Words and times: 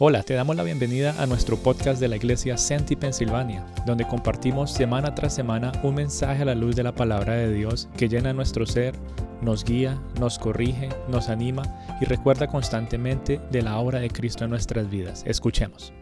Hola, 0.00 0.24
te 0.24 0.34
damos 0.34 0.56
la 0.56 0.64
bienvenida 0.64 1.14
a 1.22 1.26
nuestro 1.26 1.56
podcast 1.56 2.00
de 2.00 2.08
la 2.08 2.16
iglesia 2.16 2.58
Senti 2.58 2.96
Pensilvania, 2.96 3.64
donde 3.86 4.04
compartimos 4.04 4.72
semana 4.72 5.14
tras 5.14 5.36
semana 5.36 5.70
un 5.84 5.94
mensaje 5.94 6.42
a 6.42 6.46
la 6.46 6.56
luz 6.56 6.74
de 6.74 6.82
la 6.82 6.96
palabra 6.96 7.34
de 7.34 7.52
Dios 7.52 7.88
que 7.96 8.08
llena 8.08 8.32
nuestro 8.32 8.66
ser, 8.66 8.96
nos 9.40 9.62
guía, 9.62 10.02
nos 10.18 10.40
corrige, 10.40 10.88
nos 11.06 11.28
anima 11.28 11.62
y 12.00 12.06
recuerda 12.06 12.48
constantemente 12.48 13.40
de 13.52 13.62
la 13.62 13.78
obra 13.78 14.00
de 14.00 14.10
Cristo 14.10 14.42
en 14.42 14.50
nuestras 14.50 14.90
vidas. 14.90 15.22
Escuchemos. 15.28 15.92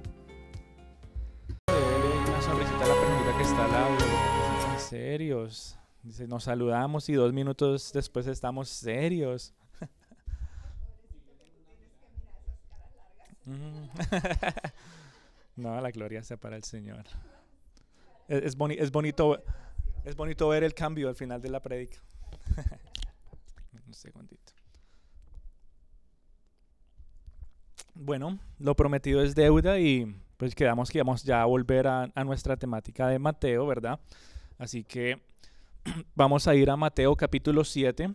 Serios. 4.79 5.77
Nos 6.29 6.45
saludamos 6.45 7.11
y 7.11 7.13
dos 7.13 7.35
minutos 7.35 7.93
después 7.93 8.27
estamos 8.27 8.71
serios. 8.71 9.53
no, 15.57 15.81
la 15.81 15.91
gloria 15.91 16.23
sea 16.23 16.37
para 16.37 16.57
el 16.57 16.65
Señor. 16.65 17.05
Es, 18.29 18.57
bonito, 18.57 19.43
es 20.05 20.17
bonito 20.17 20.49
ver 20.49 20.65
el 20.65 20.75
cambio 20.75 21.09
al 21.09 21.17
final 21.17 21.43
de 21.43 21.51
la 21.51 21.61
predica. 21.61 21.99
Un 23.87 23.95
segundito. 23.95 24.53
Bueno, 27.95 28.39
lo 28.59 28.75
prometido 28.75 29.23
es 29.23 29.35
deuda 29.35 29.79
y 29.79 30.17
pues 30.39 30.55
quedamos 30.55 30.91
que 30.91 30.99
vamos 30.99 31.23
ya 31.25 31.43
a 31.43 31.45
volver 31.45 31.87
a, 31.87 32.11
a 32.15 32.25
nuestra 32.25 32.57
temática 32.57 33.09
de 33.09 33.19
Mateo, 33.19 33.67
¿verdad? 33.67 34.01
Así 34.59 34.83
que 34.83 35.21
vamos 36.15 36.49
a 36.49 36.55
ir 36.55 36.71
a 36.71 36.77
Mateo 36.77 37.15
capítulo 37.17 37.65
7, 37.65 38.15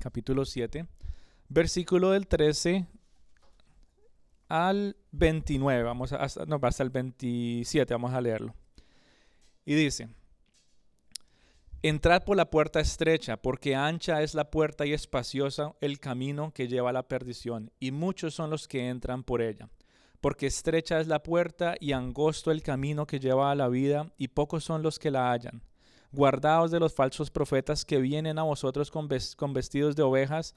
capítulo 0.00 0.44
7, 0.44 0.86
versículo 1.48 2.12
del 2.12 2.26
13 2.26 2.86
al 4.48 4.96
29, 5.12 5.82
vamos 5.82 6.12
a, 6.12 6.16
hasta, 6.16 6.46
no, 6.46 6.58
hasta 6.62 6.82
el 6.82 6.90
27, 6.90 7.92
vamos 7.94 8.12
a 8.12 8.20
leerlo. 8.20 8.54
Y 9.64 9.74
dice, 9.74 10.08
Entrad 11.80 12.24
por 12.24 12.36
la 12.36 12.50
puerta 12.50 12.80
estrecha, 12.80 13.36
porque 13.36 13.76
ancha 13.76 14.20
es 14.22 14.34
la 14.34 14.50
puerta 14.50 14.84
y 14.84 14.92
espaciosa 14.92 15.76
el 15.80 16.00
camino 16.00 16.52
que 16.52 16.66
lleva 16.66 16.90
a 16.90 16.92
la 16.92 17.06
perdición, 17.06 17.70
y 17.78 17.92
muchos 17.92 18.34
son 18.34 18.50
los 18.50 18.66
que 18.66 18.88
entran 18.88 19.22
por 19.22 19.40
ella. 19.40 19.68
Porque 20.20 20.48
estrecha 20.48 20.98
es 20.98 21.06
la 21.06 21.22
puerta 21.22 21.76
y 21.78 21.92
angosto 21.92 22.50
el 22.50 22.64
camino 22.64 23.06
que 23.06 23.20
lleva 23.20 23.52
a 23.52 23.54
la 23.54 23.68
vida, 23.68 24.12
y 24.18 24.26
pocos 24.26 24.64
son 24.64 24.82
los 24.82 24.98
que 24.98 25.12
la 25.12 25.30
hallan. 25.30 25.62
Guardaos 26.10 26.72
de 26.72 26.80
los 26.80 26.92
falsos 26.92 27.30
profetas 27.30 27.84
que 27.84 27.98
vienen 27.98 28.40
a 28.40 28.42
vosotros 28.42 28.90
con, 28.90 29.08
con 29.36 29.52
vestidos 29.52 29.94
de 29.94 30.02
ovejas, 30.02 30.56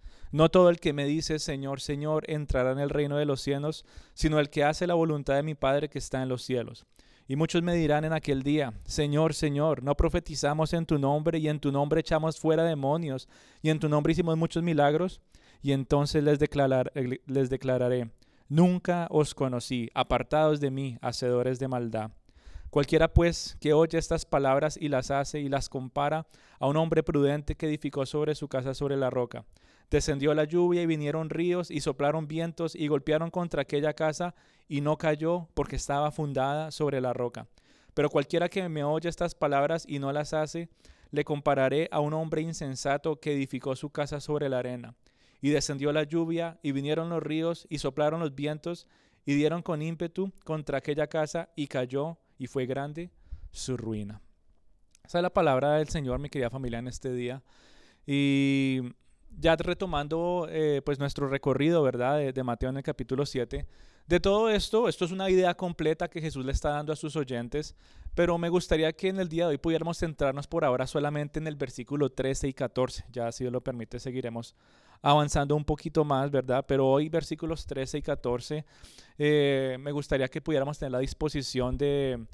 No 0.31 0.49
todo 0.49 0.69
el 0.69 0.79
que 0.79 0.93
me 0.93 1.05
dice 1.05 1.39
Señor, 1.39 1.81
Señor 1.81 2.23
entrará 2.29 2.71
en 2.71 2.79
el 2.79 2.89
reino 2.89 3.17
de 3.17 3.25
los 3.25 3.41
cielos, 3.41 3.85
sino 4.13 4.39
el 4.39 4.49
que 4.49 4.63
hace 4.63 4.87
la 4.87 4.93
voluntad 4.93 5.35
de 5.35 5.43
mi 5.43 5.55
Padre 5.55 5.89
que 5.89 5.99
está 5.99 6.21
en 6.23 6.29
los 6.29 6.43
cielos. 6.43 6.85
Y 7.27 7.35
muchos 7.35 7.61
me 7.61 7.75
dirán 7.75 8.03
en 8.03 8.13
aquel 8.13 8.43
día, 8.43 8.73
Señor, 8.85 9.33
Señor, 9.33 9.83
no 9.83 9.95
profetizamos 9.95 10.73
en 10.73 10.85
tu 10.85 10.99
nombre 10.99 11.37
y 11.37 11.47
en 11.47 11.59
tu 11.59 11.71
nombre 11.71 12.01
echamos 12.01 12.39
fuera 12.39 12.63
demonios 12.63 13.29
y 13.61 13.69
en 13.69 13.79
tu 13.79 13.87
nombre 13.87 14.11
hicimos 14.11 14.37
muchos 14.37 14.63
milagros. 14.63 15.21
Y 15.61 15.73
entonces 15.73 16.23
les, 16.23 16.39
les 17.25 17.49
declararé, 17.49 18.09
nunca 18.49 19.07
os 19.11 19.35
conocí, 19.35 19.89
apartados 19.93 20.59
de 20.59 20.71
mí, 20.71 20.97
hacedores 21.01 21.59
de 21.59 21.67
maldad. 21.67 22.11
Cualquiera 22.71 23.13
pues 23.13 23.57
que 23.59 23.73
oye 23.73 23.97
estas 23.97 24.25
palabras 24.25 24.77
y 24.77 24.87
las 24.87 25.11
hace 25.11 25.39
y 25.41 25.49
las 25.49 25.69
compara 25.69 26.25
a 26.57 26.67
un 26.67 26.77
hombre 26.77 27.03
prudente 27.03 27.55
que 27.55 27.67
edificó 27.67 28.05
sobre 28.05 28.33
su 28.33 28.47
casa 28.47 28.73
sobre 28.73 28.95
la 28.95 29.09
roca. 29.09 29.45
Descendió 29.91 30.33
la 30.33 30.45
lluvia 30.45 30.81
y 30.81 30.85
vinieron 30.85 31.29
ríos 31.29 31.69
y 31.69 31.81
soplaron 31.81 32.25
vientos 32.25 32.75
y 32.75 32.87
golpearon 32.87 33.29
contra 33.29 33.63
aquella 33.63 33.93
casa 33.93 34.33
y 34.69 34.79
no 34.79 34.97
cayó 34.97 35.49
porque 35.53 35.75
estaba 35.75 36.11
fundada 36.11 36.71
sobre 36.71 37.01
la 37.01 37.11
roca. 37.11 37.47
Pero 37.93 38.09
cualquiera 38.09 38.47
que 38.47 38.69
me 38.69 38.85
oye 38.85 39.09
estas 39.09 39.35
palabras 39.35 39.83
y 39.85 39.99
no 39.99 40.13
las 40.13 40.33
hace, 40.33 40.69
le 41.11 41.25
compararé 41.25 41.89
a 41.91 41.99
un 41.99 42.13
hombre 42.13 42.41
insensato 42.41 43.19
que 43.19 43.33
edificó 43.33 43.75
su 43.75 43.89
casa 43.89 44.21
sobre 44.21 44.47
la 44.47 44.59
arena. 44.59 44.95
Y 45.41 45.49
descendió 45.49 45.91
la 45.91 46.03
lluvia 46.03 46.57
y 46.63 46.71
vinieron 46.71 47.09
los 47.09 47.21
ríos 47.21 47.67
y 47.69 47.79
soplaron 47.79 48.21
los 48.21 48.33
vientos 48.33 48.87
y 49.25 49.33
dieron 49.33 49.61
con 49.61 49.81
ímpetu 49.81 50.31
contra 50.45 50.77
aquella 50.77 51.07
casa 51.07 51.49
y 51.57 51.67
cayó 51.67 52.17
y 52.37 52.47
fue 52.47 52.65
grande 52.65 53.11
su 53.51 53.75
ruina. 53.75 54.21
Esa 55.03 55.17
es 55.17 55.21
la 55.23 55.33
palabra 55.33 55.73
del 55.73 55.89
Señor, 55.89 56.19
mi 56.19 56.29
querida 56.29 56.49
familia, 56.49 56.79
en 56.79 56.87
este 56.87 57.11
día. 57.11 57.43
Y 58.07 58.93
ya 59.37 59.55
retomando 59.55 60.47
eh, 60.49 60.81
pues 60.85 60.99
nuestro 60.99 61.27
recorrido, 61.27 61.81
¿verdad? 61.83 62.33
De, 62.33 62.43
Mateo 62.43 62.69
en 62.69 62.77
el 62.77 62.83
capítulo 62.83 63.25
7. 63.25 63.65
De 64.07 64.19
todo 64.19 64.49
esto, 64.49 64.89
esto 64.89 65.05
es 65.05 65.11
una 65.11 65.29
idea 65.29 65.53
completa 65.53 66.09
que 66.09 66.21
Jesús 66.21 66.45
le 66.45 66.51
está 66.51 66.69
dando 66.71 66.91
a 66.91 66.95
sus 66.95 67.15
oyentes, 67.15 67.75
pero 68.13 68.37
me 68.37 68.49
gustaría 68.49 68.91
que 68.93 69.07
en 69.07 69.19
el 69.19 69.29
día 69.29 69.45
de 69.45 69.51
hoy 69.51 69.57
pudiéramos 69.57 69.99
centrarnos 69.99 70.47
por 70.47 70.65
ahora 70.65 70.85
solamente 70.87 71.39
en 71.39 71.47
el 71.47 71.55
versículo 71.55 72.09
13 72.09 72.49
y 72.49 72.53
14. 72.53 73.05
Ya 73.11 73.31
si 73.31 73.43
Dios 73.43 73.53
lo 73.53 73.61
permite, 73.61 73.99
seguiremos 73.99 74.55
avanzando 75.01 75.55
un 75.55 75.65
poquito 75.65 76.03
más, 76.03 76.29
¿verdad? 76.29 76.65
Pero 76.67 76.87
hoy 76.87 77.09
versículos 77.09 77.65
13 77.65 77.99
y 77.99 78.01
14, 78.01 78.65
eh, 79.17 79.77
me 79.79 79.91
gustaría 79.91 80.27
que 80.27 80.41
pudiéramos 80.41 80.77
tener 80.77 80.91
la 80.91 80.99
disposición 80.99 81.77
de, 81.77 82.25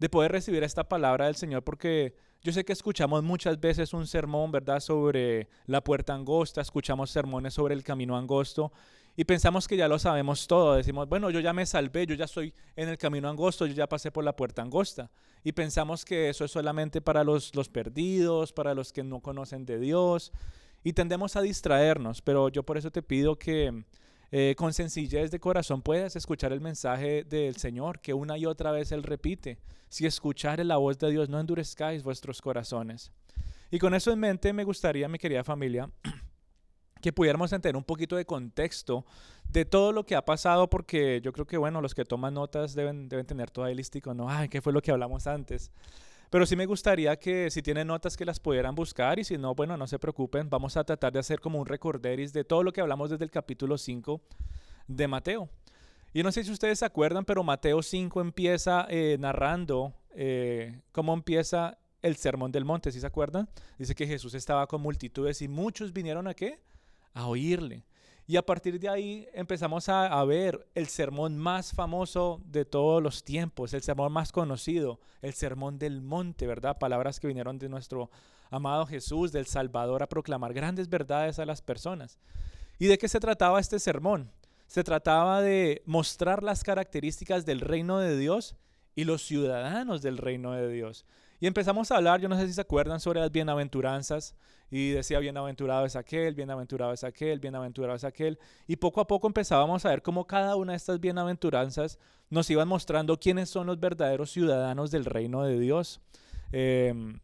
de 0.00 0.08
poder 0.08 0.32
recibir 0.32 0.64
esta 0.64 0.88
palabra 0.88 1.26
del 1.26 1.36
Señor 1.36 1.62
porque 1.62 2.16
yo 2.42 2.52
sé 2.52 2.64
que 2.64 2.72
escuchamos 2.72 3.22
muchas 3.22 3.60
veces 3.60 3.92
un 3.92 4.06
sermón, 4.06 4.50
¿verdad?, 4.50 4.80
sobre 4.80 5.48
la 5.66 5.84
puerta 5.84 6.14
angosta, 6.14 6.62
escuchamos 6.62 7.10
sermones 7.10 7.52
sobre 7.52 7.74
el 7.74 7.84
camino 7.84 8.16
angosto 8.16 8.72
y 9.14 9.24
pensamos 9.24 9.68
que 9.68 9.76
ya 9.76 9.88
lo 9.88 9.98
sabemos 9.98 10.46
todo. 10.46 10.74
Decimos, 10.74 11.06
bueno, 11.06 11.28
yo 11.28 11.40
ya 11.40 11.52
me 11.52 11.66
salvé, 11.66 12.06
yo 12.06 12.14
ya 12.14 12.24
estoy 12.24 12.54
en 12.76 12.88
el 12.88 12.96
camino 12.96 13.28
angosto, 13.28 13.66
yo 13.66 13.74
ya 13.74 13.86
pasé 13.86 14.10
por 14.10 14.24
la 14.24 14.34
puerta 14.34 14.62
angosta. 14.62 15.10
Y 15.44 15.52
pensamos 15.52 16.06
que 16.06 16.30
eso 16.30 16.46
es 16.46 16.50
solamente 16.50 17.02
para 17.02 17.22
los, 17.22 17.54
los 17.54 17.68
perdidos, 17.68 18.54
para 18.54 18.72
los 18.74 18.94
que 18.94 19.02
no 19.02 19.20
conocen 19.20 19.66
de 19.66 19.78
Dios. 19.78 20.32
Y 20.82 20.94
tendemos 20.94 21.36
a 21.36 21.42
distraernos, 21.42 22.22
pero 22.22 22.48
yo 22.48 22.62
por 22.62 22.78
eso 22.78 22.90
te 22.90 23.02
pido 23.02 23.38
que 23.38 23.84
eh, 24.32 24.54
con 24.56 24.72
sencillez 24.72 25.30
de 25.30 25.40
corazón 25.40 25.82
puedas 25.82 26.14
escuchar 26.14 26.52
el 26.52 26.60
mensaje 26.60 27.24
del 27.24 27.56
Señor, 27.56 28.00
que 28.00 28.14
una 28.14 28.38
y 28.38 28.46
otra 28.46 28.70
vez 28.70 28.92
Él 28.92 29.02
repite. 29.02 29.58
Si 29.88 30.06
escuchar 30.06 30.64
la 30.64 30.76
voz 30.76 30.98
de 30.98 31.10
Dios, 31.10 31.28
no 31.28 31.40
endurezcáis 31.40 32.02
vuestros 32.02 32.40
corazones. 32.40 33.10
Y 33.70 33.78
con 33.78 33.94
eso 33.94 34.12
en 34.12 34.20
mente 34.20 34.52
me 34.52 34.64
gustaría, 34.64 35.08
mi 35.08 35.18
querida 35.18 35.42
familia, 35.42 35.90
que 37.02 37.12
pudiéramos 37.12 37.52
entender 37.52 37.76
un 37.76 37.84
poquito 37.84 38.16
de 38.16 38.24
contexto 38.24 39.04
de 39.48 39.64
todo 39.64 39.90
lo 39.90 40.06
que 40.06 40.14
ha 40.14 40.24
pasado, 40.24 40.70
porque 40.70 41.20
yo 41.22 41.32
creo 41.32 41.46
que, 41.46 41.56
bueno, 41.56 41.80
los 41.80 41.94
que 41.94 42.04
toman 42.04 42.34
notas 42.34 42.74
deben, 42.74 43.08
deben 43.08 43.26
tener 43.26 43.50
todo 43.50 43.64
ahí 43.64 43.74
listico, 43.74 44.14
¿no? 44.14 44.28
Ay, 44.30 44.48
¿qué 44.48 44.60
fue 44.60 44.72
lo 44.72 44.80
que 44.80 44.92
hablamos 44.92 45.26
antes? 45.26 45.72
Pero 46.30 46.46
sí 46.46 46.54
me 46.54 46.66
gustaría 46.66 47.18
que 47.18 47.50
si 47.50 47.60
tienen 47.60 47.88
notas 47.88 48.16
que 48.16 48.24
las 48.24 48.38
pudieran 48.38 48.76
buscar 48.76 49.18
y 49.18 49.24
si 49.24 49.36
no, 49.36 49.54
bueno, 49.56 49.76
no 49.76 49.88
se 49.88 49.98
preocupen, 49.98 50.48
vamos 50.48 50.76
a 50.76 50.84
tratar 50.84 51.12
de 51.12 51.18
hacer 51.18 51.40
como 51.40 51.58
un 51.58 51.66
recorderis 51.66 52.32
de 52.32 52.44
todo 52.44 52.62
lo 52.62 52.72
que 52.72 52.80
hablamos 52.80 53.10
desde 53.10 53.24
el 53.24 53.32
capítulo 53.32 53.76
5 53.76 54.20
de 54.86 55.08
Mateo. 55.08 55.48
Y 56.12 56.22
no 56.22 56.30
sé 56.30 56.44
si 56.44 56.52
ustedes 56.52 56.78
se 56.78 56.84
acuerdan, 56.84 57.24
pero 57.24 57.42
Mateo 57.42 57.82
5 57.82 58.20
empieza 58.20 58.86
eh, 58.88 59.16
narrando 59.18 59.92
eh, 60.14 60.80
cómo 60.92 61.14
empieza 61.14 61.78
el 62.00 62.16
sermón 62.16 62.52
del 62.52 62.64
monte, 62.64 62.92
¿sí 62.92 63.00
se 63.00 63.06
acuerdan? 63.06 63.48
Dice 63.76 63.96
que 63.96 64.06
Jesús 64.06 64.34
estaba 64.34 64.66
con 64.68 64.80
multitudes 64.80 65.42
y 65.42 65.48
muchos 65.48 65.92
vinieron 65.92 66.28
a 66.28 66.34
qué? 66.34 66.60
A 67.12 67.26
oírle. 67.26 67.84
Y 68.26 68.36
a 68.36 68.42
partir 68.42 68.78
de 68.78 68.88
ahí 68.88 69.28
empezamos 69.32 69.88
a, 69.88 70.24
ver 70.24 70.68
el 70.74 70.86
sermón 70.86 71.36
más 71.36 71.72
famoso 71.72 72.40
de 72.44 72.64
todos 72.64 73.02
los 73.02 73.24
tiempos, 73.24 73.74
el 73.74 73.82
sermón 73.82 74.12
más 74.12 74.30
conocido, 74.30 75.00
el 75.20 75.32
sermón 75.32 75.78
del 75.78 76.00
monte, 76.00 76.46
¿verdad? 76.46 76.78
Palabras 76.78 77.18
que 77.18 77.26
vinieron 77.26 77.58
de 77.58 77.68
nuestro 77.68 78.10
amado 78.50 78.86
Jesús, 78.86 79.32
del 79.32 79.46
Salvador, 79.46 80.02
a 80.02 80.08
proclamar 80.08 80.52
grandes 80.52 80.88
verdades 80.88 81.38
a 81.38 81.46
las 81.46 81.60
personas. 81.60 82.18
¿Y 82.78 82.86
de 82.86 82.98
qué 82.98 83.08
se 83.08 83.20
trataba 83.20 83.60
este 83.60 83.78
sermón? 83.78 84.30
Se 84.66 84.84
trataba 84.84 85.42
de 85.42 85.82
mostrar 85.84 86.42
las 86.42 86.62
características 86.62 87.44
del 87.44 87.60
reino 87.60 87.98
de 87.98 88.16
Dios 88.16 88.54
y 88.94 89.04
los 89.04 89.22
ciudadanos 89.22 90.02
del 90.02 90.18
reino 90.18 90.52
de 90.52 90.68
Dios. 90.68 91.04
Y 91.40 91.46
empezamos 91.46 91.90
a 91.90 91.96
hablar, 91.96 92.20
yo 92.20 92.28
no 92.28 92.36
sé 92.36 92.46
si 92.46 92.52
se 92.52 92.60
acuerdan, 92.60 93.00
sobre 93.00 93.20
las 93.20 93.32
bienaventuranzas. 93.32 94.36
Y 94.70 94.90
decía, 94.90 95.18
bienaventurado 95.18 95.86
es 95.86 95.96
aquel, 95.96 96.34
bienaventurado 96.34 96.92
es 96.92 97.02
aquel, 97.02 97.40
bienaventurado 97.40 97.96
es 97.96 98.04
aquel. 98.04 98.38
Y 98.68 98.76
poco 98.76 99.00
a 99.00 99.06
poco 99.06 99.26
empezábamos 99.26 99.84
a 99.84 99.88
ver 99.88 100.02
cómo 100.02 100.26
cada 100.26 100.54
una 100.56 100.72
de 100.72 100.76
estas 100.76 101.00
bienaventuranzas 101.00 101.98
nos 102.28 102.48
iban 102.50 102.68
mostrando 102.68 103.18
quiénes 103.18 103.48
son 103.48 103.66
los 103.66 103.80
verdaderos 103.80 104.30
ciudadanos 104.30 104.90
del 104.90 105.06
reino 105.06 105.42
de 105.42 105.58
Dios. 105.58 106.00
Em, 106.52 107.20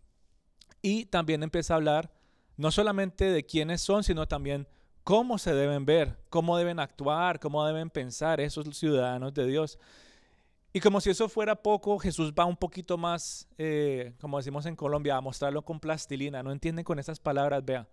y 0.83 1.05
también 1.07 1.43
empieza 1.43 1.75
a 1.75 1.77
hablar 1.77 2.11
no 2.57 2.71
solamente 2.71 3.27
de 3.27 3.45
quiénes 3.45 3.83
son, 3.83 4.03
sino 4.03 4.27
también 4.27 4.67
cómo 5.05 5.39
se 5.39 5.55
deben 5.55 5.85
ver, 5.85 6.19
cómo 6.31 6.57
deben 6.57 6.81
actuar, 6.81 7.39
cómo 7.39 7.65
deben 7.67 7.91
pensar 7.91 8.41
esos 8.41 8.77
ciudadanos 8.77 9.35
de 9.35 9.47
Dios. 9.47 9.79
Y 10.77 10.81
como 10.81 11.01
si 11.01 11.09
eso 11.09 11.31
fuera 11.31 11.57
poco, 11.57 11.99
Jesús 11.99 12.35
va 12.39 12.45
un 12.45 12.59
poquito 12.59 12.99
más, 12.99 13.49
eh, 13.57 14.13
como 14.21 14.37
decimos 14.37 14.67
en 14.67 14.77
Colombia, 14.77 15.17
a 15.17 15.23
mostrarlo 15.23 15.63
con 15.63 15.81
plastilina. 15.81 16.43
No 16.43 16.53
entienden 16.53 16.85
con 16.85 16.99
esas 16.99 17.19
palabras, 17.19 17.65
vea. 17.65 17.89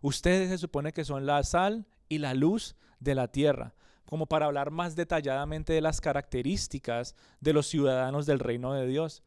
Ustedes 0.00 0.48
se 0.48 0.56
supone 0.56 0.94
que 0.94 1.04
son 1.04 1.26
la 1.26 1.42
sal 1.42 1.84
y 2.08 2.20
la 2.20 2.32
luz 2.32 2.74
de 3.00 3.14
la 3.14 3.28
tierra, 3.28 3.74
como 4.06 4.24
para 4.24 4.46
hablar 4.46 4.70
más 4.70 4.96
detalladamente 4.96 5.74
de 5.74 5.82
las 5.82 6.00
características 6.00 7.16
de 7.42 7.52
los 7.52 7.66
ciudadanos 7.66 8.24
del 8.24 8.38
reino 8.38 8.72
de 8.72 8.86
Dios. 8.86 9.22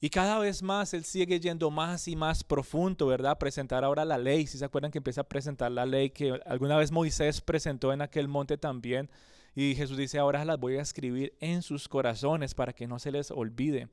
Y 0.00 0.08
cada 0.08 0.38
vez 0.38 0.62
más 0.62 0.94
Él 0.94 1.04
sigue 1.04 1.38
yendo 1.38 1.70
más 1.70 2.08
y 2.08 2.16
más 2.16 2.44
profundo, 2.44 3.08
¿verdad? 3.08 3.36
Presentar 3.36 3.84
ahora 3.84 4.06
la 4.06 4.16
ley. 4.16 4.46
Si 4.46 4.56
se 4.56 4.64
acuerdan 4.64 4.90
que 4.90 5.00
empieza 5.00 5.20
a 5.20 5.28
presentar 5.28 5.70
la 5.70 5.84
ley 5.84 6.08
que 6.08 6.40
alguna 6.46 6.78
vez 6.78 6.92
Moisés 6.92 7.42
presentó 7.42 7.92
en 7.92 8.00
aquel 8.00 8.26
monte 8.26 8.56
también 8.56 9.10
y 9.56 9.74
Jesús 9.74 9.96
dice, 9.96 10.18
ahora 10.18 10.44
las 10.44 10.60
voy 10.60 10.76
a 10.76 10.82
escribir 10.82 11.34
en 11.40 11.62
sus 11.62 11.88
corazones 11.88 12.54
para 12.54 12.74
que 12.74 12.86
no 12.86 12.98
se 12.98 13.10
les 13.10 13.30
olvide. 13.30 13.88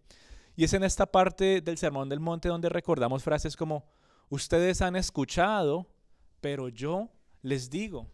Y 0.58 0.66
es 0.66 0.74
en 0.74 0.84
esta 0.84 1.06
parte 1.06 1.62
del 1.62 1.78
Sermón 1.78 2.10
del 2.10 2.20
Monte 2.20 2.50
donde 2.50 2.68
recordamos 2.68 3.24
frases 3.24 3.56
como, 3.56 3.86
ustedes 4.30 4.82
han 4.82 4.98
escuchado, 4.98 5.88
pero 6.42 6.68
yo 6.68 7.10
les 7.42 7.70
digo. 7.70 8.08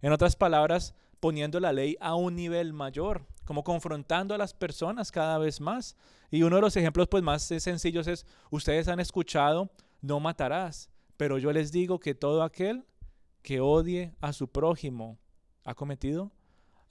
En 0.00 0.12
otras 0.12 0.34
palabras, 0.34 0.94
poniendo 1.20 1.60
la 1.60 1.74
ley 1.74 1.94
a 2.00 2.14
un 2.14 2.36
nivel 2.36 2.72
mayor, 2.72 3.26
como 3.44 3.64
confrontando 3.64 4.34
a 4.34 4.38
las 4.38 4.54
personas 4.54 5.12
cada 5.12 5.36
vez 5.36 5.60
más. 5.60 5.96
Y 6.30 6.42
uno 6.42 6.56
de 6.56 6.62
los 6.62 6.74
ejemplos 6.74 7.08
pues 7.08 7.22
más 7.22 7.42
sencillos 7.42 8.06
es, 8.06 8.24
ustedes 8.50 8.88
han 8.88 8.98
escuchado, 8.98 9.70
no 10.00 10.20
matarás, 10.20 10.88
pero 11.18 11.36
yo 11.36 11.52
les 11.52 11.70
digo 11.70 12.00
que 12.00 12.14
todo 12.14 12.42
aquel 12.42 12.86
que 13.42 13.60
odie 13.60 14.14
a 14.22 14.32
su 14.32 14.48
prójimo 14.48 15.18
ha 15.64 15.74
cometido 15.74 16.32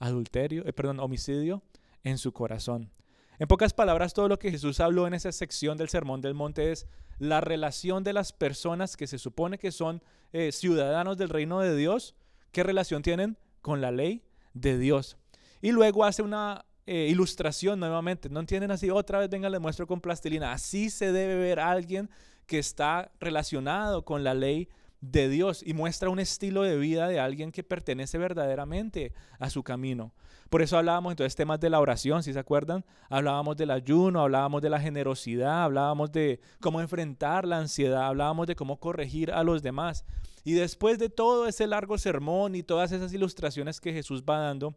adulterio, 0.04 0.66
eh, 0.66 0.72
perdón, 0.72 1.00
homicidio 1.00 1.62
en 2.02 2.18
su 2.18 2.32
corazón. 2.32 2.90
En 3.38 3.48
pocas 3.48 3.72
palabras, 3.72 4.14
todo 4.14 4.28
lo 4.28 4.38
que 4.38 4.50
Jesús 4.50 4.78
habló 4.80 5.06
en 5.06 5.14
esa 5.14 5.32
sección 5.32 5.76
del 5.76 5.88
Sermón 5.88 6.20
del 6.20 6.34
Monte 6.34 6.70
es 6.70 6.86
la 7.18 7.40
relación 7.40 8.04
de 8.04 8.12
las 8.12 8.32
personas 8.32 8.96
que 8.96 9.06
se 9.06 9.18
supone 9.18 9.58
que 9.58 9.72
son 9.72 10.02
eh, 10.32 10.52
ciudadanos 10.52 11.16
del 11.16 11.30
reino 11.30 11.60
de 11.60 11.76
Dios, 11.76 12.14
qué 12.52 12.62
relación 12.62 13.02
tienen 13.02 13.36
con 13.60 13.80
la 13.80 13.90
ley 13.90 14.22
de 14.52 14.78
Dios. 14.78 15.16
Y 15.62 15.72
luego 15.72 16.04
hace 16.04 16.22
una 16.22 16.64
eh, 16.86 17.08
ilustración 17.10 17.80
nuevamente. 17.80 18.28
No 18.28 18.40
entienden 18.40 18.70
así, 18.70 18.90
otra 18.90 19.18
vez 19.18 19.30
venga, 19.30 19.48
le 19.48 19.58
muestro 19.58 19.86
con 19.86 20.00
plastilina. 20.00 20.52
Así 20.52 20.90
se 20.90 21.12
debe 21.12 21.36
ver 21.36 21.58
a 21.58 21.70
alguien 21.70 22.10
que 22.46 22.58
está 22.58 23.10
relacionado 23.20 24.04
con 24.04 24.22
la 24.22 24.34
ley 24.34 24.68
de 25.10 25.28
Dios 25.28 25.62
y 25.64 25.74
muestra 25.74 26.08
un 26.08 26.18
estilo 26.18 26.62
de 26.62 26.78
vida 26.78 27.08
de 27.08 27.20
alguien 27.20 27.52
que 27.52 27.62
pertenece 27.62 28.16
verdaderamente 28.16 29.12
a 29.38 29.50
su 29.50 29.62
camino. 29.62 30.14
Por 30.48 30.62
eso 30.62 30.78
hablábamos 30.78 31.12
entonces 31.12 31.36
temas 31.36 31.60
de 31.60 31.68
la 31.68 31.80
oración, 31.80 32.22
si 32.22 32.32
se 32.32 32.38
acuerdan, 32.38 32.84
hablábamos 33.10 33.56
del 33.56 33.70
ayuno, 33.70 34.22
hablábamos 34.22 34.62
de 34.62 34.70
la 34.70 34.80
generosidad, 34.80 35.64
hablábamos 35.64 36.10
de 36.12 36.40
cómo 36.60 36.80
enfrentar 36.80 37.46
la 37.46 37.58
ansiedad, 37.58 38.06
hablábamos 38.06 38.46
de 38.46 38.56
cómo 38.56 38.78
corregir 38.78 39.30
a 39.30 39.44
los 39.44 39.62
demás. 39.62 40.04
Y 40.42 40.52
después 40.52 40.98
de 40.98 41.10
todo 41.10 41.46
ese 41.46 41.66
largo 41.66 41.98
sermón 41.98 42.54
y 42.54 42.62
todas 42.62 42.92
esas 42.92 43.12
ilustraciones 43.12 43.80
que 43.80 43.92
Jesús 43.92 44.22
va 44.22 44.38
dando, 44.38 44.74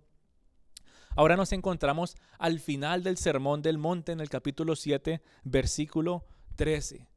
ahora 1.15 1.37
nos 1.37 1.53
encontramos 1.53 2.17
al 2.37 2.59
final 2.59 3.03
del 3.03 3.17
sermón 3.17 3.61
del 3.61 3.77
monte 3.77 4.11
en 4.11 4.19
el 4.19 4.29
capítulo 4.29 4.75
7, 4.75 5.21
versículo 5.43 6.25
13 6.55 7.07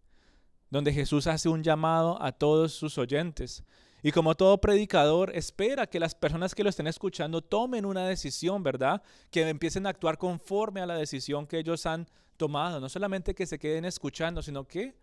donde 0.70 0.92
Jesús 0.92 1.26
hace 1.26 1.48
un 1.48 1.62
llamado 1.62 2.20
a 2.22 2.32
todos 2.32 2.72
sus 2.72 2.96
oyentes. 2.98 3.64
Y 4.02 4.12
como 4.12 4.34
todo 4.34 4.58
predicador, 4.60 5.30
espera 5.36 5.86
que 5.86 6.00
las 6.00 6.14
personas 6.14 6.54
que 6.54 6.64
lo 6.64 6.70
estén 6.70 6.86
escuchando 6.86 7.42
tomen 7.42 7.84
una 7.84 8.06
decisión, 8.06 8.62
¿verdad? 8.62 9.02
Que 9.30 9.46
empiecen 9.46 9.86
a 9.86 9.90
actuar 9.90 10.16
conforme 10.16 10.80
a 10.80 10.86
la 10.86 10.94
decisión 10.94 11.46
que 11.46 11.58
ellos 11.58 11.84
han 11.84 12.08
tomado. 12.36 12.80
No 12.80 12.88
solamente 12.88 13.34
que 13.34 13.46
se 13.46 13.58
queden 13.58 13.84
escuchando, 13.84 14.40
sino 14.40 14.66
que 14.66 14.96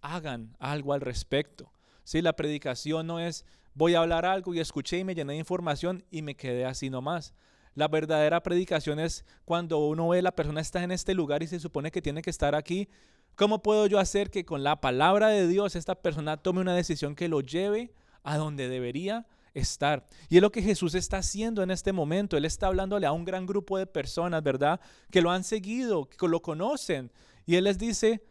hagan 0.00 0.56
algo 0.58 0.92
al 0.92 1.00
respecto. 1.00 1.72
Si 2.02 2.20
La 2.22 2.34
predicación 2.34 3.06
no 3.06 3.20
es 3.20 3.44
voy 3.74 3.94
a 3.94 4.00
hablar 4.00 4.26
algo 4.26 4.52
y 4.54 4.60
escuché 4.60 4.98
y 4.98 5.04
me 5.04 5.14
llené 5.14 5.34
de 5.34 5.38
información 5.38 6.04
y 6.10 6.22
me 6.22 6.34
quedé 6.34 6.64
así 6.64 6.90
nomás. 6.90 7.34
La 7.74 7.86
verdadera 7.86 8.42
predicación 8.42 8.98
es 8.98 9.24
cuando 9.44 9.78
uno 9.78 10.08
ve 10.08 10.22
la 10.22 10.34
persona 10.34 10.60
está 10.60 10.82
en 10.82 10.90
este 10.90 11.14
lugar 11.14 11.42
y 11.42 11.46
se 11.46 11.60
supone 11.60 11.92
que 11.92 12.02
tiene 12.02 12.20
que 12.20 12.30
estar 12.30 12.54
aquí, 12.54 12.88
¿Cómo 13.36 13.62
puedo 13.62 13.86
yo 13.86 13.98
hacer 13.98 14.30
que 14.30 14.44
con 14.44 14.62
la 14.62 14.80
palabra 14.80 15.28
de 15.28 15.48
Dios 15.48 15.76
esta 15.76 15.94
persona 15.94 16.36
tome 16.36 16.60
una 16.60 16.74
decisión 16.74 17.14
que 17.14 17.28
lo 17.28 17.40
lleve 17.40 17.92
a 18.22 18.36
donde 18.36 18.68
debería 18.68 19.26
estar? 19.54 20.06
Y 20.28 20.36
es 20.36 20.42
lo 20.42 20.52
que 20.52 20.62
Jesús 20.62 20.94
está 20.94 21.18
haciendo 21.18 21.62
en 21.62 21.70
este 21.70 21.92
momento. 21.92 22.36
Él 22.36 22.44
está 22.44 22.66
hablándole 22.66 23.06
a 23.06 23.12
un 23.12 23.24
gran 23.24 23.46
grupo 23.46 23.78
de 23.78 23.86
personas, 23.86 24.42
¿verdad? 24.42 24.80
Que 25.10 25.22
lo 25.22 25.30
han 25.30 25.44
seguido, 25.44 26.08
que 26.08 26.28
lo 26.28 26.42
conocen. 26.42 27.10
Y 27.46 27.56
Él 27.56 27.64
les 27.64 27.78
dice, 27.78 28.22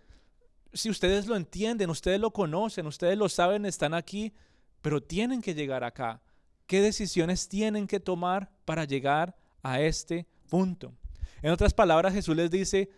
si 0.74 0.90
ustedes 0.90 1.28
lo 1.28 1.36
entienden, 1.36 1.90
ustedes 1.90 2.19
lo 2.19 2.31
conocen, 2.31 2.86
ustedes 2.86 3.18
lo 3.18 3.30
saben, 3.30 3.66
están 3.66 3.94
aquí, 3.94 4.34
pero 4.81 5.01
tienen 5.01 5.42
que 5.42 5.56
llegar 5.56 5.84
acá. 5.84 6.22
¿Qué 6.68 6.81
decisiones 6.81 7.50
tienen 7.50 7.88
que 7.88 8.00
tomar 8.00 8.51
para 8.66 8.86
llegar 8.86 9.36
a 9.63 9.81
este 9.81 10.28
punto? 10.50 10.94
En 11.42 11.51
otras 11.51 11.74
palabras, 11.74 12.13
Jesús 12.13 12.36
les 12.36 12.51
dice, 12.51 12.90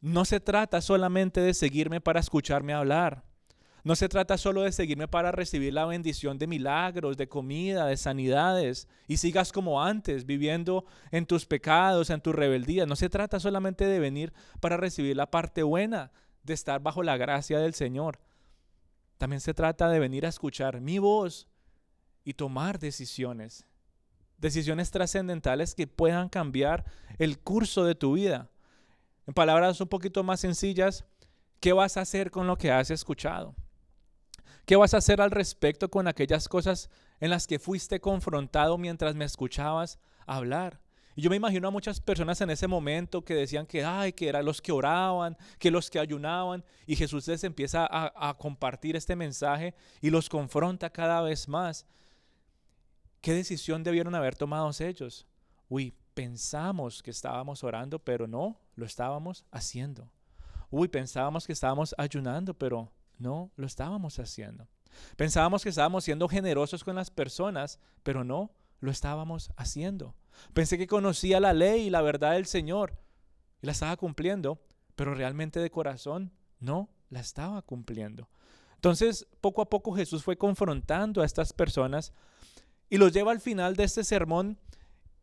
no 0.00 0.24
se 0.24 0.40
trata 0.40 0.80
solamente 0.80 1.40
de 1.40 1.54
seguirme 1.54 2.00
para 2.00 2.20
escucharme 2.20 2.72
hablar. 2.72 3.24
No 3.84 3.96
se 3.96 4.08
trata 4.08 4.36
solo 4.36 4.62
de 4.62 4.72
seguirme 4.72 5.08
para 5.08 5.32
recibir 5.32 5.72
la 5.72 5.86
bendición 5.86 6.36
de 6.38 6.46
milagros, 6.46 7.16
de 7.16 7.28
comida, 7.28 7.86
de 7.86 7.96
sanidades, 7.96 8.88
y 9.06 9.16
sigas 9.16 9.52
como 9.52 9.82
antes, 9.82 10.26
viviendo 10.26 10.84
en 11.10 11.26
tus 11.26 11.46
pecados, 11.46 12.10
en 12.10 12.20
tu 12.20 12.32
rebeldía. 12.32 12.86
No 12.86 12.96
se 12.96 13.08
trata 13.08 13.40
solamente 13.40 13.86
de 13.86 13.98
venir 13.98 14.32
para 14.60 14.76
recibir 14.76 15.16
la 15.16 15.30
parte 15.30 15.62
buena, 15.62 16.10
de 16.42 16.54
estar 16.54 16.82
bajo 16.82 17.02
la 17.02 17.16
gracia 17.16 17.60
del 17.60 17.74
Señor. 17.74 18.18
También 19.16 19.40
se 19.40 19.54
trata 19.54 19.88
de 19.88 19.98
venir 19.98 20.26
a 20.26 20.28
escuchar 20.28 20.80
mi 20.80 20.98
voz 20.98 21.48
y 22.24 22.34
tomar 22.34 22.78
decisiones. 22.78 23.64
Decisiones 24.38 24.90
trascendentales 24.90 25.74
que 25.74 25.86
puedan 25.86 26.28
cambiar 26.28 26.84
el 27.18 27.38
curso 27.38 27.84
de 27.84 27.94
tu 27.94 28.12
vida. 28.12 28.50
En 29.28 29.34
palabras 29.34 29.78
un 29.82 29.88
poquito 29.88 30.24
más 30.24 30.40
sencillas, 30.40 31.04
¿qué 31.60 31.74
vas 31.74 31.98
a 31.98 32.00
hacer 32.00 32.30
con 32.30 32.46
lo 32.46 32.56
que 32.56 32.72
has 32.72 32.90
escuchado? 32.90 33.54
¿Qué 34.64 34.74
vas 34.74 34.94
a 34.94 34.96
hacer 34.96 35.20
al 35.20 35.30
respecto 35.30 35.90
con 35.90 36.08
aquellas 36.08 36.48
cosas 36.48 36.88
en 37.20 37.28
las 37.28 37.46
que 37.46 37.58
fuiste 37.58 38.00
confrontado 38.00 38.78
mientras 38.78 39.14
me 39.14 39.26
escuchabas 39.26 39.98
hablar? 40.26 40.80
Y 41.14 41.20
yo 41.20 41.28
me 41.28 41.36
imagino 41.36 41.68
a 41.68 41.70
muchas 41.70 42.00
personas 42.00 42.40
en 42.40 42.48
ese 42.48 42.66
momento 42.68 43.22
que 43.22 43.34
decían 43.34 43.66
que, 43.66 43.84
ay, 43.84 44.14
que 44.14 44.30
eran 44.30 44.46
los 44.46 44.62
que 44.62 44.72
oraban, 44.72 45.36
que 45.58 45.70
los 45.70 45.90
que 45.90 45.98
ayunaban, 45.98 46.64
y 46.86 46.96
Jesús 46.96 47.28
les 47.28 47.44
empieza 47.44 47.86
a, 47.86 48.34
compartir 48.38 48.96
este 48.96 49.14
mensaje 49.14 49.74
y 50.00 50.08
los 50.08 50.30
confronta 50.30 50.88
cada 50.88 51.20
vez 51.20 51.48
más. 51.48 51.84
¿Qué 53.20 53.34
decisión 53.34 53.84
debieron 53.84 54.14
haber 54.14 54.36
tomado 54.36 54.70
ellos? 54.80 55.26
Uy, 55.68 55.94
pensamos 56.14 57.02
que 57.02 57.10
estábamos 57.10 57.62
orando, 57.62 57.98
pero 57.98 58.26
no 58.26 58.58
lo 58.78 58.86
estábamos 58.86 59.44
haciendo. 59.50 60.08
Uy, 60.70 60.86
pensábamos 60.86 61.46
que 61.46 61.52
estábamos 61.52 61.94
ayunando, 61.98 62.54
pero 62.54 62.92
no 63.18 63.50
lo 63.56 63.66
estábamos 63.66 64.18
haciendo. 64.20 64.68
Pensábamos 65.16 65.64
que 65.64 65.70
estábamos 65.70 66.04
siendo 66.04 66.28
generosos 66.28 66.84
con 66.84 66.94
las 66.94 67.10
personas, 67.10 67.80
pero 68.04 68.22
no 68.22 68.52
lo 68.80 68.92
estábamos 68.92 69.50
haciendo. 69.56 70.14
Pensé 70.54 70.78
que 70.78 70.86
conocía 70.86 71.40
la 71.40 71.52
ley 71.52 71.86
y 71.86 71.90
la 71.90 72.02
verdad 72.02 72.32
del 72.32 72.46
Señor 72.46 72.96
y 73.60 73.66
la 73.66 73.72
estaba 73.72 73.96
cumpliendo, 73.96 74.62
pero 74.94 75.12
realmente 75.12 75.58
de 75.58 75.70
corazón 75.70 76.32
no 76.60 76.88
la 77.10 77.18
estaba 77.18 77.60
cumpliendo. 77.62 78.28
Entonces, 78.76 79.26
poco 79.40 79.60
a 79.60 79.68
poco 79.68 79.92
Jesús 79.92 80.22
fue 80.22 80.38
confrontando 80.38 81.20
a 81.22 81.26
estas 81.26 81.52
personas 81.52 82.12
y 82.88 82.98
los 82.98 83.12
lleva 83.12 83.32
al 83.32 83.40
final 83.40 83.74
de 83.74 83.84
este 83.84 84.04
sermón 84.04 84.56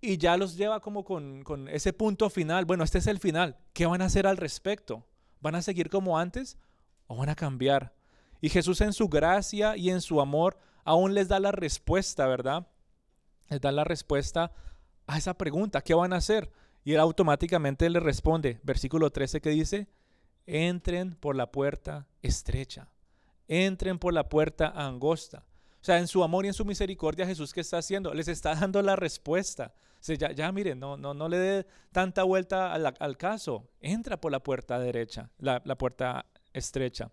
y 0.06 0.18
ya 0.18 0.38
los 0.38 0.56
lleva 0.56 0.80
como 0.80 1.04
con, 1.04 1.68
ese 1.70 1.92
punto 1.92 2.30
final. 2.30 2.66
Bueno, 2.66 2.84
este 2.84 3.00
es 3.00 3.08
el 3.08 3.20
final. 3.20 3.58
¿Qué 3.74 3.86
van 3.86 4.02
a 4.02 4.06
hacer 4.06 4.28
al 4.28 4.38
respecto? 4.38 5.06
¿Van 5.42 5.56
a 5.56 5.62
seguir 5.62 5.90
como 5.90 6.20
antes 6.20 6.58
o 7.08 7.16
van 7.16 7.30
a 7.30 7.36
cambiar? 7.36 7.94
Y 8.40 8.50
Jesús 8.50 8.82
en 8.82 8.94
su 8.94 9.10
gracia 9.10 9.76
y 9.76 9.90
en 9.90 10.02
su 10.02 10.22
amor 10.22 10.58
aún 10.84 11.14
les 11.14 11.28
da 11.28 11.40
la 11.40 11.52
respuesta, 11.52 12.28
¿verdad? 12.28 12.68
Les 13.50 13.60
da 13.60 13.72
la 13.72 13.84
respuesta 13.84 14.52
a 15.08 15.18
esa 15.18 15.36
pregunta, 15.36 15.82
¿qué 15.82 15.94
van 15.94 16.14
a 16.14 16.18
hacer? 16.18 16.52
Y 16.84 16.94
él 16.94 17.00
automáticamente 17.00 17.90
le 17.90 18.00
responde, 18.00 18.60
versículo 18.64 19.10
13 19.10 19.42
que 19.42 19.50
dice, 19.50 19.88
entren 20.46 21.16
por 21.16 21.36
la 21.36 21.52
puerta 21.52 22.08
estrecha, 22.22 22.90
entren 23.48 23.98
por 23.98 24.14
la 24.14 24.30
puerta 24.30 24.68
angosta. 24.68 25.46
O 25.82 25.86
sea, 25.86 26.00
en 26.00 26.08
su 26.08 26.24
amor 26.24 26.46
y 26.46 26.48
en 26.48 26.54
su 26.54 26.66
misericordia, 26.66 27.28
Jesús, 27.28 27.54
¿qué 27.54 27.62
está 27.62 27.78
haciendo? 27.78 28.14
Les 28.14 28.28
está 28.28 28.56
dando 28.56 28.82
la 28.82 28.96
respuesta. 28.96 29.74
Ya, 30.08 30.32
ya 30.32 30.52
no, 30.52 30.98
no, 30.98 31.14
no 31.14 31.28
le 31.28 31.38
dé 31.38 31.68
tanta 31.92 32.24
vuelta 32.24 32.74
al, 32.74 33.18
caso. 33.18 33.68
Entra 33.82 34.22
por 34.22 34.32
la 34.32 34.40
puerta 34.40 34.78
derecha, 34.78 35.32
la, 35.40 35.62
la 35.66 35.76
puerta 35.76 36.26
estrecha. 36.54 37.12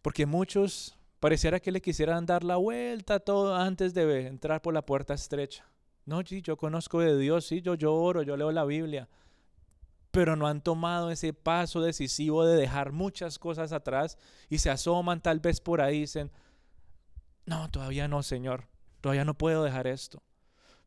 Porque 0.00 0.26
muchos 0.26 0.96
pareciera 1.20 1.60
que 1.60 1.72
le 1.72 1.80
quisieran 1.80 2.26
dar 2.26 2.44
la 2.44 2.56
vuelta 2.56 3.20
todo 3.20 3.54
antes 3.56 3.94
de 3.94 4.26
entrar 4.26 4.62
por 4.62 4.74
la 4.74 4.86
puerta 4.86 5.14
estrecha. 5.14 5.66
No, 6.06 6.22
sí, 6.24 6.40
yo 6.40 6.56
conozco 6.56 7.00
de 7.00 7.18
Dios, 7.18 7.46
sí, 7.46 7.60
yo 7.60 7.74
lloro, 7.74 8.22
yo 8.22 8.36
leo 8.36 8.50
la 8.50 8.64
Biblia, 8.64 9.08
pero 10.10 10.36
no 10.36 10.46
han 10.46 10.62
tomado 10.62 11.10
ese 11.10 11.34
paso 11.34 11.82
decisivo 11.82 12.46
de 12.46 12.56
dejar 12.56 12.92
muchas 12.92 13.38
cosas 13.38 13.72
atrás 13.72 14.16
y 14.48 14.58
se 14.58 14.70
asoman 14.70 15.20
tal 15.20 15.40
vez 15.40 15.60
por 15.60 15.80
ahí 15.80 15.96
y 15.96 16.00
dicen, 16.00 16.30
no, 17.44 17.70
todavía 17.70 18.08
no, 18.08 18.22
Señor, 18.22 18.68
todavía 19.02 19.24
no 19.24 19.34
puedo 19.34 19.64
dejar 19.64 19.86
esto, 19.86 20.22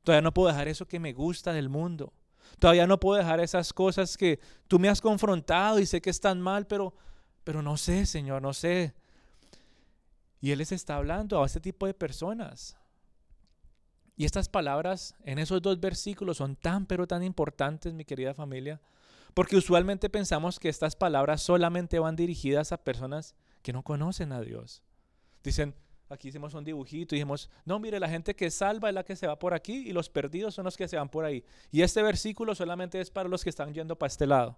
todavía 0.04 0.22
no 0.22 0.34
puedo 0.34 0.50
dejar 0.50 0.68
eso 0.68 0.88
que 0.88 1.00
me 1.00 1.14
gusta 1.14 1.54
del 1.54 1.70
mundo, 1.70 2.14
todavía 2.60 2.88
no 2.88 3.00
puedo 3.00 3.18
dejar 3.18 3.40
esas 3.40 3.74
cosas 3.74 4.18
que 4.18 4.40
tú 4.68 4.80
me 4.80 4.90
has 4.90 5.02
confrontado 5.02 5.80
y 5.80 5.86
sé 5.86 6.02
que 6.02 6.10
están 6.10 6.42
mal, 6.42 6.68
pero, 6.68 6.94
pero 7.44 7.62
no 7.62 7.78
sé, 7.78 8.06
Señor, 8.06 8.42
no 8.42 8.54
sé. 8.54 8.94
Y 10.40 10.52
Él 10.52 10.58
les 10.58 10.72
está 10.72 10.96
hablando 10.96 11.42
a 11.42 11.46
este 11.46 11.60
tipo 11.60 11.86
de 11.86 11.94
personas. 11.94 12.78
Y 14.16 14.26
estas 14.26 14.50
palabras 14.50 15.16
en 15.24 15.40
esos 15.40 15.62
dos 15.62 15.80
versículos 15.80 16.38
son 16.38 16.56
tan 16.56 16.86
pero 16.86 17.08
tan 17.08 17.24
importantes, 17.24 17.94
mi 17.94 18.06
querida 18.06 18.34
familia, 18.34 18.82
porque 19.34 19.56
usualmente 19.56 20.10
pensamos 20.10 20.60
que 20.60 20.70
estas 20.70 20.96
palabras 20.96 21.42
solamente 21.42 22.00
van 22.00 22.16
dirigidas 22.16 22.72
a 22.72 22.84
personas 22.84 23.36
que 23.62 23.74
no 23.74 23.84
conocen 23.84 24.32
a 24.32 24.42
Dios. 24.42 24.84
Dicen, 25.44 25.76
aquí 26.12 26.28
hicimos 26.30 26.54
un 26.54 26.64
dibujito 26.64 27.16
y 27.16 27.18
dijimos, 27.18 27.50
no, 27.66 27.80
mire, 27.80 28.00
la 28.00 28.10
gente 28.10 28.36
que 28.36 28.52
salva 28.52 28.90
es 28.90 28.96
la 28.96 29.04
que 29.04 29.16
se 29.16 29.28
va 29.28 29.40
por 29.40 29.54
aquí 29.54 29.88
y 29.88 29.94
los 29.94 30.10
perdidos 30.10 30.54
son 30.54 30.66
los 30.66 30.78
que 30.78 30.88
se 30.88 30.98
van 30.98 31.10
por 31.10 31.26
ahí. 31.26 31.44
Y 31.72 31.82
este 31.82 32.04
versículo 32.04 32.54
solamente 32.56 33.00
es 33.00 33.10
para 33.10 33.30
los 33.30 33.44
que 33.44 33.50
están 33.50 33.74
yendo 33.74 33.98
para 33.98 34.08
este 34.08 34.28
lado 34.28 34.58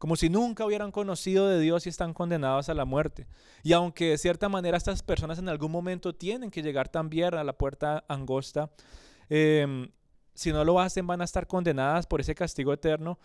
como 0.00 0.16
si 0.16 0.30
nunca 0.30 0.64
hubieran 0.64 0.92
conocido 0.92 1.46
de 1.46 1.60
Dios 1.60 1.84
y 1.84 1.90
están 1.90 2.14
condenados 2.14 2.70
a 2.70 2.74
la 2.74 2.86
muerte. 2.86 3.26
Y 3.62 3.74
aunque 3.74 4.08
de 4.08 4.16
cierta 4.16 4.48
manera 4.48 4.78
estas 4.78 5.02
personas 5.02 5.38
en 5.38 5.50
algún 5.50 5.70
momento 5.70 6.14
tienen 6.14 6.50
que 6.50 6.62
llegar 6.62 6.88
también 6.88 7.34
a 7.34 7.44
la 7.44 7.52
puerta 7.52 8.02
angosta, 8.08 8.70
em, 9.28 9.90
si 10.32 10.52
no 10.52 10.64
lo 10.64 10.80
hacen 10.80 11.06
van 11.06 11.20
a 11.20 11.24
estar 11.24 11.46
condenadas 11.46 12.06
por 12.06 12.22
ese 12.22 12.34
castigo 12.34 12.72
eterno, 12.72 13.18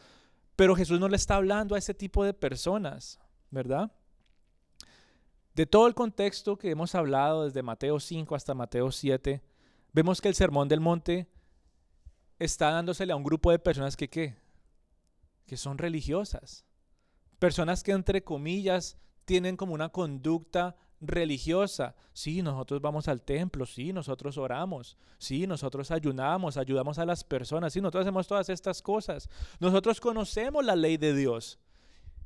pero 0.58 0.75
Jesús 0.75 1.00
no 1.00 1.08
le 1.08 1.15
está 1.15 1.38
hablando 1.38 1.75
a 1.75 1.77
ese 1.77 1.94
tipo 1.94 2.25
de 2.25 2.34
personas, 2.34 3.22
¿verdad? 3.51 3.89
De 5.55 5.65
todo 5.65 5.88
el 5.88 5.95
contexto 5.95 6.57
que 6.57 6.69
hemos 6.69 6.95
hablado 6.95 7.45
desde 7.45 7.63
Mateo 7.63 8.00
5 8.00 8.35
hasta 8.35 8.53
Mateo 8.53 8.91
7, 8.91 9.41
vemos 9.93 10.19
que 10.19 10.27
el 10.27 10.35
Sermón 10.35 10.67
del 10.67 10.81
Monte 10.81 11.27
está 12.39 12.71
dándosele 12.71 13.13
a 13.13 13.15
un 13.15 13.24
grupo 13.24 13.51
de 13.51 13.59
personas 13.59 13.95
que, 13.95 14.09
¿qué? 14.09 14.35
que 15.45 15.55
son 15.55 15.77
religiosas. 15.77 16.65
Personas 17.39 17.83
que 17.83 17.93
entre 17.93 18.21
comillas 18.21 18.97
tienen 19.24 19.55
como 19.55 19.74
una 19.74 19.89
conducta 19.89 20.75
religiosa. 21.00 21.95
Sí, 22.12 22.41
nosotros 22.41 22.81
vamos 22.81 23.07
al 23.07 23.21
templo, 23.21 23.65
sí, 23.65 23.93
nosotros 23.93 24.38
oramos, 24.38 24.97
sí, 25.19 25.47
nosotros 25.47 25.89
ayunamos, 25.89 26.57
ayudamos 26.57 27.00
a 27.00 27.05
las 27.05 27.24
personas, 27.24 27.71
sí, 27.71 27.79
nosotros 27.79 28.01
hacemos 28.01 28.27
todas 28.27 28.50
estas 28.50 28.81
cosas. 28.81 29.29
Nosotros 29.62 30.01
conocemos 30.01 30.65
la 30.65 30.75
ley 30.75 30.97
de 30.97 31.15
Dios. 31.15 31.59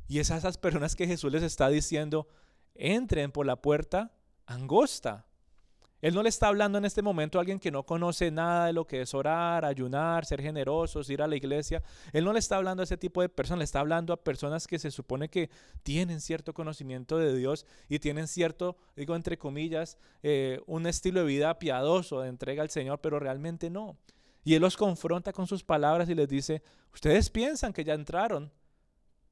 Y 0.08 0.18
es 0.18 0.32
a 0.32 0.38
esas 0.38 0.58
personas 0.58 0.96
que 0.96 1.06
Jesús 1.06 1.32
les 1.32 1.44
está 1.44 1.70
diciendo, 1.70 2.28
entren 2.80 3.32
por 3.32 3.46
la 3.46 3.62
puerta 3.62 4.12
angosta. 4.46 5.26
Él 6.02 6.14
no 6.14 6.24
le 6.24 6.30
está 6.30 6.48
hablando 6.48 6.78
en 6.78 6.86
este 6.86 7.02
momento 7.02 7.38
a 7.38 7.42
alguien 7.42 7.60
que 7.60 7.72
no 7.72 7.86
conoce 7.86 8.32
nada 8.32 8.68
de 8.68 8.74
lo 8.74 8.88
que 8.88 9.02
es 9.02 9.14
orar, 9.14 9.66
ayunar, 9.66 10.26
ser 10.26 10.42
generosos, 10.42 11.10
ir 11.10 11.22
a 11.22 11.28
la 11.28 11.36
iglesia. 11.36 11.84
Él 12.14 12.24
no 12.24 12.32
le 12.32 12.40
está 12.40 12.56
hablando 12.56 12.82
a 12.82 12.86
ese 12.86 12.98
tipo 12.98 13.22
de 13.22 13.28
personas, 13.28 13.60
le 13.60 13.66
está 13.66 13.82
hablando 13.82 14.14
a 14.14 14.24
personas 14.24 14.66
que 14.66 14.80
se 14.80 14.92
supone 14.92 15.30
que 15.30 15.50
tienen 15.84 16.22
cierto 16.22 16.54
conocimiento 16.54 17.18
de 17.18 17.36
Dios 17.36 17.66
y 17.90 18.00
tienen 18.00 18.30
cierto, 18.30 18.78
digo 18.96 19.16
entre 19.16 19.38
comillas, 19.38 19.98
eh, 20.24 20.62
un 20.68 20.88
estilo 20.88 21.20
de 21.20 21.26
vida 21.26 21.60
piadoso 21.60 22.22
de 22.22 22.30
entrega 22.30 22.64
al 22.64 22.70
Señor, 22.70 23.02
pero 23.02 23.20
realmente 23.20 23.70
no. 23.70 23.98
Y 24.46 24.54
Él 24.56 24.62
los 24.62 24.78
confronta 24.78 25.34
con 25.34 25.48
sus 25.48 25.64
palabras 25.64 26.08
y 26.08 26.16
les 26.16 26.30
dice, 26.30 26.64
ustedes 26.94 27.30
piensan 27.30 27.74
que 27.74 27.84
ya 27.84 27.94
entraron, 27.94 28.52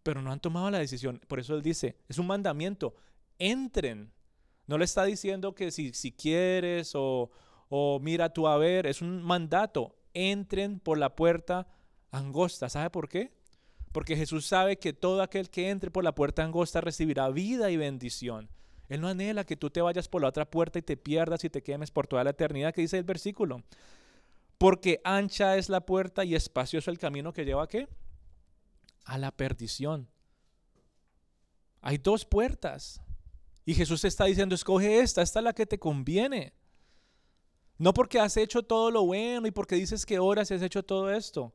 pero 0.04 0.22
no 0.22 0.34
han 0.34 0.42
tomado 0.42 0.70
la 0.70 0.80
decisión. 0.80 1.22
Por 1.28 1.40
eso 1.40 1.56
Él 1.56 1.62
dice, 1.62 1.96
es 2.10 2.18
un 2.18 2.28
mandamiento, 2.28 2.94
entren 3.40 4.12
no 4.68 4.78
le 4.78 4.86
está 4.86 5.06
diciendo 5.06 5.56
que 5.56 5.72
si, 5.72 5.94
si 5.94 6.12
quieres 6.12 6.92
o, 6.94 7.32
o 7.70 8.00
mira 8.02 8.34
tú 8.34 8.48
a 8.48 8.58
ver, 8.58 8.86
es 8.86 9.02
un 9.02 9.24
mandato. 9.24 9.96
Entren 10.14 10.80
por 10.80 10.98
la 10.98 11.16
puerta 11.16 11.68
angosta. 12.12 12.70
¿Sabe 12.70 12.90
por 12.90 13.08
qué? 13.08 13.32
Porque 13.94 14.18
Jesús 14.18 14.46
sabe 14.46 14.78
que 14.78 14.92
todo 14.92 15.22
aquel 15.22 15.50
que 15.50 15.70
entre 15.70 15.90
por 15.90 16.04
la 16.04 16.14
puerta 16.14 16.44
angosta 16.44 16.82
recibirá 16.82 17.30
vida 17.30 17.72
y 17.72 17.78
bendición. 17.78 18.50
Él 18.90 19.02
no 19.02 19.08
anhela 19.08 19.46
que 19.46 19.56
tú 19.56 19.70
te 19.70 19.82
vayas 19.82 20.10
por 20.10 20.22
la 20.22 20.28
otra 20.28 20.50
puerta 20.50 20.80
y 20.80 20.82
te 20.82 20.98
pierdas 20.98 21.44
y 21.46 21.50
te 21.50 21.64
quemes 21.64 21.92
por 21.92 22.08
toda 22.08 22.24
la 22.24 22.32
eternidad, 22.32 22.74
que 22.74 22.82
dice 22.82 22.98
el 22.98 23.04
versículo. 23.04 23.64
Porque 24.58 25.00
ancha 25.04 25.56
es 25.58 25.70
la 25.70 25.86
puerta 25.86 26.26
y 26.26 26.36
espacioso 26.36 26.92
el 26.92 26.98
camino 26.98 27.32
que 27.32 27.46
lleva 27.46 27.64
a 27.64 27.68
qué? 27.68 27.88
A 29.06 29.18
la 29.18 29.32
perdición. 29.32 30.10
Hay 31.82 31.98
dos 31.98 32.26
puertas. 32.26 33.02
Y 33.68 33.76
Jesús 33.76 34.06
está 34.06 34.24
diciendo, 34.24 34.56
escoge 34.56 35.02
esta, 35.02 35.22
esta 35.22 35.40
es 35.40 35.44
la 35.44 35.52
que 35.52 35.66
te 35.66 35.78
conviene. 35.78 36.54
No 37.78 37.94
porque 37.94 38.18
has 38.18 38.38
hecho 38.38 38.64
todo 38.64 38.92
lo 38.92 39.06
bueno 39.06 39.46
y 39.46 39.52
porque 39.52 39.76
dices 39.76 40.06
que 40.06 40.20
oras 40.20 40.50
y 40.50 40.54
has 40.54 40.62
hecho 40.62 40.84
todo 40.84 41.12
esto. 41.12 41.54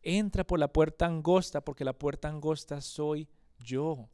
Entra 0.00 0.46
por 0.46 0.58
la 0.58 0.72
puerta 0.72 1.04
angosta, 1.04 1.62
porque 1.62 1.84
la 1.84 1.92
puerta 1.92 2.28
angosta 2.28 2.80
soy 2.80 3.28
yo. 3.58 4.08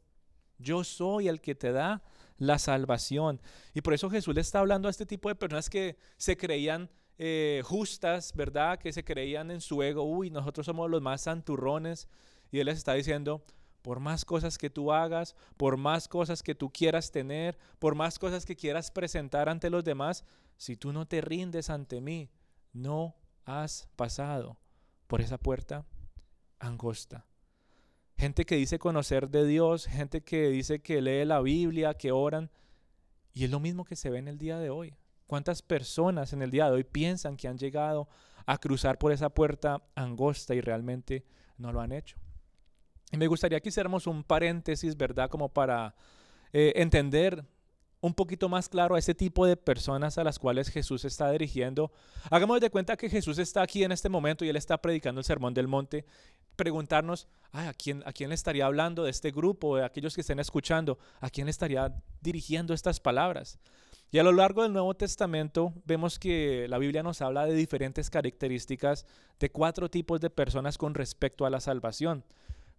Yo 0.57 0.83
soy 0.83 1.29
el 1.29 1.39
que 1.39 1.55
te 1.55 1.71
da 1.71 2.03
la 2.37 2.59
salvación. 2.59 3.41
Y 3.73 3.79
por 3.79 3.93
eso 3.93 4.09
Jesús 4.09 4.35
le 4.35 4.41
está 4.41 4.59
hablando 4.59 4.89
a 4.89 4.91
este 4.91 5.05
tipo 5.05 5.29
de 5.29 5.35
personas 5.35 5.69
que 5.69 5.97
se 6.17 6.35
creían 6.35 6.89
eh, 7.17 7.61
justas, 7.63 8.35
¿verdad? 8.35 8.77
Que 8.77 8.91
se 8.91 9.05
creían 9.05 9.51
en 9.51 9.61
su 9.61 9.81
ego. 9.81 10.03
Uy, 10.03 10.31
nosotros 10.31 10.65
somos 10.65 10.89
los 10.89 11.01
más 11.01 11.21
santurrones. 11.21 12.09
Y 12.51 12.59
Él 12.59 12.65
les 12.65 12.79
está 12.79 12.93
diciendo, 12.93 13.41
por 13.81 13.99
más 13.99 14.25
cosas 14.25 14.57
que 14.57 14.69
tú 14.69 14.91
hagas, 14.91 15.35
por 15.57 15.77
más 15.77 16.07
cosas 16.07 16.43
que 16.43 16.55
tú 16.55 16.71
quieras 16.71 17.11
tener, 17.11 17.57
por 17.79 17.95
más 17.95 18.19
cosas 18.19 18.45
que 18.45 18.55
quieras 18.55 18.91
presentar 18.91 19.49
ante 19.49 19.69
los 19.69 19.83
demás, 19.83 20.23
si 20.57 20.77
tú 20.77 20.93
no 20.93 21.07
te 21.07 21.21
rindes 21.21 21.69
ante 21.69 22.01
mí, 22.01 22.29
no 22.73 23.15
has 23.45 23.89
pasado 23.95 24.57
por 25.07 25.21
esa 25.21 25.37
puerta 25.37 25.85
angosta. 26.59 27.25
Gente 28.17 28.45
que 28.45 28.55
dice 28.55 28.77
conocer 28.77 29.29
de 29.29 29.45
Dios, 29.45 29.87
gente 29.87 30.21
que 30.21 30.49
dice 30.49 30.81
que 30.81 31.01
lee 31.01 31.25
la 31.25 31.41
Biblia, 31.41 31.95
que 31.95 32.11
oran, 32.11 32.51
y 33.33 33.45
es 33.45 33.49
lo 33.49 33.59
mismo 33.59 33.83
que 33.83 33.95
se 33.95 34.09
ve 34.09 34.19
en 34.19 34.27
el 34.27 34.37
día 34.37 34.59
de 34.59 34.69
hoy. 34.69 34.95
¿Cuántas 35.25 35.61
personas 35.61 36.33
en 36.33 36.41
el 36.41 36.51
día 36.51 36.65
de 36.65 36.73
hoy 36.73 36.83
piensan 36.83 37.37
que 37.37 37.47
han 37.47 37.57
llegado 37.57 38.07
a 38.45 38.57
cruzar 38.57 38.99
por 38.99 39.11
esa 39.11 39.29
puerta 39.29 39.81
angosta 39.95 40.53
y 40.53 40.61
realmente 40.61 41.25
no 41.57 41.71
lo 41.71 41.81
han 41.81 41.93
hecho? 41.93 42.19
Y 43.11 43.17
me 43.17 43.27
gustaría 43.27 43.59
que 43.59 43.69
hiciéramos 43.69 44.07
un 44.07 44.23
paréntesis, 44.23 44.95
¿verdad? 44.95 45.29
Como 45.29 45.49
para 45.49 45.95
eh, 46.53 46.73
entender 46.75 47.45
un 48.01 48.15
poquito 48.15 48.49
más 48.49 48.67
claro 48.67 48.95
a 48.95 48.99
ese 48.99 49.13
tipo 49.13 49.45
de 49.45 49.55
personas 49.55 50.17
a 50.17 50.23
las 50.23 50.39
cuales 50.39 50.69
Jesús 50.69 51.05
está 51.05 51.31
dirigiendo. 51.31 51.91
Hagamos 52.31 52.59
de 52.59 52.71
cuenta 52.71 52.97
que 52.97 53.09
Jesús 53.09 53.37
está 53.37 53.61
aquí 53.61 53.83
en 53.83 53.91
este 53.91 54.09
momento 54.09 54.43
y 54.43 54.49
Él 54.49 54.55
está 54.55 54.81
predicando 54.81 55.21
el 55.21 55.25
Sermón 55.25 55.53
del 55.53 55.67
Monte. 55.67 56.05
Preguntarnos, 56.55 57.27
¿a, 57.51 57.73
quién, 57.73 58.01
¿a 58.05 58.11
quién 58.11 58.29
le 58.29 58.35
estaría 58.35 58.65
hablando 58.65 59.03
de 59.03 59.11
este 59.11 59.31
grupo, 59.31 59.77
de 59.77 59.85
aquellos 59.85 60.15
que 60.15 60.21
estén 60.21 60.39
escuchando? 60.39 60.97
¿A 61.19 61.29
quién 61.29 61.45
le 61.45 61.51
estaría 61.51 61.93
dirigiendo 62.21 62.73
estas 62.73 62.99
palabras? 62.99 63.59
Y 64.09 64.17
a 64.17 64.23
lo 64.23 64.33
largo 64.33 64.63
del 64.63 64.73
Nuevo 64.73 64.93
Testamento 64.95 65.73
vemos 65.85 66.17
que 66.19 66.65
la 66.67 66.79
Biblia 66.79 67.03
nos 67.03 67.21
habla 67.21 67.45
de 67.45 67.53
diferentes 67.53 68.09
características 68.09 69.05
de 69.39 69.51
cuatro 69.51 69.89
tipos 69.89 70.19
de 70.19 70.29
personas 70.29 70.77
con 70.77 70.95
respecto 70.95 71.45
a 71.45 71.49
la 71.49 71.61
salvación. 71.61 72.25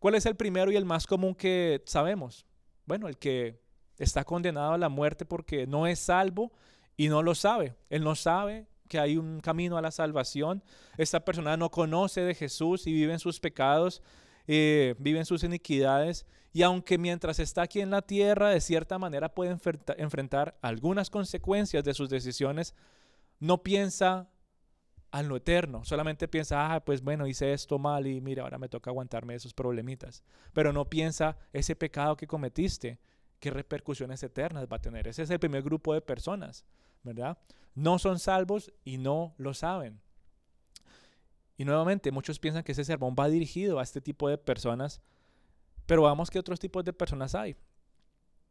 ¿Cuál 0.03 0.17
es 0.17 0.27
el 0.27 0.35
primero 0.35 0.73
y 0.73 0.75
el 0.75 0.85
más 0.85 1.07
común 1.07 1.33
que 1.33 1.81
sabemos? 1.87 2.45
Bueno, 2.87 3.07
el 3.07 3.19
que 3.19 3.63
está 3.99 4.25
condenado 4.25 4.73
a 4.73 4.79
la 4.79 4.89
muerte 4.89 5.25
porque 5.25 5.65
no 5.69 5.87
es 5.87 6.01
salvo 6.01 6.51
y 6.97 7.07
no 7.07 7.23
lo 7.23 7.37
sabe. 7.37 7.77
Él 7.89 8.03
no 8.03 8.17
sabe 8.17 8.67
que 8.89 8.99
hay 8.99 9.17
un 9.17 9.39
camino 9.39 9.79
a 9.79 9.81
la 9.81 9.93
salvación. 9.93 10.65
Esta 10.99 11.25
persona 11.25 11.57
no 11.57 11.71
conoce 11.71 12.23
de 12.23 12.35
Jesús 12.35 12.89
y 12.89 12.93
vive 12.93 13.13
en 13.13 13.21
sus 13.21 13.39
pecados, 13.39 14.03
eh, 14.49 14.97
vive 14.99 15.21
en 15.21 15.25
sus 15.25 15.45
iniquidades. 15.45 16.27
Y 16.53 16.63
aunque 16.63 16.99
mientras 16.99 17.39
está 17.39 17.63
aquí 17.63 17.81
en 17.81 17.91
la 17.91 18.03
tierra, 18.03 18.49
de 18.49 18.61
cierta 18.61 18.99
manera 18.99 19.33
puede 19.33 19.57
enfrentar 19.99 20.59
algunas 20.63 21.11
consecuencias 21.11 21.85
de 21.85 21.95
sus 21.95 22.11
decisiones, 22.11 22.75
no 23.39 23.63
piensa 23.63 24.32
a 25.13 25.23
lo 25.23 25.37
eterno. 25.37 25.85
Solamente 25.85 26.27
piensa, 26.27 26.75
ah, 26.75 26.85
pues 26.85 27.03
bueno, 27.03 27.27
hice 27.27 27.53
esto 27.53 27.79
mal 27.79 28.07
y 28.07 28.21
mira, 28.21 28.43
ahora 28.43 28.59
me 28.59 28.69
toca 28.69 28.91
aguantarme 28.91 29.35
esos 29.35 29.55
problemitas. 29.55 30.25
Pero 30.53 30.73
no 30.73 30.89
piensa 30.89 31.37
ese 31.53 31.77
pecado 31.77 32.17
que 32.17 32.27
cometiste, 32.27 32.99
qué 33.39 33.51
repercusiones 33.51 34.23
eternas 34.23 34.67
va 34.73 34.77
a 34.77 34.81
tener. 34.81 35.07
Ese 35.07 35.23
es 35.23 35.31
el 35.31 35.39
primer 35.39 35.63
grupo 35.63 35.93
de 35.93 36.01
personas, 36.01 36.65
¿verdad? 37.03 37.39
No 37.75 37.99
son 37.99 38.19
salvos 38.19 38.73
y 38.85 38.97
no 38.97 39.35
lo 39.37 39.53
saben. 39.53 40.01
Y 41.59 41.67
nuevamente, 41.67 42.11
muchos 42.11 42.39
piensan 42.39 42.65
que 42.65 42.73
ese 42.73 42.85
sermón 42.85 43.15
va 43.19 43.29
dirigido 43.29 43.79
a 43.79 43.83
este 43.83 44.01
tipo 44.01 44.29
de 44.31 44.39
personas, 44.39 45.03
pero 45.85 46.03
vamos 46.03 46.31
que 46.31 46.39
otros 46.39 46.59
tipos 46.59 46.85
de 46.85 46.95
personas 46.95 47.35
hay. 47.35 47.55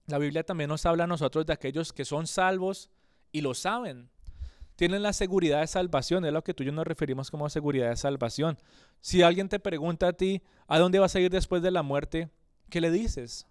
La 0.05 0.19
Biblia 0.19 0.43
también 0.43 0.69
nos 0.69 0.85
habla 0.85 1.05
a 1.05 1.07
nosotros 1.07 1.45
de 1.47 1.53
aquellos 1.53 1.91
que 1.91 2.05
son 2.05 2.27
salvos 2.27 2.91
y 3.31 3.41
lo 3.41 3.55
saben. 3.55 4.11
Tienen 4.81 5.03
la 5.03 5.13
seguridad 5.13 5.59
de 5.59 5.67
salvación, 5.67 6.25
es 6.25 6.33
lo 6.33 6.43
que 6.43 6.55
tú 6.55 6.63
y 6.63 6.65
yo 6.65 6.71
nos 6.71 6.87
referimos 6.87 7.29
como 7.29 7.47
seguridad 7.51 7.89
de 7.89 7.95
salvación. 7.95 8.57
Si 8.99 9.21
alguien 9.21 9.47
te 9.47 9.59
pregunta 9.59 10.07
a 10.07 10.13
ti, 10.13 10.41
¿a 10.65 10.79
dónde 10.79 10.97
vas 10.97 11.13
a 11.13 11.19
ir 11.19 11.29
después 11.29 11.61
de 11.61 11.69
la 11.69 11.83
muerte? 11.83 12.31
¿Qué 12.67 12.81
le 12.81 12.89
dices? 12.89 13.45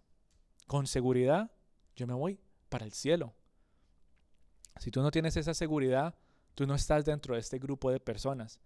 Con 0.67 0.89
seguridad, 0.89 1.53
yo 1.95 2.09
me 2.09 2.15
voy 2.15 2.41
para 2.69 2.85
el 2.85 2.91
cielo. 2.91 3.33
Si 4.81 4.91
tú 4.91 5.03
no 5.03 5.13
tienes 5.13 5.37
esa 5.37 5.55
seguridad, 5.55 6.17
tú 6.57 6.67
no 6.67 6.75
estás 6.75 7.05
dentro 7.05 7.35
de 7.35 7.41
este 7.41 7.61
grupo 7.61 7.93
de 7.93 8.01
personas. 8.01 8.59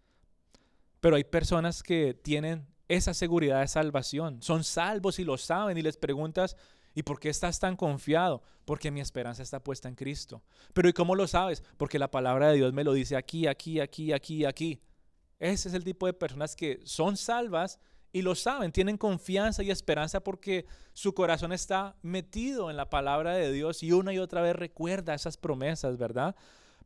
Pero 1.03 1.17
hay 1.17 1.25
personas 1.25 1.83
que 1.83 2.15
tienen 2.15 2.67
esa 2.89 3.13
seguridad 3.13 3.61
de 3.61 3.69
salvación, 3.69 4.41
son 4.41 4.65
salvos 4.65 5.19
y 5.19 5.25
lo 5.25 5.37
saben 5.37 5.77
y 5.77 5.83
les 5.83 5.99
preguntas, 5.99 6.57
¿y 6.95 7.03
por 7.03 7.21
qué 7.21 7.29
estás 7.29 7.59
tan 7.59 7.77
confiado? 7.77 8.43
Porque 8.65 8.91
mi 8.91 9.01
esperanza 9.01 9.43
está 9.43 9.63
puesta 9.63 9.89
en 9.89 9.95
Cristo. 9.95 10.43
Pero 10.73 10.89
¿y 10.89 10.93
cómo 10.93 11.15
lo 11.15 11.27
sabes? 11.27 11.63
Porque 11.77 11.99
la 11.99 12.11
palabra 12.11 12.49
de 12.49 12.57
Dios 12.57 12.73
me 12.73 12.85
lo 12.85 12.93
dice 12.93 13.17
aquí, 13.17 13.47
aquí, 13.47 13.81
aquí, 13.81 14.13
aquí, 14.13 14.45
aquí. 14.45 14.81
Ese 15.39 15.69
es 15.69 15.75
el 15.75 15.85
tipo 15.85 16.07
de 16.07 16.13
personas 16.13 16.57
que 16.57 16.81
son 16.85 17.17
salvas 17.17 17.79
y 18.13 18.23
lo 18.23 18.35
saben, 18.35 18.71
tienen 18.71 18.97
confianza 18.97 19.63
y 19.63 19.71
esperanza 19.71 20.21
porque 20.21 20.67
su 20.93 21.15
corazón 21.15 21.53
está 21.53 21.97
metido 22.03 22.71
en 22.71 22.77
la 22.77 22.89
palabra 22.89 23.33
de 23.35 23.51
Dios 23.51 23.83
y 23.83 23.91
una 23.91 24.13
y 24.13 24.19
otra 24.19 24.41
vez 24.41 24.55
recuerda 24.55 25.15
esas 25.15 25.37
promesas, 25.37 25.99
¿verdad? 25.99 26.37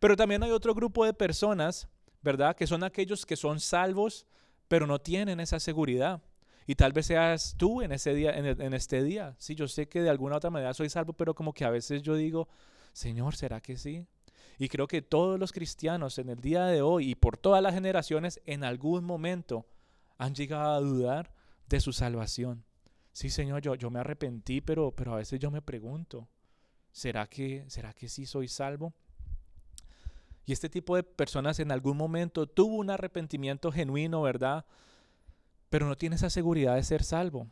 Pero 0.01 0.17
también 0.17 0.43
hay 0.43 0.51
otro 0.51 0.75
grupo 0.75 1.05
de 1.05 1.13
personas 1.13 1.89
¿verdad? 2.23 2.57
Que 2.57 2.67
son 2.67 2.83
aquellos 2.85 3.25
que 3.25 3.37
son 3.37 3.61
salvos, 3.61 4.27
pero 4.67 4.87
no 4.87 4.99
tienen 4.99 5.41
esa 5.41 5.61
seguridad. 5.61 6.21
Y 6.69 6.75
tal 6.75 6.93
vez 6.93 7.07
seas 7.07 7.55
tú 7.57 7.81
en, 7.81 7.93
ese 7.93 8.13
día, 8.13 8.37
en, 8.37 8.75
este 8.75 9.03
día. 9.03 9.35
Sí, 9.39 9.55
yo 9.55 9.67
sé 9.69 9.89
que 9.89 10.03
de 10.03 10.11
alguna 10.11 10.37
otra 10.37 10.51
manera 10.51 10.75
soy 10.75 10.91
salvo, 10.91 11.15
pero 11.15 11.35
como 11.35 11.55
que 11.55 11.65
a 11.65 11.71
veces 11.71 12.03
yo 12.03 12.15
digo, 12.15 12.47
Señor, 12.93 13.37
¿será 13.37 13.63
que 13.63 13.79
sí? 13.79 14.07
Y 14.59 14.69
creo 14.69 14.87
que 14.87 15.01
todos 15.01 15.41
los 15.41 15.51
cristianos 15.51 16.19
en 16.19 16.29
el 16.29 16.43
día 16.43 16.67
de 16.67 16.83
hoy 16.83 17.13
y 17.13 17.15
por 17.15 17.39
todas 17.39 17.63
las 17.63 17.73
generaciones 17.73 18.43
en 18.45 18.65
algún 18.65 19.03
momento 19.03 19.65
han 20.19 20.35
llegado 20.35 20.75
a 20.75 20.81
dudar 20.81 21.33
de 21.71 21.81
su 21.81 21.95
salvación. 21.95 22.67
Sí, 23.13 23.31
Señor, 23.31 23.63
yo, 23.63 23.75
yo 23.75 23.89
me 23.89 24.01
arrepentí, 24.01 24.61
pero, 24.61 24.91
pero 24.91 25.15
a 25.15 25.17
veces 25.17 25.41
yo 25.41 25.51
me 25.51 25.63
pregunto, 25.63 26.29
¿será 26.93 27.29
que, 27.29 27.65
¿será 27.69 27.95
que 27.95 28.11
sí 28.11 28.27
soy 28.27 28.47
salvo? 28.47 28.93
Y 30.45 30.53
este 30.53 30.69
tipo 30.69 30.97
de 30.97 31.03
personas 31.03 31.61
en 31.61 31.73
algún 31.73 31.97
momento 31.97 32.47
tuvo 32.47 32.77
un 32.77 32.91
arrepentimiento 32.91 33.73
genuino, 33.73 34.21
¿verdad? 34.21 34.67
Pero 35.69 35.87
no 35.87 35.97
tiene 35.97 36.17
esa 36.17 36.31
seguridad 36.31 36.75
de 36.77 36.83
ser 36.83 37.03
salvo. 37.03 37.47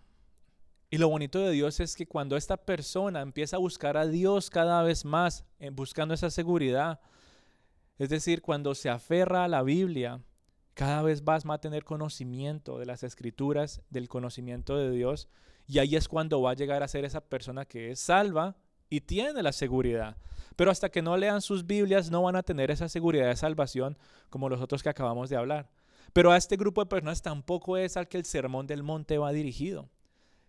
Y 0.88 0.98
lo 0.98 1.08
bonito 1.08 1.40
de 1.40 1.50
Dios 1.50 1.80
es 1.80 1.96
que 1.96 2.06
cuando 2.06 2.36
esta 2.36 2.56
persona 2.56 3.20
empieza 3.20 3.56
a 3.56 3.60
buscar 3.60 3.96
a 3.96 4.06
Dios 4.06 4.50
cada 4.50 4.82
vez 4.82 5.04
más, 5.04 5.44
buscando 5.72 6.14
esa 6.14 6.30
seguridad, 6.30 7.00
es 7.98 8.08
decir, 8.08 8.40
cuando 8.40 8.74
se 8.74 8.88
aferra 8.88 9.44
a 9.44 9.48
la 9.48 9.62
Biblia, 9.62 10.20
cada 10.74 11.02
vez 11.02 11.22
más 11.22 11.44
va 11.48 11.54
a 11.54 11.60
tener 11.60 11.84
conocimiento 11.84 12.78
de 12.78 12.86
las 12.86 13.02
escrituras, 13.02 13.82
del 13.90 14.08
conocimiento 14.08 14.76
de 14.76 14.90
Dios, 14.90 15.28
y 15.66 15.78
ahí 15.78 15.96
es 15.96 16.06
cuando 16.06 16.40
va 16.40 16.52
a 16.52 16.54
llegar 16.54 16.82
a 16.82 16.88
ser 16.88 17.04
esa 17.04 17.20
persona 17.22 17.64
que 17.64 17.90
es 17.90 18.00
salva 18.00 18.56
y 18.88 19.00
tiene 19.00 19.42
la 19.42 19.52
seguridad. 19.52 20.16
Pero 20.54 20.70
hasta 20.70 20.90
que 20.90 21.02
no 21.02 21.16
lean 21.16 21.42
sus 21.42 21.66
Biblias 21.66 22.10
no 22.10 22.22
van 22.22 22.36
a 22.36 22.42
tener 22.42 22.70
esa 22.70 22.88
seguridad 22.88 23.26
de 23.26 23.36
salvación 23.36 23.98
como 24.30 24.48
los 24.48 24.60
otros 24.60 24.82
que 24.82 24.88
acabamos 24.88 25.30
de 25.30 25.36
hablar. 25.36 25.68
Pero 26.16 26.32
a 26.32 26.38
este 26.38 26.56
grupo 26.56 26.80
de 26.80 26.86
personas 26.86 27.20
tampoco 27.20 27.76
es 27.76 27.98
al 27.98 28.08
que 28.08 28.16
el 28.16 28.24
sermón 28.24 28.66
del 28.66 28.82
monte 28.82 29.18
va 29.18 29.32
dirigido. 29.32 29.90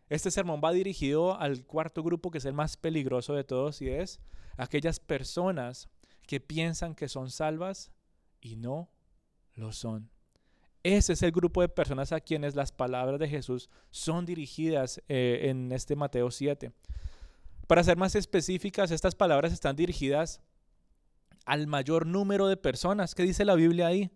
Este 0.07 0.31
sermón 0.31 0.61
va 0.63 0.71
dirigido 0.71 1.37
al 1.37 1.65
cuarto 1.65 2.03
grupo 2.03 2.31
que 2.31 2.37
es 2.37 2.45
el 2.45 2.53
más 2.53 2.77
peligroso 2.77 3.33
de 3.33 3.43
todos 3.43 3.81
y 3.81 3.89
es 3.89 4.21
aquellas 4.55 5.01
personas 5.01 5.89
que 6.25 6.39
piensan 6.39 6.95
que 6.95 7.09
son 7.09 7.29
salvas 7.29 7.91
y 8.39 8.55
no 8.55 8.89
lo 9.55 9.73
son. 9.73 10.09
Ese 10.83 11.11
es 11.11 11.21
el 11.21 11.33
grupo 11.33 11.59
de 11.59 11.67
personas 11.67 12.13
a 12.13 12.21
quienes 12.21 12.55
las 12.55 12.71
palabras 12.71 13.19
de 13.19 13.27
Jesús 13.27 13.69
son 13.91 14.25
dirigidas 14.25 15.03
eh, 15.09 15.49
en 15.49 15.73
este 15.73 15.97
Mateo 15.97 16.31
7. 16.31 16.71
Para 17.67 17.83
ser 17.83 17.97
más 17.97 18.15
específicas, 18.15 18.89
estas 18.89 19.15
palabras 19.15 19.51
están 19.51 19.75
dirigidas 19.75 20.39
al 21.43 21.67
mayor 21.67 22.05
número 22.05 22.47
de 22.47 22.55
personas. 22.55 23.13
¿Qué 23.13 23.23
dice 23.23 23.43
la 23.43 23.55
Biblia 23.55 23.87
ahí? 23.87 24.09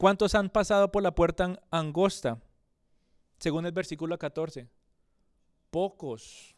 ¿Cuántos 0.00 0.34
han 0.34 0.48
pasado 0.48 0.90
por 0.90 1.02
la 1.02 1.14
puerta 1.14 1.60
angosta? 1.70 2.40
Según 3.38 3.66
el 3.66 3.72
versículo 3.72 4.18
14. 4.18 4.66
Pocos. 5.70 6.56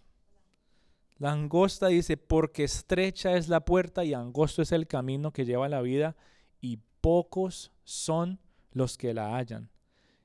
La 1.19 1.33
angosta 1.33 1.89
dice, 1.89 2.17
porque 2.17 2.63
estrecha 2.63 3.33
es 3.33 3.49
la 3.49 3.65
puerta 3.65 4.05
y 4.05 4.15
angosto 4.15 4.63
es 4.63 4.71
el 4.71 4.87
camino 4.87 5.33
que 5.33 5.45
lleva 5.45 5.67
a 5.67 5.69
la 5.69 5.81
vida 5.81 6.15
y 6.61 6.79
pocos 7.01 7.73
son 7.83 8.39
los 8.71 8.97
que 8.97 9.13
la 9.13 9.37
hallan. 9.37 9.73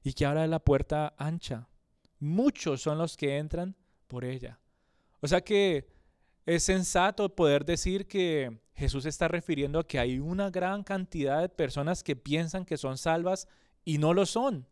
Y 0.03 0.13
que 0.13 0.27
ahora 0.27 0.43
de 0.43 0.49
la 0.49 0.59
puerta 0.59 1.15
ancha. 1.17 1.67
Muchos 2.19 2.83
son 2.83 2.99
los 2.99 3.17
que 3.17 3.39
entran 3.39 3.75
por 4.07 4.25
ella. 4.25 4.59
O 5.21 5.27
sea 5.27 5.41
que 5.41 5.89
es 6.47 6.63
sensato 6.63 7.35
poder 7.35 7.65
decir 7.65 8.07
que 8.07 8.61
Jesús 8.73 9.05
está 9.05 9.27
refiriendo 9.27 9.79
a 9.79 9.87
que 9.87 9.99
hay 9.99 10.17
una 10.17 10.49
gran 10.49 10.81
cantidad 10.81 11.41
de 11.41 11.49
personas 11.49 12.03
que 12.03 12.15
piensan 12.15 12.63
que 12.63 12.77
son 12.77 12.97
salvas 12.97 13.49
y 13.83 13.97
no 13.97 14.13
lo 14.13 14.25
son. 14.25 14.65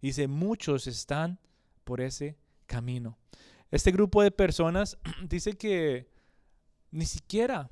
Dice, 0.00 0.28
muchos 0.28 0.86
están 0.86 1.40
por 1.82 2.00
ese 2.00 2.38
camino. 2.66 3.18
Este 3.72 3.90
grupo 3.90 4.22
de 4.22 4.30
personas 4.30 4.96
dice 5.28 5.54
que 5.54 6.08
ni 6.92 7.04
siquiera 7.04 7.68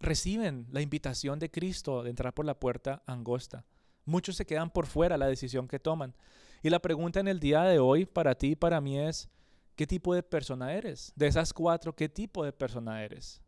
reciben 0.00 0.66
la 0.72 0.80
invitación 0.80 1.38
de 1.38 1.50
Cristo 1.50 2.02
de 2.02 2.10
entrar 2.10 2.34
por 2.34 2.44
la 2.44 2.58
puerta 2.58 3.04
angosta. 3.06 3.64
Muchos 4.04 4.34
se 4.34 4.46
quedan 4.46 4.70
por 4.70 4.86
fuera 4.86 5.16
la 5.16 5.28
decisión 5.28 5.68
que 5.68 5.78
toman. 5.78 6.16
Y 6.60 6.70
la 6.70 6.80
pregunta 6.80 7.20
en 7.20 7.28
el 7.28 7.38
día 7.38 7.62
de 7.62 7.78
hoy 7.78 8.04
para 8.04 8.34
ti 8.34 8.48
y 8.48 8.56
para 8.56 8.80
mí 8.80 8.98
es, 8.98 9.30
¿qué 9.76 9.86
tipo 9.86 10.14
de 10.14 10.22
persona 10.22 10.72
eres? 10.72 11.12
De 11.14 11.26
esas 11.26 11.52
cuatro, 11.52 11.94
¿qué 11.94 12.08
tipo 12.08 12.44
de 12.44 12.52
persona 12.52 13.04
eres? 13.04 13.40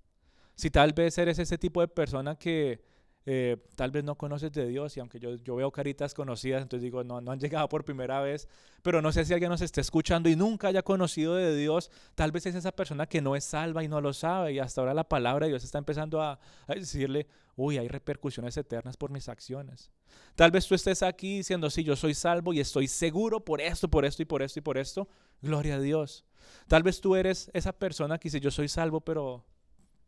Si 0.55 0.71
tal 0.71 0.93
vez 0.93 1.17
eres 1.19 1.39
ese 1.39 1.59
tipo 1.59 1.81
de 1.81 1.89
persona 1.89 2.37
que 2.37 2.85
eh, 3.31 3.59
tal 3.77 3.91
vez 3.91 4.05
no 4.05 4.15
conoces 4.15 4.51
de 4.53 4.67
Dios 4.67 4.97
y 4.97 5.01
aunque 5.01 5.21
yo, 5.21 5.35
yo, 5.35 5.57
veo 5.57 5.71
caritas 5.71 6.15
conocidas, 6.15 6.63
entonces 6.63 6.83
digo, 6.83 7.05
no, 7.05 7.21
no 7.21 7.31
han 7.31 7.39
llegado 7.39 7.69
por 7.69 7.85
primera 7.85 8.23
vez, 8.23 8.49
pero 8.81 9.03
no 9.03 9.13
sé 9.13 9.27
si 9.27 9.35
alguien 9.35 9.51
nos 9.51 9.61
esté 9.61 9.83
escuchando 9.83 10.31
y 10.31 10.35
nunca 10.35 10.69
haya 10.69 10.81
conocido 10.81 11.35
de 11.35 11.55
Dios, 11.55 11.91
tal 12.15 12.33
vez 12.33 12.47
es 12.47 12.55
esa 12.55 12.73
persona 12.73 13.07
que 13.07 13.21
no 13.21 13.37
es 13.37 13.45
salva 13.45 13.85
y 13.85 13.89
no 13.89 14.01
lo 14.01 14.15
sabe 14.15 14.55
y 14.55 14.59
hasta 14.61 14.81
ahora 14.81 14.95
la 14.95 15.07
palabra 15.07 15.45
de 15.45 15.51
Dios 15.51 15.63
está 15.63 15.77
empezando 15.77 16.23
a, 16.23 16.41
a 16.67 16.75
decirle, 16.75 17.27
uy, 17.55 17.77
hay 17.77 17.89
repercusiones 17.89 18.57
eternas 18.57 18.97
por 18.97 19.11
mis 19.11 19.29
acciones. 19.29 19.91
Tal 20.35 20.51
vez 20.51 20.67
tú 20.67 20.75
estés 20.75 21.03
aquí 21.03 21.37
diciendo, 21.37 21.69
sí, 21.69 21.85
yo 21.85 21.97
soy 21.97 22.15
salvo 22.15 22.55
y 22.55 22.61
estoy 22.61 22.89
seguro 22.89 23.45
por 23.45 23.61
esto, 23.61 23.89
por 23.89 24.07
esto 24.07 24.23
y 24.23 24.25
por 24.25 24.41
esto 24.41 24.61
y 24.61 24.63
por 24.63 24.79
esto, 24.79 25.07
gloria 25.43 25.75
a 25.75 25.81
Dios. 25.81 26.25
Tal 26.67 26.83
vez 26.83 27.03
tú 27.03 27.15
eres 27.15 27.51
esa 27.53 27.75
persona 27.75 28.17
que 28.17 28.29
dice, 28.29 28.41
yo 28.41 28.51
soy 28.51 28.69
salvo, 28.69 29.03
pero, 29.03 29.45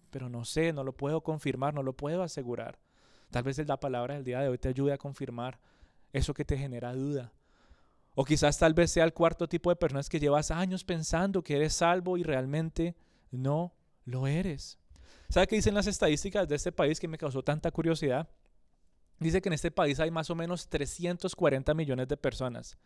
pero 0.08 0.30
no 0.30 0.46
sé, 0.46 0.72
no 0.72 0.84
lo 0.84 0.96
puedo 0.96 1.20
confirmar, 1.20 1.74
no 1.74 1.82
lo 1.82 1.92
puedo 1.92 2.22
asegurar. 2.22 2.78
Tal 3.30 3.44
vez 3.44 3.58
la 3.66 3.78
palabra 3.78 4.14
del 4.14 4.24
día 4.24 4.40
de 4.40 4.48
hoy 4.48 4.58
te 4.58 4.68
ayude 4.68 4.92
a 4.92 4.98
confirmar 4.98 5.58
eso 6.12 6.34
que 6.34 6.44
te 6.44 6.58
genera 6.58 6.92
duda. 6.92 7.32
O 8.14 8.24
quizás 8.24 8.58
tal 8.58 8.74
vez 8.74 8.90
sea 8.90 9.04
el 9.04 9.12
cuarto 9.12 9.48
tipo 9.48 9.70
de 9.70 9.76
personas 9.76 10.08
que 10.08 10.18
llevas 10.18 10.50
años 10.50 10.84
pensando 10.84 11.42
que 11.42 11.56
eres 11.56 11.74
salvo 11.74 12.18
y 12.18 12.22
realmente 12.24 12.96
no 13.30 13.72
lo 14.04 14.26
eres. 14.26 14.78
¿Sabe 15.28 15.46
qué 15.46 15.56
dicen 15.56 15.74
las 15.74 15.86
estadísticas 15.86 16.48
de 16.48 16.56
este 16.56 16.72
país 16.72 16.98
que 16.98 17.06
me 17.06 17.18
causó 17.18 17.44
tanta 17.44 17.70
curiosidad? 17.70 18.28
Dice 19.20 19.40
que 19.40 19.48
en 19.48 19.52
este 19.52 19.70
país 19.70 20.00
hay 20.00 20.10
más 20.10 20.28
o 20.30 20.34
menos 20.34 20.68
340 20.68 21.72
millones 21.74 22.08
de 22.08 22.16
personas. 22.16 22.76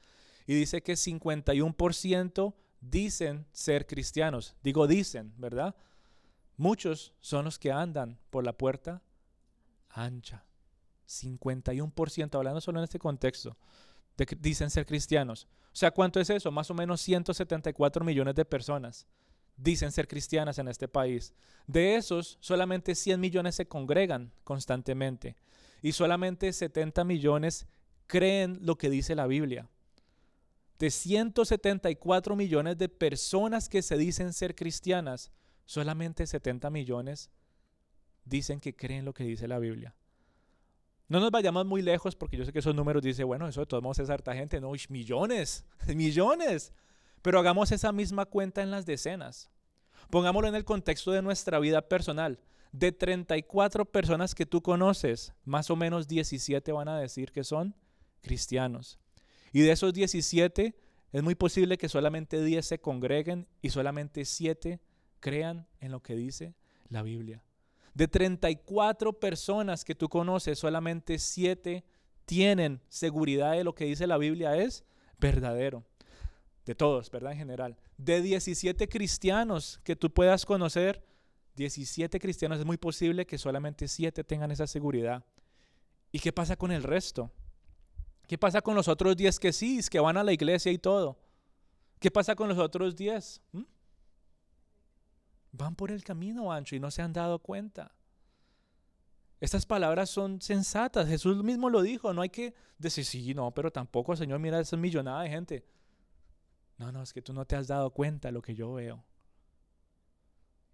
Y 0.46 0.54
dice 0.54 0.82
que 0.82 0.92
51% 0.92 2.54
dicen 2.82 3.46
ser 3.52 3.86
cristianos. 3.86 4.54
Digo 4.62 4.86
dicen, 4.86 5.32
¿verdad? 5.38 5.74
Muchos 6.58 7.14
son 7.20 7.46
los 7.46 7.58
que 7.58 7.72
andan 7.72 8.18
por 8.28 8.44
la 8.44 8.52
puerta 8.52 9.02
ancha. 9.94 10.44
51%, 11.06 12.34
hablando 12.36 12.60
solo 12.60 12.78
en 12.80 12.84
este 12.84 12.98
contexto, 12.98 13.56
dicen 14.38 14.70
ser 14.70 14.86
cristianos. 14.86 15.48
O 15.66 15.76
sea, 15.76 15.90
¿cuánto 15.90 16.20
es 16.20 16.30
eso? 16.30 16.50
Más 16.50 16.70
o 16.70 16.74
menos 16.74 17.00
174 17.00 18.04
millones 18.04 18.34
de 18.34 18.44
personas 18.44 19.06
dicen 19.56 19.92
ser 19.92 20.08
cristianas 20.08 20.58
en 20.58 20.68
este 20.68 20.88
país. 20.88 21.32
De 21.66 21.96
esos, 21.96 22.38
solamente 22.40 22.94
100 22.94 23.20
millones 23.20 23.54
se 23.54 23.66
congregan 23.66 24.32
constantemente. 24.44 25.36
y 25.82 25.92
solamente 25.92 26.50
70 26.50 27.04
millones 27.04 27.66
creen 28.06 28.58
lo 28.62 28.78
que 28.78 28.88
dice 28.88 29.14
la 29.14 29.26
Biblia. 29.26 29.68
De 30.78 30.90
174 30.90 32.36
millones 32.36 32.78
de 32.78 32.88
personas 32.88 33.68
que 33.68 33.82
se 33.82 33.98
dicen 33.98 34.32
ser 34.32 34.54
cristianas, 34.54 35.30
solamente 35.66 36.26
70 36.26 36.70
millones 36.70 37.30
dicen 38.24 38.60
que 38.60 38.74
creen 38.74 39.04
lo 39.04 39.14
que 39.14 39.24
dice 39.24 39.48
la 39.48 39.58
Biblia. 39.58 39.94
No 41.08 41.20
nos 41.20 41.30
vayamos 41.30 41.66
muy 41.66 41.82
lejos 41.82 42.16
porque 42.16 42.36
yo 42.36 42.44
sé 42.44 42.52
que 42.52 42.60
esos 42.60 42.74
números 42.74 43.02
dicen, 43.02 43.26
bueno, 43.26 43.46
eso 43.46 43.60
de 43.60 43.66
todos 43.66 43.82
modos 43.82 43.98
es 43.98 44.10
harta 44.10 44.34
gente, 44.34 44.60
no, 44.60 44.72
millones, 44.88 45.66
millones. 45.94 46.72
Pero 47.22 47.38
hagamos 47.38 47.72
esa 47.72 47.92
misma 47.92 48.24
cuenta 48.24 48.62
en 48.62 48.70
las 48.70 48.86
decenas. 48.86 49.50
Pongámoslo 50.10 50.48
en 50.48 50.54
el 50.54 50.64
contexto 50.64 51.12
de 51.12 51.22
nuestra 51.22 51.58
vida 51.58 51.82
personal. 51.88 52.40
De 52.72 52.90
34 52.90 53.84
personas 53.84 54.34
que 54.34 54.46
tú 54.46 54.60
conoces, 54.60 55.32
más 55.44 55.70
o 55.70 55.76
menos 55.76 56.08
17 56.08 56.72
van 56.72 56.88
a 56.88 56.98
decir 56.98 57.30
que 57.30 57.44
son 57.44 57.76
cristianos. 58.20 58.98
Y 59.52 59.60
de 59.60 59.70
esos 59.70 59.92
17, 59.92 60.74
es 61.12 61.22
muy 61.22 61.36
posible 61.36 61.78
que 61.78 61.88
solamente 61.88 62.42
10 62.42 62.66
se 62.66 62.80
congreguen 62.80 63.46
y 63.62 63.70
solamente 63.70 64.24
7 64.24 64.80
crean 65.20 65.68
en 65.78 65.92
lo 65.92 66.02
que 66.02 66.16
dice 66.16 66.56
la 66.88 67.02
Biblia. 67.02 67.43
De 67.94 68.08
34 68.08 69.12
personas 69.12 69.84
que 69.84 69.94
tú 69.94 70.08
conoces, 70.08 70.58
solamente 70.58 71.18
7 71.18 71.84
tienen 72.26 72.80
seguridad 72.88 73.52
de 73.52 73.64
lo 73.64 73.74
que 73.74 73.84
dice 73.84 74.06
la 74.06 74.18
Biblia 74.18 74.56
es 74.56 74.84
verdadero. 75.18 75.84
De 76.66 76.74
todos, 76.74 77.10
¿verdad? 77.10 77.32
En 77.32 77.38
general. 77.38 77.76
De 77.96 78.20
17 78.20 78.88
cristianos 78.88 79.80
que 79.84 79.94
tú 79.94 80.10
puedas 80.10 80.44
conocer, 80.44 81.04
17 81.56 82.18
cristianos 82.18 82.58
es 82.58 82.64
muy 82.64 82.78
posible 82.78 83.26
que 83.26 83.38
solamente 83.38 83.86
7 83.86 84.24
tengan 84.24 84.50
esa 84.50 84.66
seguridad. 84.66 85.24
¿Y 86.10 86.18
qué 86.18 86.32
pasa 86.32 86.56
con 86.56 86.72
el 86.72 86.82
resto? 86.82 87.30
¿Qué 88.26 88.38
pasa 88.38 88.62
con 88.62 88.74
los 88.74 88.88
otros 88.88 89.16
10 89.16 89.38
que 89.38 89.52
sí, 89.52 89.80
que 89.90 90.00
van 90.00 90.16
a 90.16 90.24
la 90.24 90.32
iglesia 90.32 90.72
y 90.72 90.78
todo? 90.78 91.18
¿Qué 92.00 92.10
pasa 92.10 92.34
con 92.34 92.48
los 92.48 92.58
otros 92.58 92.96
10? 92.96 93.40
¿Mm? 93.52 93.62
Van 95.56 95.76
por 95.76 95.92
el 95.92 96.02
camino 96.02 96.52
ancho 96.52 96.74
y 96.74 96.80
no 96.80 96.90
se 96.90 97.00
han 97.00 97.12
dado 97.12 97.38
cuenta. 97.38 97.92
Estas 99.40 99.66
palabras 99.66 100.10
son 100.10 100.40
sensatas. 100.40 101.06
Jesús 101.06 101.44
mismo 101.44 101.70
lo 101.70 101.80
dijo. 101.80 102.12
No 102.12 102.22
hay 102.22 102.30
que 102.30 102.54
decir, 102.76 103.04
sí, 103.04 103.34
no, 103.34 103.52
pero 103.52 103.70
tampoco, 103.70 104.16
Señor, 104.16 104.40
mira 104.40 104.58
esa 104.58 104.76
millonada 104.76 105.22
de 105.22 105.30
gente. 105.30 105.64
No, 106.76 106.90
no, 106.90 107.02
es 107.02 107.12
que 107.12 107.22
tú 107.22 107.32
no 107.32 107.44
te 107.44 107.54
has 107.54 107.68
dado 107.68 107.90
cuenta 107.90 108.32
lo 108.32 108.42
que 108.42 108.54
yo 108.54 108.72
veo. 108.72 109.04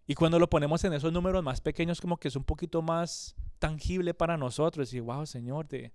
Y 0.06 0.14
cuando 0.14 0.38
lo 0.38 0.48
ponemos 0.48 0.82
en 0.84 0.94
esos 0.94 1.12
números 1.12 1.44
más 1.44 1.60
pequeños, 1.60 2.00
como 2.00 2.16
que 2.16 2.28
es 2.28 2.36
un 2.36 2.44
poquito 2.44 2.80
más 2.80 3.36
tangible 3.58 4.14
para 4.14 4.38
nosotros. 4.38 4.94
Y 4.94 5.00
wow, 5.00 5.26
Señor, 5.26 5.68
de, 5.68 5.92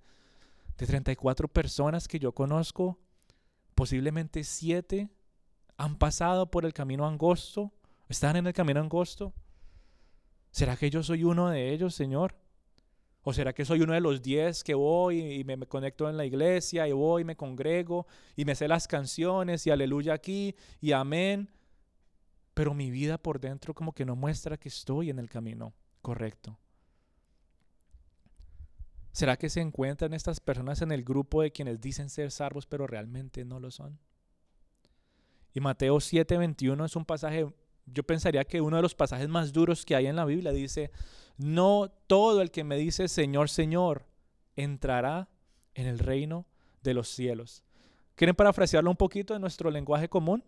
de 0.77 0.85
34 0.85 1.47
personas 1.47 2.07
que 2.07 2.19
yo 2.19 2.33
conozco, 2.33 2.99
posiblemente 3.73 4.43
7 4.43 5.09
han 5.77 5.97
pasado 5.97 6.51
por 6.51 6.65
el 6.65 6.73
camino 6.73 7.07
angosto, 7.07 7.73
están 8.07 8.35
en 8.35 8.47
el 8.47 8.53
camino 8.53 8.79
angosto. 8.79 9.33
¿Será 10.51 10.77
que 10.77 10.89
yo 10.89 11.03
soy 11.03 11.23
uno 11.23 11.49
de 11.49 11.73
ellos, 11.73 11.95
Señor? 11.95 12.35
¿O 13.23 13.33
será 13.33 13.53
que 13.53 13.65
soy 13.65 13.81
uno 13.81 13.93
de 13.93 14.01
los 14.01 14.21
10 14.21 14.63
que 14.63 14.75
voy 14.75 15.19
y 15.19 15.43
me, 15.43 15.57
me, 15.57 15.65
conecto 15.65 16.07
en 16.07 16.15
la 16.15 16.25
iglesia 16.25 16.87
y 16.87 16.91
voy 16.91 17.23
y 17.23 17.25
me 17.25 17.35
congrego 17.35 18.05
y 18.35 18.45
me 18.45 18.53
sé 18.53 18.67
las 18.67 18.87
canciones 18.87 19.65
y 19.65 19.71
aleluya 19.71 20.13
aquí 20.13 20.55
y 20.79 20.91
amén? 20.91 21.49
Pero 22.53 22.73
mi 22.73 22.91
vida 22.91 23.17
por 23.17 23.39
dentro 23.39 23.73
como 23.73 23.93
que 23.93 24.05
no 24.05 24.15
muestra 24.15 24.57
que 24.57 24.69
estoy 24.69 25.09
en 25.09 25.17
el 25.17 25.27
camino 25.27 25.73
correcto. 26.01 26.59
¿Será 29.11 29.37
que 29.37 29.49
se 29.49 29.61
encuentran 29.61 30.13
estas 30.13 30.39
personas 30.39 30.81
en 30.81 30.91
el 30.91 31.03
grupo 31.03 31.41
de 31.41 31.51
quienes 31.51 31.79
dicen 31.81 32.09
ser 32.09 32.31
salvos 32.31 32.67
pero 32.67 32.85
realmente 32.85 33.43
no 33.43 33.59
lo 33.59 33.71
son? 33.71 33.97
Y 35.53 35.61
Mateo 35.61 36.01
7:21 36.01 36.85
es 36.85 36.95
un 36.95 37.05
pasaje, 37.05 37.47
yo 37.85 38.03
pensaría 38.03 38.43
que 38.45 38.61
uno 38.61 38.77
de 38.77 38.81
los 38.81 38.95
pasajes 38.95 39.29
más 39.29 39.53
duros 39.53 39.85
que 39.85 39.95
hay 39.95 40.07
en 40.07 40.15
la 40.15 40.25
Biblia 40.25 40.51
dice, 40.51 40.91
no 41.37 41.91
todo 42.07 42.41
el 42.41 42.51
que 42.51 42.63
me 42.63 42.77
dice 42.77 43.07
Señor, 43.07 43.49
Señor, 43.49 44.05
entrará 44.55 45.29
en 45.73 45.87
el 45.87 45.99
reino 45.99 46.45
de 46.81 46.93
los 46.93 47.09
cielos. 47.09 47.63
¿Quieren 48.15 48.35
parafrasearlo 48.35 48.89
un 48.89 48.97
poquito 48.97 49.35
en 49.35 49.41
nuestro 49.41 49.69
lenguaje 49.69 50.07
común? 50.07 50.43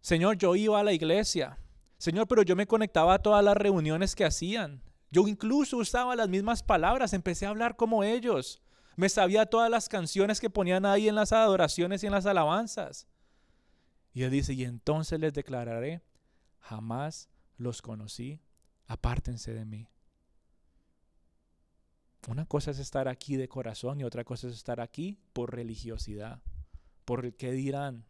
Señor, 0.00 0.38
yo 0.38 0.54
iba 0.54 0.78
a 0.78 0.84
la 0.84 0.92
iglesia. 0.92 1.58
Señor, 1.98 2.28
pero 2.28 2.42
yo 2.42 2.54
me 2.54 2.66
conectaba 2.66 3.14
a 3.14 3.18
todas 3.18 3.44
las 3.44 3.56
reuniones 3.56 4.14
que 4.14 4.24
hacían. 4.24 4.82
Yo 5.10 5.26
incluso 5.26 5.78
usaba 5.78 6.14
las 6.14 6.28
mismas 6.28 6.62
palabras, 6.62 7.12
empecé 7.12 7.46
a 7.46 7.48
hablar 7.48 7.76
como 7.76 8.04
ellos. 8.04 8.62
Me 8.96 9.08
sabía 9.08 9.46
todas 9.46 9.70
las 9.70 9.88
canciones 9.88 10.40
que 10.40 10.50
ponían 10.50 10.86
ahí 10.86 11.08
en 11.08 11.14
las 11.14 11.32
adoraciones 11.32 12.02
y 12.02 12.06
en 12.06 12.12
las 12.12 12.26
alabanzas. 12.26 13.06
Y 14.16 14.22
él 14.22 14.30
dice, 14.30 14.54
y 14.54 14.64
entonces 14.64 15.20
les 15.20 15.34
declararé, 15.34 16.00
jamás 16.60 17.28
los 17.58 17.82
conocí, 17.82 18.40
apártense 18.86 19.52
de 19.52 19.66
mí. 19.66 19.90
Una 22.26 22.46
cosa 22.46 22.70
es 22.70 22.78
estar 22.78 23.08
aquí 23.08 23.36
de 23.36 23.46
corazón 23.46 24.00
y 24.00 24.04
otra 24.04 24.24
cosa 24.24 24.48
es 24.48 24.54
estar 24.54 24.80
aquí 24.80 25.18
por 25.34 25.54
religiosidad, 25.54 26.40
por 27.04 27.26
el 27.26 27.34
que 27.34 27.52
dirán. 27.52 28.06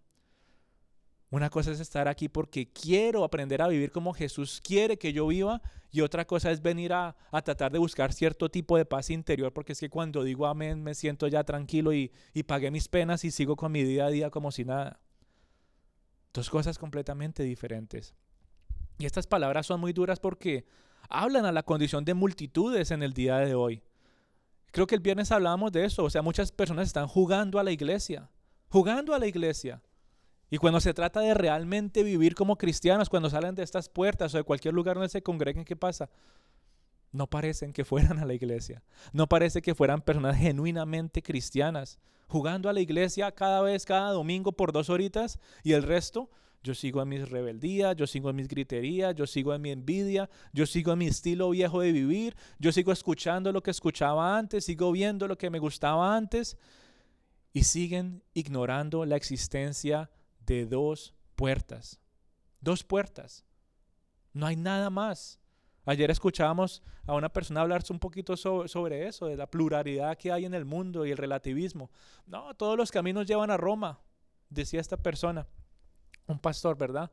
Una 1.31 1.51
cosa 1.51 1.73
es 1.73 1.81
estar 1.81 2.07
aquí 2.07 2.29
porque 2.29 2.73
quiero 2.73 3.25
aprender 3.25 3.61
a 3.61 3.67
vivir 3.67 3.91
como 3.91 4.15
Jesús 4.15 4.61
quiere 4.63 4.99
que 4.99 5.13
yo 5.13 5.27
viva 5.27 5.61
y 5.91 6.03
otra 6.03 6.25
cosa 6.25 6.53
es 6.53 6.63
venir 6.63 6.93
a, 6.93 7.17
tratar 7.45 7.73
de 7.73 7.81
buscar 7.81 8.13
cierto 8.13 8.49
tipo 8.49 8.77
de 8.77 8.85
paz 8.85 9.11
interior 9.11 9.53
porque 9.53 9.73
es 9.73 9.81
que 9.81 9.91
cuando 9.91 10.23
digo 10.23 10.47
amén 10.47 10.85
me 10.85 10.95
siento 10.95 11.27
ya 11.27 11.43
tranquilo 11.43 11.93
y, 11.93 12.13
y 12.33 12.45
pagué 12.45 12.71
mis 12.71 12.87
penas 12.87 13.25
y 13.25 13.33
sigo 13.33 13.57
con 13.57 13.73
mi 13.73 13.83
día 13.83 14.07
a 14.07 14.11
día 14.11 14.31
como 14.31 14.53
si 14.53 14.65
nada. 14.65 15.01
Dos 16.37 16.51
cosas 16.51 16.79
completamente 16.79 17.43
diferentes. 17.43 18.15
Y 18.99 19.07
estas 19.07 19.27
palabras 19.27 19.65
son 19.65 19.81
muy 19.81 19.95
duras 19.95 20.21
porque 20.21 20.67
hablan 21.09 21.47
a 21.47 21.53
la 21.53 21.63
condición 21.63 22.05
de 22.05 22.13
multitudes 22.13 22.91
en 22.91 23.03
el 23.03 23.15
día 23.15 23.39
de 23.39 23.55
hoy. 23.55 23.83
Creo 24.71 24.87
que 24.87 24.95
el 24.95 25.01
viernes 25.01 25.33
hablábamos 25.33 25.73
de 25.73 25.87
eso, 25.87 26.05
o 26.05 26.11
sea, 26.11 26.21
muchas 26.21 26.53
personas 26.53 26.89
están 26.89 27.09
jugando 27.09 27.59
a 27.59 27.65
la 27.65 27.71
iglesia, 27.71 28.29
jugando 28.69 29.15
a 29.15 29.19
la 29.19 29.27
iglesia 29.27 29.81
y 30.51 30.59
cuando 30.59 30.79
se 30.81 30.93
trata 30.93 31.21
de 31.21 31.33
realmente 31.33 32.03
vivir 32.03 32.35
como 32.35 32.59
cristianos, 32.59 33.09
cuando 33.09 33.31
salen 33.31 33.55
de 33.55 33.63
estas 33.63 33.89
puertas 33.89 34.35
o 34.35 34.37
de 34.37 34.45
cualquier 34.45 34.75
lugar 34.75 34.97
donde 34.97 35.09
se 35.09 35.23
congreguen, 35.23 35.65
¿qué 35.65 35.75
pasa? 35.75 36.11
No 37.17 37.29
parecen 37.29 37.73
que 37.73 37.87
fueran 37.87 38.19
a 38.19 38.27
la 38.27 38.35
iglesia. 38.35 38.83
No 39.15 39.27
parece 39.27 39.63
que 39.63 39.75
fueran 39.75 40.03
personas 40.03 40.37
genuinamente 40.37 41.23
cristianas, 41.23 41.99
jugando 42.29 42.69
a 42.69 42.75
la 42.75 42.81
iglesia 42.81 43.33
cada 43.33 43.63
vez, 43.63 43.87
cada 43.87 44.11
domingo 44.11 44.53
por 44.53 44.71
dos 44.71 44.91
horitas 44.91 45.39
y 45.63 45.73
el 45.73 45.83
resto, 45.83 46.31
yo 46.63 46.75
sigo 46.75 47.01
en 47.01 47.09
mis 47.09 47.27
rebeldías, 47.27 47.97
yo 47.97 48.07
sigo 48.07 48.29
en 48.29 48.37
mis 48.37 48.49
griterías, 48.49 49.15
yo 49.15 49.27
sigo 49.27 49.55
en 49.55 49.63
mi 49.63 49.71
envidia, 49.71 50.29
yo 50.53 50.67
sigo 50.67 50.93
en 50.93 50.99
mi 50.99 51.07
estilo 51.07 51.49
viejo 51.49 51.81
de 51.81 51.93
vivir, 51.93 52.37
yo 52.59 52.71
sigo 52.71 52.93
escuchando 52.93 53.51
lo 53.51 53.63
que 53.63 53.71
escuchaba 53.71 54.37
antes, 54.37 54.67
sigo 54.67 54.93
viendo 54.93 55.27
lo 55.27 55.39
que 55.39 55.49
me 55.49 55.59
gustaba 55.59 56.15
antes 56.15 56.59
y 57.55 57.65
siguen 57.65 58.23
ignorando 58.35 59.07
la 59.07 59.17
existencia 59.17 60.11
de 60.45 60.67
dos 60.67 61.15
puertas. 61.35 61.99
Dos 62.61 62.85
puertas. 62.85 63.47
No 64.35 64.45
hay 64.47 64.57
nada 64.57 64.91
más. 64.91 65.41
Ayer 65.89 66.11
escuchábamos 66.11 66.83
a 67.07 67.15
una 67.15 67.29
persona 67.29 67.61
hablarse 67.61 67.93
un 67.93 68.01
poquito 68.01 68.37
sobre, 68.37 69.07
eso, 69.07 69.27
de 69.27 69.37
la 69.37 69.49
pluralidad 69.49 70.19
que 70.19 70.33
hay 70.33 70.45
en 70.45 70.53
el 70.53 70.65
mundo 70.65 71.07
y 71.07 71.13
el 71.13 71.17
relativismo. 71.17 71.93
No, 72.27 72.53
todos 72.55 72.77
los 72.77 72.91
caminos 72.91 73.25
llevan 73.25 73.53
a 73.53 73.57
Roma, 73.57 74.01
decía 74.51 74.81
esta 74.81 74.97
persona, 74.97 75.47
un 76.27 76.41
pastor, 76.41 76.77
¿verdad? 76.77 77.13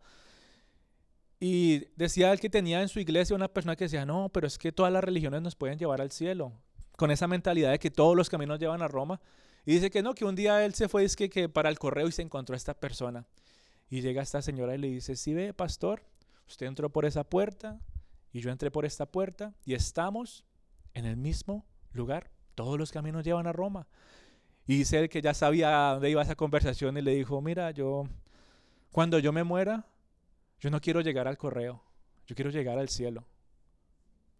Y 1.39 1.85
decía 1.95 2.33
él 2.33 2.39
que 2.39 2.49
tenía 2.49 2.81
en 2.81 2.89
su 2.89 2.99
iglesia 2.99 3.35
una 3.35 3.47
persona 3.47 3.75
que 3.75 3.85
decía, 3.85 4.07
no, 4.07 4.29
pero 4.29 4.47
es 4.47 4.57
que 4.57 4.71
todas 4.71 4.91
las 4.91 5.03
religiones 5.03 5.43
nos 5.43 5.55
pueden 5.55 5.77
llevar 5.77 6.01
al 6.01 6.11
cielo, 6.11 6.51
con 6.97 7.11
esa 7.11 7.27
mentalidad 7.27 7.69
de 7.69 7.79
que 7.79 7.91
todos 7.91 8.17
los 8.17 8.27
caminos 8.27 8.57
llevan 8.57 8.81
a 8.81 8.87
Roma. 8.87 9.21
Y 9.67 9.73
dice 9.73 9.91
que 9.91 10.01
no, 10.01 10.15
que 10.15 10.25
un 10.25 10.35
día 10.35 10.65
él 10.65 10.73
se 10.73 10.89
fue 10.89 11.03
es 11.03 11.15
que, 11.15 11.29
que 11.29 11.47
para 11.47 11.69
el 11.69 11.77
correo 11.77 12.07
y 12.07 12.11
se 12.11 12.23
encontró 12.23 12.55
a 12.55 12.57
esta 12.57 12.73
persona. 12.73 13.27
Y 13.87 14.01
llega 14.01 14.23
esta 14.23 14.41
señora 14.41 14.73
y 14.73 14.79
le 14.79 14.87
dice, 14.87 15.15
sí 15.15 15.35
ve, 15.35 15.53
pastor, 15.53 16.01
usted 16.47 16.65
entró 16.65 16.89
por 16.89 17.05
esa 17.05 17.23
puerta 17.23 17.79
y 18.33 18.41
yo 18.41 18.51
entré 18.51 18.71
por 18.71 18.83
esta 18.83 19.05
puerta 19.05 19.53
y 19.63 19.75
estamos 19.75 20.43
en 20.95 21.05
el 21.05 21.15
mismo 21.15 21.65
lugar. 21.91 22.31
Todos 22.55 22.79
los 22.79 22.91
caminos 22.91 23.23
llevan 23.23 23.45
a 23.45 23.53
Roma. 23.53 23.87
Y 24.65 24.83
él 24.95 25.07
que 25.07 25.21
ya 25.21 25.33
sabía 25.33 25.91
dónde 25.93 26.09
iba 26.09 26.21
esa 26.21 26.35
conversación 26.35 26.97
y 26.97 27.01
le 27.01 27.15
dijo, 27.15 27.41
mira, 27.41 27.69
yo, 27.71 28.05
cuando 28.91 29.19
yo 29.19 29.31
me 29.31 29.43
muera, 29.43 29.85
yo 30.59 30.71
no 30.71 30.81
quiero 30.81 31.01
llegar 31.01 31.27
al 31.27 31.37
correo, 31.37 31.83
yo 32.25 32.35
quiero 32.35 32.49
llegar 32.49 32.79
al 32.79 32.89
cielo. 32.89 33.27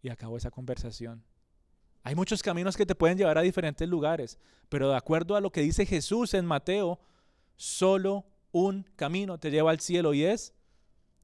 Y 0.02 0.10
acabó 0.10 0.38
esa 0.38 0.50
conversación. 0.50 1.24
Hay 2.02 2.16
muchos 2.16 2.42
caminos 2.42 2.76
que 2.76 2.86
te 2.86 2.96
pueden 2.96 3.18
llevar 3.18 3.38
a 3.38 3.42
diferentes 3.42 3.88
lugares, 3.88 4.40
pero 4.70 4.90
de 4.90 4.96
acuerdo 4.96 5.36
a 5.36 5.42
lo 5.42 5.52
que 5.52 5.62
dice 5.62 5.86
Jesús 5.86 6.34
en 6.34 6.46
Mateo, 6.46 7.00
solo 7.56 8.26
un 8.52 8.84
camino 8.96 9.38
te 9.38 9.52
lleva 9.52 9.72
al 9.72 9.80
cielo 9.80 10.14
y 10.14 10.24
es 10.24 10.54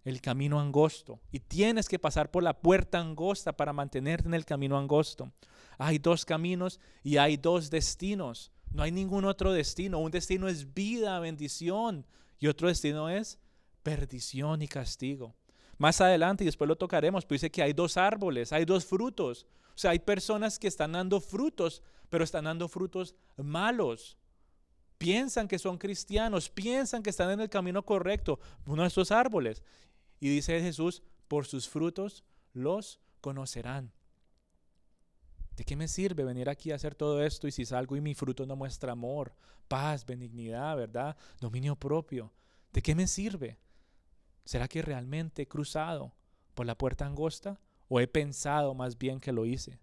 el 0.10 0.22
camino 0.22 0.60
angosto 0.60 1.20
y 1.32 1.40
tienes 1.40 1.88
que 1.88 2.00
pasar 2.00 2.32
por 2.32 2.44
la 2.44 2.60
puerta 2.60 3.00
angosta 3.00 3.54
para 3.54 3.74
mantenerte 3.74 4.28
en 4.28 4.34
el 4.34 4.46
camino 4.46 4.78
angosto. 4.78 5.32
Hay 5.78 6.00
dos 6.00 6.26
caminos 6.26 6.80
y 7.04 7.18
hay 7.18 7.38
dos 7.38 7.70
destinos. 7.70 8.52
No 8.72 8.84
hay 8.84 8.92
ningún 8.92 9.26
otro 9.26 9.54
destino. 9.54 10.00
Un 10.00 10.12
destino 10.12 10.48
es 10.48 10.74
vida, 10.74 11.20
bendición 11.20 12.06
y 12.40 12.48
otro 12.48 12.68
destino 12.68 13.10
es 13.10 13.40
perdición 13.84 14.62
y 14.62 14.68
castigo. 14.68 15.36
Más 15.78 16.02
adelante, 16.02 16.44
y 16.44 16.46
después 16.46 16.68
lo 16.68 16.76
tocaremos, 16.76 17.26
pues 17.26 17.42
dice 17.42 17.52
que 17.52 17.64
hay 17.64 17.72
dos 17.74 17.96
árboles, 17.96 18.52
hay 18.52 18.66
dos 18.66 18.86
frutos. 18.86 19.48
O 19.74 19.78
sea, 19.78 19.92
hay 19.92 20.00
personas 20.00 20.60
que 20.60 20.68
están 20.68 20.92
dando 20.92 21.22
frutos, 21.22 21.82
pero 22.10 22.24
están 22.26 22.44
dando 22.44 22.68
frutos 22.68 23.16
malos. 23.38 24.18
Piensan 24.98 25.48
que 25.48 25.58
son 25.58 25.78
cristianos, 25.78 26.50
piensan 26.50 27.02
que 27.02 27.10
están 27.10 27.32
en 27.32 27.40
el 27.40 27.50
camino 27.50 27.86
correcto, 27.86 28.40
uno 28.66 28.82
de 28.82 28.90
estos 28.90 29.12
árboles. 29.12 29.64
Y 30.20 30.30
dice 30.30 30.62
Jesús, 30.62 31.04
por 31.28 31.46
sus 31.46 31.68
frutos 31.70 32.24
los 32.54 33.00
conocerán. 33.22 33.92
¿De 35.56 35.66
qué 35.66 35.76
me 35.76 35.88
sirve 35.88 36.24
venir 36.24 36.50
aquí 36.50 36.72
a 36.72 36.76
hacer 36.76 36.96
todo 36.96 37.24
esto 37.24 37.48
y 37.48 37.52
si 37.52 37.66
salgo 37.66 37.96
y 37.96 38.02
mi 38.02 38.16
fruto 38.16 38.46
no 38.46 38.56
muestra 38.56 38.94
amor, 38.94 39.34
paz, 39.68 40.06
benignidad, 40.06 40.78
verdad, 40.78 41.18
dominio 41.40 41.76
propio? 41.76 42.32
¿De 42.72 42.82
qué 42.82 42.96
me 42.96 43.08
sirve? 43.08 43.58
¿Será 44.46 44.68
que 44.68 44.82
realmente 44.82 45.42
he 45.42 45.48
cruzado 45.48 46.14
por 46.54 46.66
la 46.66 46.78
puerta 46.78 47.06
angosta 47.06 47.60
o 47.88 48.00
he 48.00 48.08
pensado 48.08 48.74
más 48.74 48.98
bien 48.98 49.20
que 49.20 49.34
lo 49.34 49.46
hice? 49.46 49.80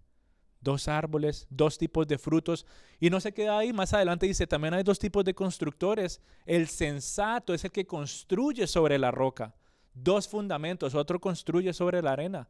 Dos 0.60 0.88
árboles, 0.88 1.46
dos 1.50 1.78
tipos 1.78 2.08
de 2.08 2.18
frutos. 2.18 2.66
Y 2.98 3.10
no 3.10 3.20
se 3.20 3.32
queda 3.32 3.58
ahí, 3.58 3.72
más 3.72 3.92
adelante 3.92 4.26
dice, 4.26 4.46
también 4.46 4.74
hay 4.74 4.82
dos 4.82 4.98
tipos 4.98 5.24
de 5.24 5.34
constructores. 5.34 6.20
El 6.46 6.68
sensato 6.68 7.52
es 7.54 7.64
el 7.64 7.70
que 7.70 7.86
construye 7.86 8.66
sobre 8.66 8.98
la 8.98 9.10
roca. 9.10 9.54
Dos 9.96 10.28
fundamentos, 10.28 10.94
otro 10.94 11.20
construye 11.20 11.72
sobre 11.72 12.00
la 12.00 12.12
arena. 12.12 12.48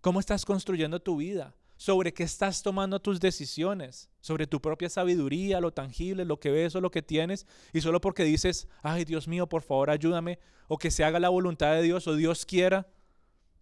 ¿Cómo 0.00 0.18
estás 0.18 0.44
construyendo 0.44 1.00
tu 1.00 1.18
vida? 1.18 1.54
sobre 1.82 2.14
qué 2.14 2.22
estás 2.22 2.62
tomando 2.62 3.00
tus 3.00 3.18
decisiones, 3.18 4.08
sobre 4.20 4.46
tu 4.46 4.60
propia 4.60 4.88
sabiduría, 4.88 5.60
lo 5.60 5.72
tangible, 5.72 6.24
lo 6.24 6.38
que 6.38 6.52
ves 6.52 6.76
o 6.76 6.80
lo 6.80 6.92
que 6.92 7.02
tienes, 7.02 7.44
y 7.72 7.80
solo 7.80 8.00
porque 8.00 8.22
dices, 8.22 8.68
ay 8.82 9.04
Dios 9.04 9.26
mío, 9.26 9.48
por 9.48 9.62
favor 9.62 9.90
ayúdame, 9.90 10.38
o 10.68 10.78
que 10.78 10.92
se 10.92 11.02
haga 11.02 11.18
la 11.18 11.28
voluntad 11.28 11.72
de 11.72 11.82
Dios 11.82 12.06
o 12.06 12.14
Dios 12.14 12.46
quiera, 12.46 12.86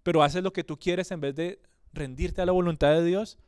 pero 0.02 0.22
haces 0.22 0.42
lo 0.42 0.52
que 0.52 0.64
tú 0.64 0.78
quieres 0.78 1.10
en 1.12 1.22
vez 1.22 1.34
de 1.34 1.62
rendirte 1.94 2.42
a 2.42 2.44
la 2.44 2.52
voluntad 2.52 2.92
de 2.92 3.06
Dios. 3.06 3.38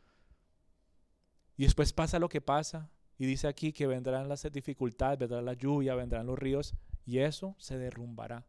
Y 1.58 1.64
después 1.64 1.92
pasa 1.92 2.18
lo 2.18 2.30
que 2.30 2.40
pasa, 2.40 2.88
y 3.18 3.26
dice 3.26 3.48
aquí 3.48 3.74
que 3.74 3.86
vendrán 3.86 4.26
las 4.26 4.50
dificultades, 4.50 5.18
vendrá 5.18 5.42
la 5.42 5.52
lluvia, 5.52 5.94
vendrán 5.94 6.26
los 6.26 6.38
ríos, 6.38 6.74
y 7.04 7.18
eso 7.18 7.54
se 7.58 7.76
derrumbará. 7.76 8.46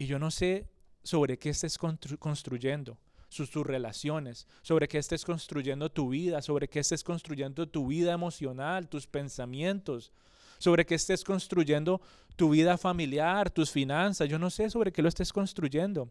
Y 0.00 0.06
yo 0.06 0.18
no 0.18 0.30
sé 0.30 0.66
sobre 1.02 1.38
qué 1.38 1.50
estés 1.50 1.76
construyendo 1.76 2.96
sus, 3.28 3.50
tus 3.50 3.66
relaciones, 3.66 4.48
sobre 4.62 4.88
qué 4.88 4.96
estés 4.96 5.26
construyendo 5.26 5.92
tu 5.92 6.08
vida, 6.08 6.40
sobre 6.40 6.68
qué 6.68 6.78
estés 6.78 7.04
construyendo 7.04 7.68
tu 7.68 7.88
vida 7.88 8.14
emocional, 8.14 8.88
tus 8.88 9.06
pensamientos, 9.06 10.10
sobre 10.56 10.86
qué 10.86 10.94
estés 10.94 11.22
construyendo 11.22 12.00
tu 12.34 12.48
vida 12.48 12.78
familiar, 12.78 13.50
tus 13.50 13.72
finanzas. 13.72 14.26
Yo 14.26 14.38
no 14.38 14.48
sé 14.48 14.70
sobre 14.70 14.90
qué 14.90 15.02
lo 15.02 15.08
estés 15.10 15.34
construyendo. 15.34 16.10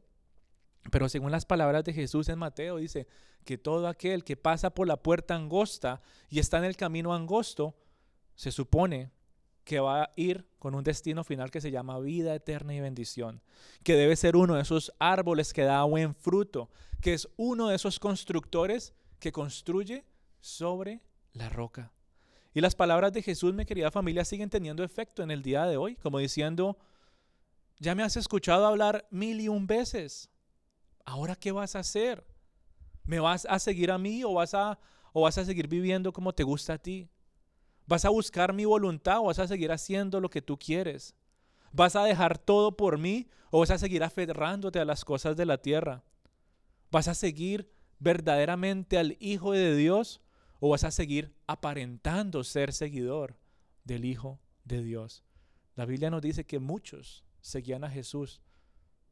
Pero 0.91 1.09
según 1.09 1.31
las 1.31 1.47
palabras 1.47 1.83
de 1.83 1.93
Jesús 1.93 2.29
en 2.29 2.37
Mateo, 2.37 2.77
dice 2.77 3.07
que 3.43 3.57
todo 3.57 3.87
aquel 3.87 4.23
que 4.23 4.37
pasa 4.37 4.69
por 4.69 4.87
la 4.87 5.01
puerta 5.01 5.33
angosta 5.33 5.99
y 6.29 6.37
está 6.37 6.59
en 6.59 6.65
el 6.65 6.77
camino 6.77 7.11
angosto, 7.11 7.75
se 8.35 8.51
supone 8.51 9.09
que 9.69 9.79
va 9.79 10.01
a 10.01 10.11
ir 10.15 10.47
con 10.57 10.73
un 10.73 10.83
destino 10.83 11.23
final 11.23 11.51
que 11.51 11.61
se 11.61 11.69
llama 11.69 11.99
vida 11.99 12.33
eterna 12.33 12.73
y 12.73 12.79
bendición, 12.79 13.39
que 13.83 13.93
debe 13.93 14.15
ser 14.15 14.35
uno 14.35 14.55
de 14.55 14.63
esos 14.63 14.91
árboles 14.97 15.53
que 15.53 15.61
da 15.61 15.83
buen 15.83 16.15
fruto, 16.15 16.71
que 17.01 17.13
es 17.13 17.29
uno 17.37 17.67
de 17.67 17.75
esos 17.75 17.99
constructores 17.99 18.95
que 19.19 19.31
construye 19.31 20.05
sobre 20.41 21.01
la 21.33 21.49
roca. 21.49 21.93
Y 22.51 22.61
las 22.61 22.73
palabras 22.73 23.13
de 23.13 23.21
Jesús, 23.21 23.53
mi 23.53 23.63
querida 23.63 23.91
familia, 23.91 24.25
siguen 24.25 24.49
teniendo 24.49 24.83
efecto 24.83 25.21
en 25.21 25.29
el 25.29 25.43
día 25.43 25.67
de 25.67 25.77
hoy, 25.77 25.97
como 25.97 26.17
diciendo, 26.17 26.79
ya 27.77 27.93
me 27.93 28.01
has 28.01 28.17
escuchado 28.17 28.65
hablar 28.65 29.07
mil 29.11 29.39
y 29.39 29.49
un 29.49 29.67
veces, 29.67 30.31
ahora 31.05 31.35
qué 31.35 31.51
vas 31.51 31.75
a 31.75 31.79
hacer? 31.81 32.25
¿Me 33.03 33.19
vas 33.19 33.45
a 33.47 33.59
seguir 33.59 33.91
a 33.91 33.99
mí 33.99 34.23
o 34.23 34.33
vas 34.33 34.55
a, 34.55 34.79
o 35.13 35.21
vas 35.21 35.37
a 35.37 35.45
seguir 35.45 35.67
viviendo 35.67 36.11
como 36.11 36.33
te 36.33 36.41
gusta 36.41 36.73
a 36.73 36.77
ti? 36.79 37.07
¿Vas 37.89 38.05
a 38.05 38.09
buscar 38.09 38.53
mi 38.53 38.65
voluntad 38.65 39.17
o 39.17 39.23
vas 39.23 39.39
a 39.39 39.47
seguir 39.47 39.71
haciendo 39.71 40.19
lo 40.19 40.29
que 40.29 40.43
tú 40.43 40.59
quieres? 40.59 41.15
¿Vas 41.71 41.95
a 41.95 42.03
dejar 42.03 42.37
todo 42.37 42.77
por 42.77 42.99
mí 42.99 43.27
o 43.49 43.61
vas 43.61 43.71
a 43.71 43.79
seguir 43.79 44.03
aferrándote 44.03 44.79
a 44.79 44.85
las 44.85 45.03
cosas 45.03 45.35
de 45.35 45.47
la 45.47 45.57
tierra? 45.57 46.03
¿Vas 46.91 47.07
a 47.07 47.15
seguir 47.15 47.67
verdaderamente 47.97 48.99
al 48.99 49.17
Hijo 49.19 49.53
de 49.53 49.75
Dios 49.75 50.21
o 50.59 50.69
vas 50.69 50.83
a 50.83 50.91
seguir 50.91 51.33
aparentando 51.47 52.43
ser 52.43 52.73
seguidor 52.73 53.39
del 53.85 54.05
Hijo 54.05 54.39
de 54.65 54.83
Dios? 54.83 55.23
La 55.75 55.87
Biblia 55.87 56.11
nos 56.11 56.21
dice 56.21 56.45
que 56.45 56.59
muchos 56.59 57.23
seguían 57.41 57.83
a 57.83 57.89
Jesús 57.89 58.43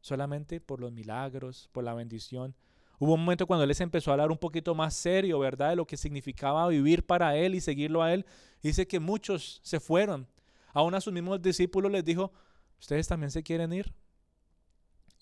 solamente 0.02 0.62
por 0.62 0.82
los 0.82 0.92
milagros, 0.92 1.68
por 1.72 1.84
la 1.84 1.96
bendición, 1.96 2.54
Hubo 3.00 3.14
un 3.14 3.20
momento 3.22 3.46
cuando 3.46 3.64
Él 3.64 3.70
les 3.70 3.82
empezó 3.82 4.10
a 4.10 4.14
hablar 4.14 4.32
un 4.32 4.38
poquito 4.38 4.74
más 4.74 4.96
serio, 4.96 5.38
¿verdad? 5.40 5.70
De 5.70 5.76
lo 5.76 5.86
que 5.86 5.98
significaba 5.98 6.68
vivir 6.68 7.06
para 7.06 7.36
Él 7.36 7.54
y 7.54 7.62
seguirlo 7.62 8.02
a 8.02 8.14
Él. 8.14 8.26
Dice 8.64 8.88
que 8.88 9.00
muchos 9.00 9.60
se 9.64 9.80
fueron. 9.80 10.28
Aún 10.74 10.96
a 10.96 11.02
sus 11.02 11.14
mismos 11.14 11.42
discípulos 11.42 11.92
les 11.92 12.04
dijo, 12.04 12.32
¿ustedes 12.80 13.08
también 13.08 13.30
se 13.30 13.44
quieren 13.44 13.72
ir? 13.72 13.94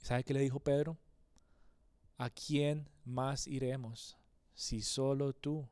¿Sabe 0.01 0.23
qué 0.23 0.33
le 0.33 0.39
dijo 0.39 0.59
Pedro? 0.59 0.97
¿A 2.17 2.29
quién 2.29 2.87
más 3.03 3.45
iremos 3.47 4.17
si 4.53 4.81
solo 4.81 5.33
tú 5.33 5.67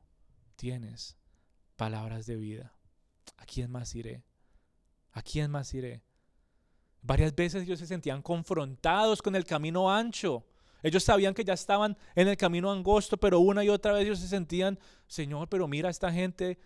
tienes 0.56 1.16
palabras 1.76 2.26
de 2.26 2.36
vida? 2.36 2.74
¿A 3.38 3.46
quién 3.46 3.70
más 3.70 3.94
iré? 3.94 4.24
¿A 5.12 5.22
quién 5.22 5.50
más 5.50 5.72
iré? 5.72 6.02
Varias 7.00 7.34
veces 7.34 7.62
ellos 7.62 7.78
se 7.78 7.86
sentían 7.86 8.20
confrontados 8.20 9.22
con 9.22 9.36
el 9.36 9.44
camino 9.44 9.90
ancho 9.90 10.44
ellos 10.84 11.02
sabían 11.02 11.32
que 11.32 11.44
ya 11.44 11.54
estaban 11.54 11.96
en 12.14 12.28
el 12.28 12.36
camino 12.36 12.70
angosto, 12.70 13.16
pero 13.16 13.40
una 13.40 13.64
y 13.64 13.70
otra 13.70 13.94
vez 13.94 14.04
ellos 14.04 14.18
se 14.18 14.28
sentían, 14.28 14.78
Señor, 15.06 15.48
pero 15.48 15.66
mira 15.66 15.88
esta 15.88 16.12
gente, 16.12 16.58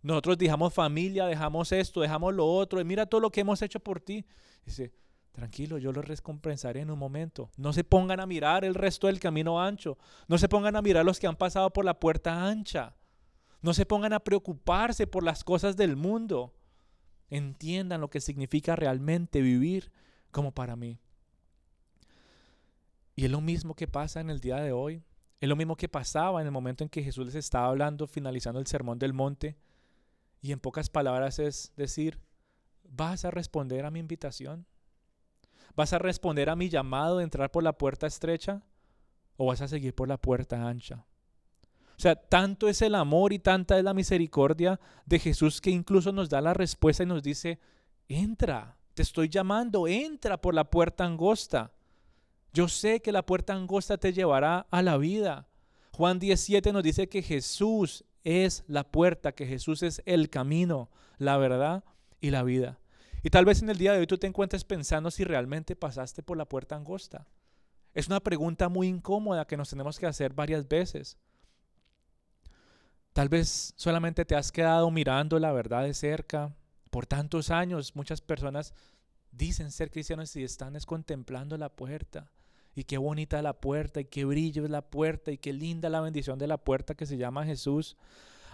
nosotros 0.00 0.38
dejamos 0.38 0.72
familia, 0.72 1.26
dejamos 1.26 1.70
esto, 1.72 2.00
dejamos 2.00 2.32
lo 2.34 2.46
otro, 2.46 2.80
y 2.80 2.84
mira 2.84 3.04
todo 3.04 3.20
lo 3.20 3.30
que 3.30 3.42
hemos 3.42 3.60
hecho 3.60 3.78
por 3.78 4.00
ti. 4.00 4.24
Dice, 4.64 4.94
tranquilo, 5.30 5.76
yo 5.76 5.92
los 5.92 6.06
recompensaré 6.06 6.80
en 6.80 6.90
un 6.90 6.98
momento. 6.98 7.50
No 7.58 7.74
se 7.74 7.84
pongan 7.84 8.18
a 8.18 8.24
mirar 8.24 8.64
el 8.64 8.74
resto 8.74 9.08
del 9.08 9.20
camino 9.20 9.62
ancho, 9.62 9.98
no 10.26 10.38
se 10.38 10.48
pongan 10.48 10.74
a 10.74 10.80
mirar 10.80 11.04
los 11.04 11.20
que 11.20 11.26
han 11.26 11.36
pasado 11.36 11.70
por 11.70 11.84
la 11.84 12.00
puerta 12.00 12.48
ancha, 12.48 12.96
no 13.60 13.74
se 13.74 13.84
pongan 13.84 14.14
a 14.14 14.20
preocuparse 14.20 15.06
por 15.06 15.22
las 15.22 15.44
cosas 15.44 15.76
del 15.76 15.96
mundo. 15.96 16.54
Entiendan 17.28 18.00
lo 18.00 18.08
que 18.08 18.22
significa 18.22 18.74
realmente 18.74 19.42
vivir 19.42 19.92
como 20.30 20.52
para 20.52 20.76
mí. 20.76 20.98
Y 23.16 23.24
es 23.24 23.30
lo 23.30 23.40
mismo 23.40 23.74
que 23.74 23.88
pasa 23.88 24.20
en 24.20 24.30
el 24.30 24.40
día 24.40 24.56
de 24.56 24.72
hoy. 24.72 25.02
Es 25.40 25.48
lo 25.48 25.56
mismo 25.56 25.76
que 25.76 25.88
pasaba 25.88 26.40
en 26.40 26.46
el 26.46 26.52
momento 26.52 26.84
en 26.84 26.90
que 26.90 27.02
Jesús 27.02 27.26
les 27.26 27.34
estaba 27.34 27.68
hablando, 27.68 28.06
finalizando 28.06 28.60
el 28.60 28.66
sermón 28.66 28.98
del 28.98 29.14
monte. 29.14 29.56
Y 30.42 30.52
en 30.52 30.60
pocas 30.60 30.90
palabras 30.90 31.38
es 31.38 31.72
decir, 31.76 32.20
¿vas 32.84 33.24
a 33.24 33.30
responder 33.30 33.86
a 33.86 33.90
mi 33.90 34.00
invitación? 34.00 34.66
¿Vas 35.74 35.92
a 35.92 35.98
responder 35.98 36.50
a 36.50 36.56
mi 36.56 36.68
llamado 36.68 37.18
de 37.18 37.24
entrar 37.24 37.50
por 37.50 37.62
la 37.62 37.76
puerta 37.76 38.06
estrecha? 38.06 38.62
¿O 39.36 39.46
vas 39.46 39.62
a 39.62 39.68
seguir 39.68 39.94
por 39.94 40.08
la 40.08 40.18
puerta 40.18 40.68
ancha? 40.68 41.06
O 41.96 42.00
sea, 42.00 42.16
tanto 42.16 42.68
es 42.68 42.82
el 42.82 42.94
amor 42.94 43.32
y 43.32 43.38
tanta 43.38 43.78
es 43.78 43.84
la 43.84 43.94
misericordia 43.94 44.78
de 45.06 45.18
Jesús 45.18 45.62
que 45.62 45.70
incluso 45.70 46.12
nos 46.12 46.28
da 46.28 46.42
la 46.42 46.52
respuesta 46.52 47.02
y 47.02 47.06
nos 47.06 47.22
dice, 47.22 47.58
entra, 48.08 48.76
te 48.92 49.02
estoy 49.02 49.30
llamando, 49.30 49.88
entra 49.88 50.40
por 50.40 50.54
la 50.54 50.64
puerta 50.70 51.04
angosta. 51.04 51.72
Yo 52.56 52.68
sé 52.68 53.02
que 53.02 53.12
la 53.12 53.26
puerta 53.26 53.52
angosta 53.52 53.98
te 53.98 54.14
llevará 54.14 54.66
a 54.70 54.80
la 54.80 54.96
vida. 54.96 55.46
Juan 55.92 56.18
17 56.18 56.72
nos 56.72 56.82
dice 56.82 57.06
que 57.06 57.20
Jesús 57.20 58.06
es 58.24 58.64
la 58.66 58.82
puerta, 58.82 59.32
que 59.32 59.46
Jesús 59.46 59.82
es 59.82 60.00
el 60.06 60.30
camino, 60.30 60.88
la 61.18 61.36
verdad 61.36 61.84
y 62.18 62.30
la 62.30 62.42
vida. 62.42 62.78
Y 63.22 63.28
tal 63.28 63.44
vez 63.44 63.60
en 63.60 63.68
el 63.68 63.76
día 63.76 63.92
de 63.92 63.98
hoy 63.98 64.06
tú 64.06 64.16
te 64.16 64.26
encuentres 64.26 64.64
pensando 64.64 65.10
si 65.10 65.22
realmente 65.22 65.76
pasaste 65.76 66.22
por 66.22 66.38
la 66.38 66.48
puerta 66.48 66.74
angosta. 66.76 67.26
Es 67.92 68.06
una 68.06 68.20
pregunta 68.20 68.70
muy 68.70 68.88
incómoda 68.88 69.46
que 69.46 69.58
nos 69.58 69.68
tenemos 69.68 69.98
que 69.98 70.06
hacer 70.06 70.32
varias 70.32 70.66
veces. 70.66 71.18
Tal 73.12 73.28
vez 73.28 73.74
solamente 73.76 74.24
te 74.24 74.34
has 74.34 74.50
quedado 74.50 74.90
mirando 74.90 75.38
la 75.38 75.52
verdad 75.52 75.82
de 75.82 75.92
cerca. 75.92 76.56
Por 76.88 77.04
tantos 77.04 77.50
años 77.50 77.94
muchas 77.94 78.22
personas 78.22 78.72
dicen 79.30 79.70
ser 79.70 79.90
cristianos 79.90 80.34
y 80.36 80.42
están 80.42 80.74
es 80.74 80.86
contemplando 80.86 81.58
la 81.58 81.68
puerta 81.68 82.30
y 82.76 82.84
qué 82.84 82.98
bonita 82.98 83.40
la 83.40 83.54
puerta 83.54 84.00
y 84.00 84.04
qué 84.04 84.26
brillo 84.26 84.64
es 84.64 84.70
la 84.70 84.82
puerta 84.82 85.32
y 85.32 85.38
qué 85.38 85.52
linda 85.54 85.88
la 85.88 86.02
bendición 86.02 86.38
de 86.38 86.46
la 86.46 86.58
puerta 86.58 86.94
que 86.94 87.06
se 87.06 87.16
llama 87.16 87.46
Jesús. 87.46 87.96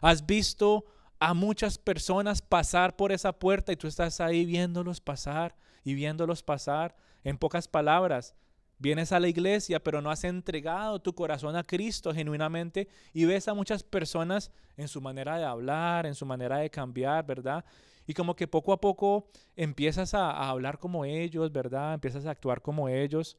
Has 0.01 0.25
visto 0.25 0.85
a 1.19 1.35
muchas 1.35 1.77
personas 1.77 2.41
pasar 2.41 2.95
por 2.95 3.11
esa 3.11 3.33
puerta 3.33 3.73
y 3.73 3.77
tú 3.77 3.89
estás 3.89 4.21
ahí 4.21 4.47
viéndolos 4.47 5.01
pasar 5.01 5.57
y 5.85 5.95
viéndolos 5.95 6.43
pasar. 6.43 6.95
En 7.25 7.37
pocas 7.37 7.67
palabras, 7.67 8.37
vienes 8.79 9.11
a 9.11 9.19
la 9.19 9.27
iglesia, 9.27 9.83
pero 9.83 10.01
no 10.01 10.11
has 10.11 10.23
entregado 10.23 11.01
tu 11.01 11.15
corazón 11.15 11.57
a 11.57 11.65
Cristo 11.65 12.15
genuinamente 12.15 12.89
y 13.13 13.25
ves 13.25 13.49
a 13.49 13.55
muchas 13.55 13.83
personas 13.83 14.53
en 14.77 14.87
su 14.87 15.01
manera 15.01 15.37
de 15.37 15.45
hablar, 15.45 16.07
en 16.07 16.15
su 16.15 16.27
manera 16.27 16.59
de 16.59 16.71
cambiar, 16.71 17.27
¿verdad? 17.27 17.65
Y 18.07 18.15
como 18.15 18.37
que 18.37 18.47
poco 18.47 18.73
a 18.73 18.81
poco 18.81 19.29
empiezas 19.57 20.15
a, 20.15 20.31
a 20.31 20.49
hablar 20.49 20.79
como 20.79 21.05
ellos, 21.05 21.51
¿verdad? 21.51 21.95
Empiezas 21.95 22.27
a 22.27 22.31
actuar 22.31 22.63
como 22.63 22.89
ellos, 22.89 23.37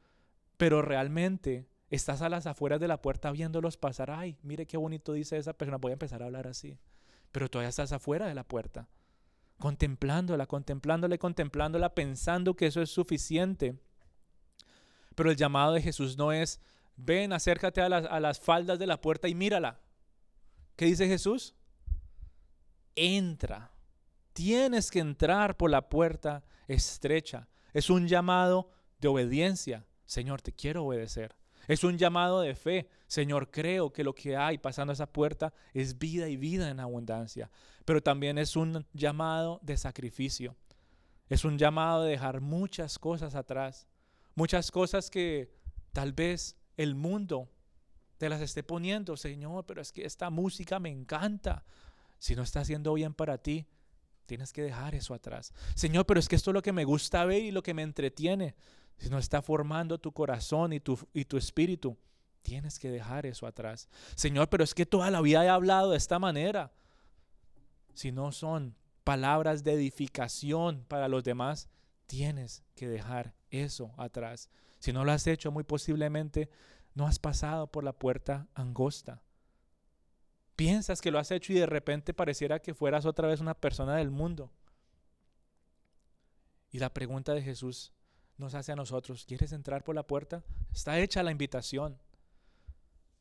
pero 0.58 0.82
realmente 0.82 1.68
estás 1.90 2.22
a 2.22 2.30
las 2.30 2.48
afueras 2.48 2.80
de 2.80 2.88
la 2.88 3.02
puerta 3.02 3.32
viéndolos 3.32 3.78
pasar. 3.78 4.12
Ay, 4.12 4.38
mire 4.42 4.66
qué 4.66 4.78
bonito 4.78 5.14
dice 5.14 5.38
esa 5.38 5.54
persona, 5.54 5.78
voy 5.78 5.92
a 5.92 5.94
empezar 5.94 6.22
a 6.22 6.26
hablar 6.26 6.48
así. 6.48 6.80
Pero 7.32 7.50
todavía 7.50 7.70
estás 7.70 7.92
afuera 7.92 8.28
de 8.28 8.36
la 8.36 8.44
puerta, 8.44 8.88
contemplándola, 9.60 10.46
contemplándola 10.46 11.18
contemplándola, 11.18 11.96
pensando 11.96 12.56
que 12.56 12.68
eso 12.68 12.82
es 12.82 12.90
suficiente. 12.90 13.80
Pero 15.16 15.32
el 15.32 15.38
llamado 15.38 15.74
de 15.74 15.82
Jesús 15.82 16.18
no 16.18 16.32
es, 16.32 16.60
ven, 16.96 17.34
acércate 17.34 17.82
a 17.82 17.90
las, 17.90 18.06
a 18.06 18.20
las 18.20 18.40
faldas 18.40 18.80
de 18.80 18.88
la 18.88 19.02
puerta 19.02 19.28
y 19.28 19.36
mírala. 19.36 19.80
¿Qué 20.76 20.86
dice 20.86 21.08
Jesús? 21.08 21.56
Entra. 22.96 23.72
Tienes 24.34 24.90
que 24.90 25.00
entrar 25.00 25.58
por 25.58 25.70
la 25.70 25.90
puerta 25.90 26.44
estrecha. 26.68 27.48
Es 27.74 27.90
un 27.90 28.08
llamado 28.08 28.72
de 29.00 29.08
obediencia. 29.08 29.86
Señor, 30.06 30.42
te 30.42 30.54
quiero 30.54 30.86
obedecer. 30.86 31.36
Es 31.68 31.84
un 31.84 31.98
llamado 31.98 32.42
de 32.42 32.56
fe. 32.56 32.90
Señor, 33.08 33.50
creo 33.50 33.92
que 33.94 34.04
lo 34.04 34.14
que 34.14 34.36
hay 34.36 34.58
pasando 34.58 34.94
esa 34.94 35.12
puerta 35.12 35.54
es 35.74 35.98
vida 35.98 36.28
y 36.28 36.38
vida 36.38 36.70
en 36.70 36.80
abundancia. 36.80 37.50
Pero 37.86 38.02
también 38.02 38.38
es 38.38 38.56
un 38.56 38.86
llamado 38.94 39.60
de 39.64 39.78
sacrificio. 39.78 40.56
Es 41.30 41.46
un 41.46 41.58
llamado 41.58 42.04
de 42.04 42.12
dejar 42.12 42.42
muchas 42.42 43.00
cosas 43.00 43.36
atrás. 43.36 43.88
Muchas 44.36 44.72
cosas 44.72 45.10
que 45.10 45.54
tal 45.94 46.12
vez 46.12 46.58
el 46.76 46.96
mundo 46.96 47.50
te 48.18 48.30
las 48.30 48.42
esté 48.42 48.64
poniendo. 48.64 49.16
Señor, 49.16 49.66
pero 49.66 49.82
es 49.82 49.92
que 49.92 50.06
esta 50.06 50.30
música 50.30 50.80
me 50.80 50.90
encanta. 50.90 51.64
Si 52.20 52.36
no 52.36 52.44
está 52.44 52.62
haciendo 52.62 52.94
bien 52.94 53.14
para 53.14 53.38
ti, 53.38 53.68
tienes 54.26 54.52
que 54.52 54.64
dejar 54.64 54.96
eso 54.96 55.14
atrás. 55.14 55.54
Señor, 55.76 56.06
pero 56.06 56.20
es 56.20 56.28
que 56.28 56.36
esto 56.36 56.52
es 56.52 56.56
lo 56.56 56.62
que 56.62 56.74
me 56.74 56.86
gusta 56.86 57.26
ver 57.26 57.44
y 57.44 57.52
lo 57.52 57.64
que 57.64 57.74
me 57.74 57.84
entretiene 57.84 58.56
si 58.98 59.10
no 59.10 59.18
está 59.18 59.42
formando 59.42 59.98
tu 59.98 60.12
corazón 60.12 60.74
y 60.74 60.80
tu, 60.80 60.98
y 61.14 61.26
tu 61.26 61.38
espíritu, 61.38 61.98
tienes 62.42 62.80
que 62.80 62.92
dejar 62.92 63.26
eso 63.26 63.48
atrás. 63.48 63.90
Señor, 64.16 64.50
pero 64.50 64.64
es 64.64 64.74
que 64.74 64.86
toda 64.86 65.10
la 65.12 65.22
vida 65.22 65.44
he 65.44 65.50
hablado 65.50 65.92
de 65.92 65.98
esta 65.98 66.20
manera. 66.20 66.72
Si 67.94 68.12
no 68.12 68.32
son 68.32 68.76
palabras 69.04 69.64
de 69.64 69.74
edificación 69.74 70.86
para 70.88 71.08
los 71.08 71.24
demás, 71.24 71.70
tienes 72.08 72.64
que 72.76 72.88
dejar 72.88 73.34
eso 73.50 73.94
atrás. 73.98 74.50
Si 74.80 74.94
no 74.94 75.06
lo 75.06 75.12
has 75.12 75.28
hecho, 75.28 75.52
muy 75.52 75.64
posiblemente 75.64 76.50
no 76.96 77.08
has 77.08 77.20
pasado 77.20 77.68
por 77.68 77.84
la 77.84 77.94
puerta 77.94 78.48
angosta. 78.54 79.22
Piensas 80.56 81.02
que 81.02 81.12
lo 81.12 81.20
has 81.20 81.32
hecho 81.32 81.52
y 81.54 81.56
de 81.56 81.66
repente 81.66 82.14
pareciera 82.14 82.60
que 82.60 82.74
fueras 82.74 83.06
otra 83.06 83.28
vez 83.28 83.40
una 83.40 83.56
persona 83.56 83.96
del 83.96 84.12
mundo. 84.12 84.52
Y 86.72 86.80
la 86.80 86.94
pregunta 86.94 87.34
de 87.34 87.42
Jesús 87.42 87.92
nos 88.38 88.54
hace 88.56 88.72
a 88.72 88.76
nosotros. 88.76 89.26
¿Quieres 89.26 89.52
entrar 89.52 89.84
por 89.84 89.96
la 89.96 90.04
puerta? 90.04 90.44
Está 90.72 91.00
hecha 91.00 91.24
la 91.24 91.32
invitación. 91.32 91.98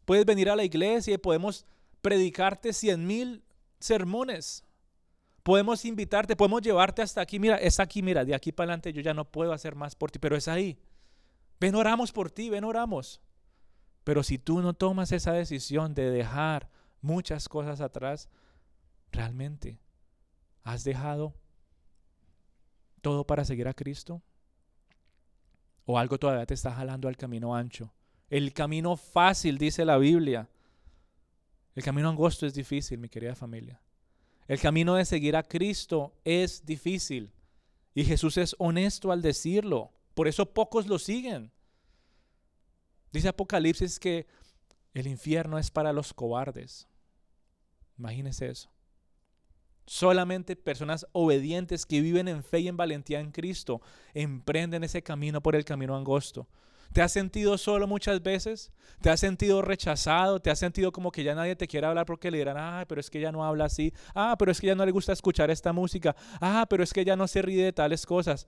Puedes 0.04 0.24
venir 0.24 0.50
a 0.50 0.56
la 0.56 0.64
iglesia 0.64 1.14
y 1.14 1.18
podemos 1.18 1.64
predicarte 2.00 2.72
cien 2.72 3.06
mil 3.06 3.44
sermones. 3.78 4.64
Podemos 5.42 5.84
invitarte, 5.84 6.36
podemos 6.36 6.62
llevarte 6.62 7.02
hasta 7.02 7.20
aquí. 7.20 7.38
Mira, 7.38 7.56
es 7.56 7.80
aquí, 7.80 8.02
mira, 8.02 8.24
de 8.24 8.34
aquí 8.34 8.52
para 8.52 8.66
adelante 8.66 8.92
yo 8.92 9.00
ya 9.02 9.14
no 9.14 9.24
puedo 9.24 9.52
hacer 9.52 9.74
más 9.74 9.94
por 9.94 10.10
ti, 10.10 10.18
pero 10.18 10.36
es 10.36 10.48
ahí. 10.48 10.78
Ven, 11.58 11.74
oramos 11.74 12.12
por 12.12 12.30
ti, 12.30 12.48
ven, 12.48 12.64
oramos. 12.64 13.20
Pero 14.04 14.22
si 14.22 14.38
tú 14.38 14.60
no 14.62 14.74
tomas 14.74 15.12
esa 15.12 15.32
decisión 15.32 15.94
de 15.94 16.10
dejar 16.10 16.68
muchas 17.00 17.48
cosas 17.48 17.80
atrás, 17.80 18.28
realmente 19.10 19.78
has 20.62 20.84
dejado 20.84 21.34
todo 23.00 23.26
para 23.26 23.44
seguir 23.44 23.68
a 23.68 23.74
Cristo 23.74 24.22
o 25.84 25.98
algo 25.98 26.18
todavía 26.18 26.46
te 26.46 26.54
está 26.54 26.72
jalando 26.72 27.08
al 27.08 27.16
camino 27.16 27.54
ancho. 27.54 27.92
El 28.30 28.52
camino 28.52 28.96
fácil, 28.96 29.58
dice 29.58 29.84
la 29.84 29.98
Biblia. 29.98 30.48
El 31.74 31.82
camino 31.82 32.08
angosto 32.08 32.46
es 32.46 32.54
difícil, 32.54 32.98
mi 32.98 33.08
querida 33.08 33.34
familia. 33.34 33.80
El 34.48 34.60
camino 34.60 34.94
de 34.94 35.04
seguir 35.04 35.36
a 35.36 35.42
Cristo 35.42 36.14
es 36.24 36.64
difícil. 36.64 37.32
Y 37.94 38.04
Jesús 38.04 38.38
es 38.38 38.56
honesto 38.58 39.12
al 39.12 39.22
decirlo. 39.22 39.92
Por 40.14 40.28
eso 40.28 40.46
pocos 40.46 40.86
lo 40.86 40.98
siguen. 40.98 41.52
Dice 43.12 43.28
Apocalipsis 43.28 43.98
que 43.98 44.26
el 44.94 45.06
infierno 45.06 45.58
es 45.58 45.70
para 45.70 45.92
los 45.92 46.14
cobardes. 46.14 46.88
Imagínese 47.98 48.48
eso. 48.48 48.71
Solamente 49.86 50.56
personas 50.56 51.06
obedientes 51.12 51.86
que 51.86 52.00
viven 52.00 52.28
en 52.28 52.44
fe 52.44 52.60
y 52.60 52.68
en 52.68 52.76
valentía 52.76 53.20
en 53.20 53.32
Cristo 53.32 53.80
emprenden 54.14 54.84
ese 54.84 55.02
camino 55.02 55.42
por 55.42 55.56
el 55.56 55.64
camino 55.64 55.96
angosto. 55.96 56.48
¿Te 56.92 57.00
has 57.00 57.10
sentido 57.10 57.56
solo 57.56 57.86
muchas 57.86 58.22
veces? 58.22 58.70
¿Te 59.00 59.08
has 59.08 59.18
sentido 59.18 59.62
rechazado? 59.62 60.40
¿Te 60.40 60.50
has 60.50 60.58
sentido 60.58 60.92
como 60.92 61.10
que 61.10 61.24
ya 61.24 61.34
nadie 61.34 61.56
te 61.56 61.66
quiere 61.66 61.86
hablar 61.86 62.04
porque 62.04 62.30
le 62.30 62.38
dirán, 62.38 62.56
ah, 62.58 62.84
pero 62.86 63.00
es 63.00 63.08
que 63.08 63.18
ella 63.18 63.32
no 63.32 63.44
habla 63.44 63.64
así? 63.64 63.94
Ah, 64.14 64.36
pero 64.38 64.52
es 64.52 64.60
que 64.60 64.66
ya 64.66 64.74
no 64.74 64.84
le 64.84 64.92
gusta 64.92 65.12
escuchar 65.12 65.50
esta 65.50 65.72
música. 65.72 66.14
Ah, 66.40 66.66
pero 66.68 66.84
es 66.84 66.92
que 66.92 67.04
ya 67.04 67.16
no 67.16 67.26
se 67.26 67.40
ríe 67.40 67.64
de 67.64 67.72
tales 67.72 68.04
cosas. 68.04 68.46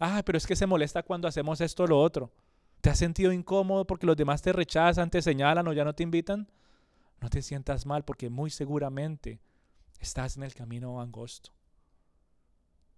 Ah, 0.00 0.22
pero 0.26 0.36
es 0.36 0.46
que 0.46 0.56
se 0.56 0.66
molesta 0.66 1.04
cuando 1.04 1.28
hacemos 1.28 1.60
esto 1.60 1.84
o 1.84 1.86
lo 1.86 2.00
otro. 2.00 2.32
¿Te 2.80 2.90
has 2.90 2.98
sentido 2.98 3.32
incómodo 3.32 3.86
porque 3.86 4.06
los 4.06 4.16
demás 4.16 4.42
te 4.42 4.52
rechazan, 4.52 5.08
te 5.08 5.22
señalan 5.22 5.66
o 5.68 5.72
ya 5.72 5.84
no 5.84 5.94
te 5.94 6.02
invitan? 6.02 6.50
No 7.20 7.30
te 7.30 7.42
sientas 7.42 7.86
mal 7.86 8.04
porque 8.04 8.28
muy 8.28 8.50
seguramente 8.50 9.40
estás 10.04 10.36
en 10.36 10.44
el 10.44 10.54
camino 10.54 11.00
angosto. 11.00 11.50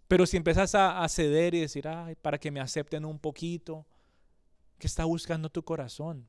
Pero 0.09 0.27
si 0.27 0.37
empiezas 0.37 0.75
a, 0.75 1.09
ceder 1.09 1.55
y 1.55 1.61
decir, 1.61 1.89
ay, 1.89 2.15
para 2.15 2.39
que 2.39 2.51
me 2.51 2.61
acepten 2.61 3.05
un 3.05 3.19
poquito, 3.19 3.87
¿qué 4.79 4.87
está 4.87 5.05
buscando 5.05 5.51
tu 5.51 5.65
corazón? 5.65 6.29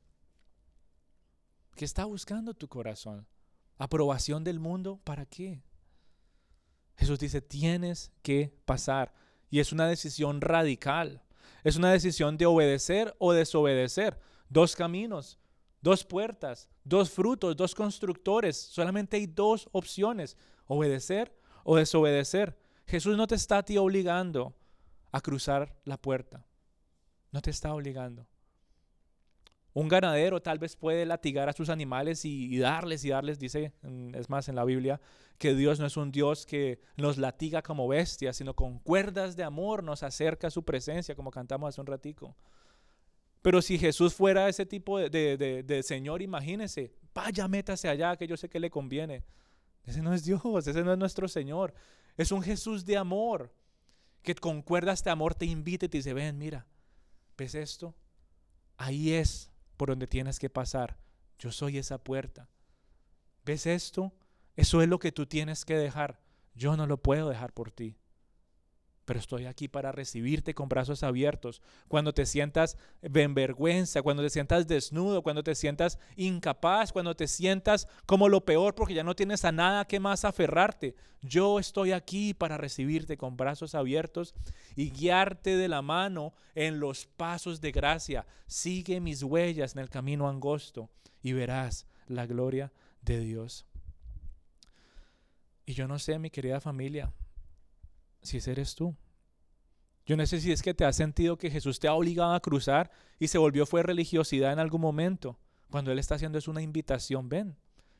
¿Qué 1.76 1.84
está 1.84 2.04
buscando 2.04 2.54
tu 2.54 2.66
corazón? 2.66 3.26
¿Aprobación 3.76 4.42
del 4.42 4.58
mundo? 4.58 5.00
¿Para 5.04 5.26
qué? 5.26 5.62
Jesús 6.96 7.20
dice, 7.20 7.40
tienes 7.40 8.10
que 8.22 8.52
pasar. 8.64 9.14
Y 9.48 9.60
es 9.60 9.70
una 9.70 9.86
decisión 9.86 10.40
radical. 10.40 11.22
Es 11.62 11.76
una 11.76 11.92
decisión 11.92 12.36
de 12.36 12.46
obedecer 12.46 13.14
o 13.18 13.32
desobedecer. 13.32 14.18
Dos 14.48 14.74
caminos, 14.74 15.38
dos 15.80 16.04
puertas, 16.04 16.68
dos 16.82 17.10
frutos, 17.10 17.56
dos 17.56 17.76
constructores. 17.76 18.56
Solamente 18.56 19.16
hay 19.16 19.26
dos 19.26 19.68
opciones 19.70 20.36
obedecer 20.68 21.34
o 21.64 21.76
desobedecer. 21.76 22.56
Jesús 22.86 23.16
no 23.16 23.26
te 23.26 23.34
está 23.34 23.58
a 23.58 23.62
ti 23.64 23.76
obligando 23.76 24.54
a 25.10 25.20
cruzar 25.20 25.74
la 25.84 25.96
puerta. 25.96 26.46
No 27.32 27.42
te 27.42 27.50
está 27.50 27.74
obligando. 27.74 28.26
Un 29.74 29.88
ganadero 29.88 30.40
tal 30.40 30.58
vez 30.58 30.76
puede 30.76 31.04
latigar 31.04 31.48
a 31.48 31.52
sus 31.52 31.68
animales 31.68 32.24
y, 32.24 32.58
darles 32.58 33.04
y 33.04 33.10
darles, 33.10 33.38
dice, 33.38 33.72
es 34.14 34.28
más 34.28 34.48
en 34.48 34.56
la 34.56 34.64
Biblia, 34.64 35.00
que 35.36 35.54
Dios 35.54 35.78
no 35.78 35.86
es 35.86 35.96
un 35.96 36.10
Dios 36.10 36.46
que 36.46 36.80
nos 36.96 37.16
latiga 37.18 37.62
como 37.62 37.86
bestias, 37.86 38.36
sino 38.36 38.54
con 38.54 38.78
cuerdas 38.80 39.36
de 39.36 39.44
amor 39.44 39.84
nos 39.84 40.02
acerca 40.02 40.48
a 40.48 40.50
su 40.50 40.64
presencia, 40.64 41.14
como 41.14 41.30
cantamos 41.30 41.68
hace 41.68 41.80
un 41.80 41.86
ratico. 41.86 42.34
Pero 43.40 43.62
si 43.62 43.78
Jesús 43.78 44.14
fuera 44.14 44.48
ese 44.48 44.66
tipo 44.66 44.98
de, 44.98 45.36
de, 45.36 45.62
de 45.62 45.82
Señor, 45.82 46.22
imagínese, 46.22 46.92
vaya, 47.14 47.46
métase 47.46 47.88
allá, 47.88 48.16
que 48.16 48.26
yo 48.26 48.36
sé 48.36 48.48
que 48.48 48.58
le 48.58 48.70
conviene. 48.70 49.22
Ese 49.88 50.02
no 50.02 50.12
es 50.12 50.24
Dios, 50.24 50.66
ese 50.66 50.84
no 50.84 50.92
es 50.92 50.98
nuestro 50.98 51.28
Señor. 51.28 51.74
Es 52.16 52.30
un 52.30 52.42
Jesús 52.42 52.84
de 52.84 52.96
amor 52.96 53.52
que 54.22 54.34
con 54.34 54.62
cuerdas 54.62 55.02
de 55.02 55.10
amor 55.10 55.34
te 55.34 55.46
invita 55.46 55.86
y 55.86 55.88
te 55.88 55.98
dice, 55.98 56.12
ven, 56.12 56.36
mira, 56.36 56.66
¿ves 57.36 57.54
esto? 57.54 57.94
Ahí 58.76 59.12
es 59.12 59.50
por 59.76 59.88
donde 59.88 60.06
tienes 60.06 60.38
que 60.38 60.50
pasar. 60.50 60.98
Yo 61.38 61.50
soy 61.52 61.78
esa 61.78 61.98
puerta. 61.98 62.48
¿Ves 63.44 63.66
esto? 63.66 64.12
Eso 64.56 64.82
es 64.82 64.88
lo 64.88 64.98
que 64.98 65.10
tú 65.10 65.26
tienes 65.26 65.64
que 65.64 65.76
dejar. 65.76 66.20
Yo 66.54 66.76
no 66.76 66.86
lo 66.86 67.00
puedo 67.00 67.28
dejar 67.28 67.52
por 67.52 67.70
ti 67.70 67.96
pero 69.08 69.20
estoy 69.20 69.46
aquí 69.46 69.68
para 69.68 69.90
recibirte 69.90 70.54
con 70.54 70.68
brazos 70.68 71.02
abiertos. 71.02 71.62
Cuando 71.88 72.12
te 72.12 72.26
sientas 72.26 72.76
en 73.00 73.32
vergüenza, 73.32 74.02
cuando 74.02 74.22
te 74.22 74.28
sientas 74.28 74.68
desnudo, 74.68 75.22
cuando 75.22 75.42
te 75.42 75.54
sientas 75.54 75.98
incapaz, 76.16 76.92
cuando 76.92 77.16
te 77.16 77.26
sientas 77.26 77.88
como 78.04 78.28
lo 78.28 78.44
peor 78.44 78.74
porque 78.74 78.92
ya 78.92 79.04
no 79.04 79.16
tienes 79.16 79.46
a 79.46 79.50
nada 79.50 79.86
que 79.86 79.98
más 79.98 80.26
aferrarte. 80.26 80.94
Yo 81.22 81.58
estoy 81.58 81.92
aquí 81.92 82.34
para 82.34 82.58
recibirte 82.58 83.16
con 83.16 83.38
brazos 83.38 83.74
abiertos 83.74 84.34
y 84.76 84.90
guiarte 84.90 85.56
de 85.56 85.68
la 85.68 85.80
mano 85.80 86.34
en 86.54 86.78
los 86.78 87.06
pasos 87.06 87.62
de 87.62 87.72
gracia. 87.72 88.26
Sigue 88.46 89.00
mis 89.00 89.22
huellas 89.22 89.74
en 89.74 89.80
el 89.80 89.88
camino 89.88 90.28
angosto 90.28 90.90
y 91.22 91.32
verás 91.32 91.86
la 92.08 92.26
gloria 92.26 92.74
de 93.00 93.20
Dios. 93.20 93.64
Y 95.64 95.72
yo 95.72 95.88
no 95.88 95.98
sé, 95.98 96.18
mi 96.18 96.28
querida 96.28 96.60
familia, 96.60 97.10
si 98.22 98.38
eres 98.50 98.74
tú. 98.74 98.96
Yo 100.06 100.16
no 100.16 100.26
sé 100.26 100.40
si 100.40 100.52
es 100.52 100.62
que 100.62 100.74
te 100.74 100.84
has 100.84 100.96
sentido 100.96 101.36
que 101.36 101.50
Jesús 101.50 101.78
te 101.78 101.88
ha 101.88 101.94
obligado 101.94 102.32
a 102.32 102.40
cruzar 102.40 102.90
y 103.18 103.28
se 103.28 103.38
volvió 103.38 103.66
fue 103.66 103.82
religiosidad 103.82 104.52
en 104.52 104.58
algún 104.58 104.80
momento, 104.80 105.38
cuando 105.70 105.92
Él 105.92 105.98
está 105.98 106.14
haciendo 106.14 106.38
es 106.38 106.48
una 106.48 106.62
invitación, 106.62 107.28
ven. 107.28 107.56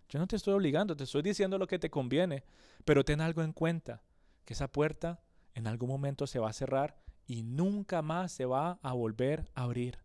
Yo 0.09 0.19
no 0.19 0.27
te 0.27 0.37
estoy 0.37 0.55
obligando, 0.55 0.97
te 0.97 1.05
estoy 1.05 1.21
diciendo 1.21 1.59
lo 1.59 1.67
que 1.67 1.79
te 1.79 1.91
conviene, 1.91 2.45
pero 2.87 3.05
ten 3.05 3.21
algo 3.21 3.43
en 3.43 3.53
cuenta, 3.53 4.03
que 4.47 4.55
esa 4.55 4.73
puerta 4.73 5.21
en 5.55 5.67
algún 5.67 5.91
momento 5.91 6.27
se 6.27 6.39
va 6.39 6.49
a 6.49 6.55
cerrar 6.55 6.99
y 7.27 7.43
nunca 7.43 8.01
más 8.01 8.33
se 8.33 8.47
va 8.47 8.79
a 8.83 8.95
volver 8.95 9.51
a 9.55 9.65
abrir. 9.65 9.99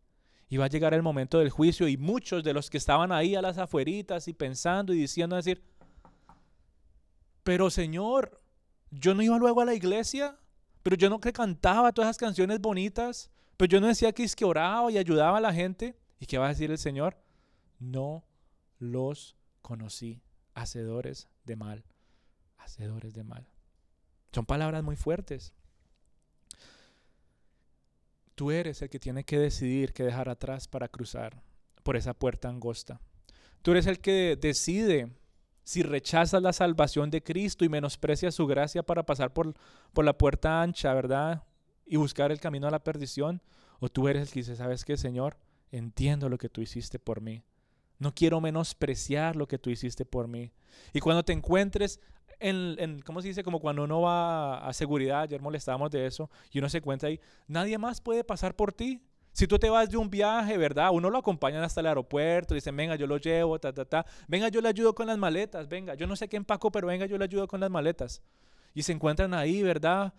Y 0.50 0.58
va 0.58 0.66
a 0.66 0.70
llegar 0.70 0.94
el 0.94 1.04
momento 1.04 1.40
del 1.40 1.50
juicio 1.50 1.88
y 1.88 1.96
muchos 1.96 2.44
de 2.44 2.54
los 2.54 2.70
que 2.70 2.78
estaban 2.78 3.14
ahí 3.14 3.36
a 3.36 3.42
las 3.42 3.58
afueritas 3.58 4.28
y 4.28 4.34
pensando 4.34 4.94
y 4.94 4.98
diciendo 4.98 5.38
decir, 5.38 5.64
pero 7.44 7.70
Señor, 7.70 8.43
yo 9.00 9.14
no 9.14 9.22
iba 9.22 9.38
luego 9.38 9.62
a 9.62 9.66
la 9.66 9.74
iglesia, 9.74 10.38
pero 10.82 10.96
yo 10.96 11.10
no 11.10 11.20
que 11.20 11.34
cantaba 11.34 11.92
todas 11.92 12.10
esas 12.10 12.18
canciones 12.18 12.60
bonitas, 12.60 13.32
pero 13.58 13.70
yo 13.70 13.82
no 13.82 13.88
decía 13.88 14.12
que 14.14 14.24
es 14.24 14.36
que 14.36 14.46
oraba 14.46 14.92
y 14.92 14.98
ayudaba 14.98 15.38
a 15.38 15.42
la 15.42 15.54
gente. 15.54 15.98
¿Y 16.20 16.26
qué 16.26 16.38
va 16.38 16.46
a 16.46 16.50
decir 16.50 16.72
el 16.72 16.78
Señor? 16.78 17.18
No 17.80 18.24
los 18.80 19.36
conocí, 19.62 20.22
hacedores 20.54 21.28
de 21.46 21.56
mal, 21.56 21.84
hacedores 22.58 23.14
de 23.14 23.24
mal. 23.24 23.48
Son 24.32 24.46
palabras 24.46 24.84
muy 24.84 24.96
fuertes. 24.96 25.54
Tú 28.36 28.52
eres 28.52 28.82
el 28.82 28.90
que 28.90 29.00
tiene 29.00 29.24
que 29.24 29.38
decidir 29.38 29.94
qué 29.94 30.04
dejar 30.04 30.28
atrás 30.28 30.68
para 30.68 30.88
cruzar 30.88 31.42
por 31.84 31.96
esa 31.96 32.14
puerta 32.14 32.50
angosta. 32.50 33.00
Tú 33.62 33.72
eres 33.72 33.86
el 33.86 34.00
que 34.00 34.38
decide 34.40 35.12
si 35.64 35.82
rechazas 35.82 36.42
la 36.42 36.54
salvación 36.54 37.10
de 37.10 37.24
Cristo 37.24 37.66
y 37.66 37.70
menosprecias 37.70 38.36
su 38.36 38.46
gracia 38.48 38.84
para 38.84 39.06
pasar 39.06 39.34
por, 39.34 39.54
por 39.94 40.06
la 40.06 40.18
puerta 40.18 40.62
ancha, 40.62 40.94
¿verdad? 40.94 41.44
Y 41.86 41.98
buscar 41.98 42.32
el 42.32 42.40
camino 42.40 42.68
a 42.68 42.72
la 42.72 42.84
perdición, 42.84 43.42
o 43.80 43.90
tú 43.90 44.08
eres 44.08 44.24
el 44.24 44.34
que 44.34 44.40
dice, 44.40 44.56
¿sabes 44.56 44.86
qué, 44.86 44.98
Señor? 44.98 45.38
Entiendo 45.72 46.30
lo 46.30 46.38
que 46.38 46.50
tú 46.50 46.62
hiciste 46.62 47.00
por 47.00 47.22
mí. 47.22 47.44
No 48.00 48.14
quiero 48.14 48.42
menospreciar 48.42 49.36
lo 49.36 49.48
que 49.48 49.58
tú 49.58 49.70
hiciste 49.70 50.06
por 50.06 50.28
mí. 50.28 50.52
Y 50.94 51.00
cuando 51.00 51.24
te 51.24 51.34
encuentres 51.34 52.00
en, 52.40 52.76
en, 52.80 53.02
¿cómo 53.02 53.22
se 53.22 53.30
dice? 53.30 53.44
Como 53.44 53.60
cuando 53.60 53.84
uno 53.84 54.02
va 54.02 54.68
a 54.68 54.74
seguridad, 54.74 55.22
ayer 55.22 55.42
molestábamos 55.42 55.92
de 55.92 56.06
eso, 56.06 56.30
y 56.52 56.60
uno 56.60 56.70
se 56.70 56.80
encuentra 56.80 57.10
ahí, 57.10 57.20
nadie 57.48 57.78
más 57.78 58.02
puede 58.02 58.24
pasar 58.24 58.56
por 58.56 58.74
ti. 58.74 59.02
Si 59.34 59.48
tú 59.48 59.58
te 59.58 59.68
vas 59.68 59.90
de 59.90 59.98
un 59.98 60.12
viaje, 60.12 60.58
¿verdad? 60.60 60.92
Uno 60.94 61.10
lo 61.10 61.18
acompaña 61.18 61.64
hasta 61.64 61.82
el 61.82 61.88
aeropuerto, 61.88 62.54
dicen, 62.54 62.76
venga, 62.78 62.96
yo 62.96 63.08
lo 63.08 63.18
llevo, 63.18 63.60
ta, 63.60 63.74
ta, 63.74 63.84
ta. 63.84 64.06
Venga, 64.28 64.48
yo 64.50 64.62
le 64.62 64.70
ayudo 64.70 64.94
con 64.94 65.08
las 65.08 65.18
maletas, 65.18 65.68
venga. 65.68 65.96
Yo 65.96 66.06
no 66.06 66.16
sé 66.16 66.30
qué 66.30 66.38
empaco, 66.38 66.72
pero 66.72 66.86
venga, 66.86 67.08
yo 67.08 67.18
le 67.18 67.26
ayudo 67.26 67.48
con 67.48 67.60
las 67.60 67.72
maletas. 67.72 68.22
Y 68.76 68.84
se 68.84 68.92
encuentran 68.92 69.34
ahí, 69.34 69.64
¿verdad? 69.64 70.14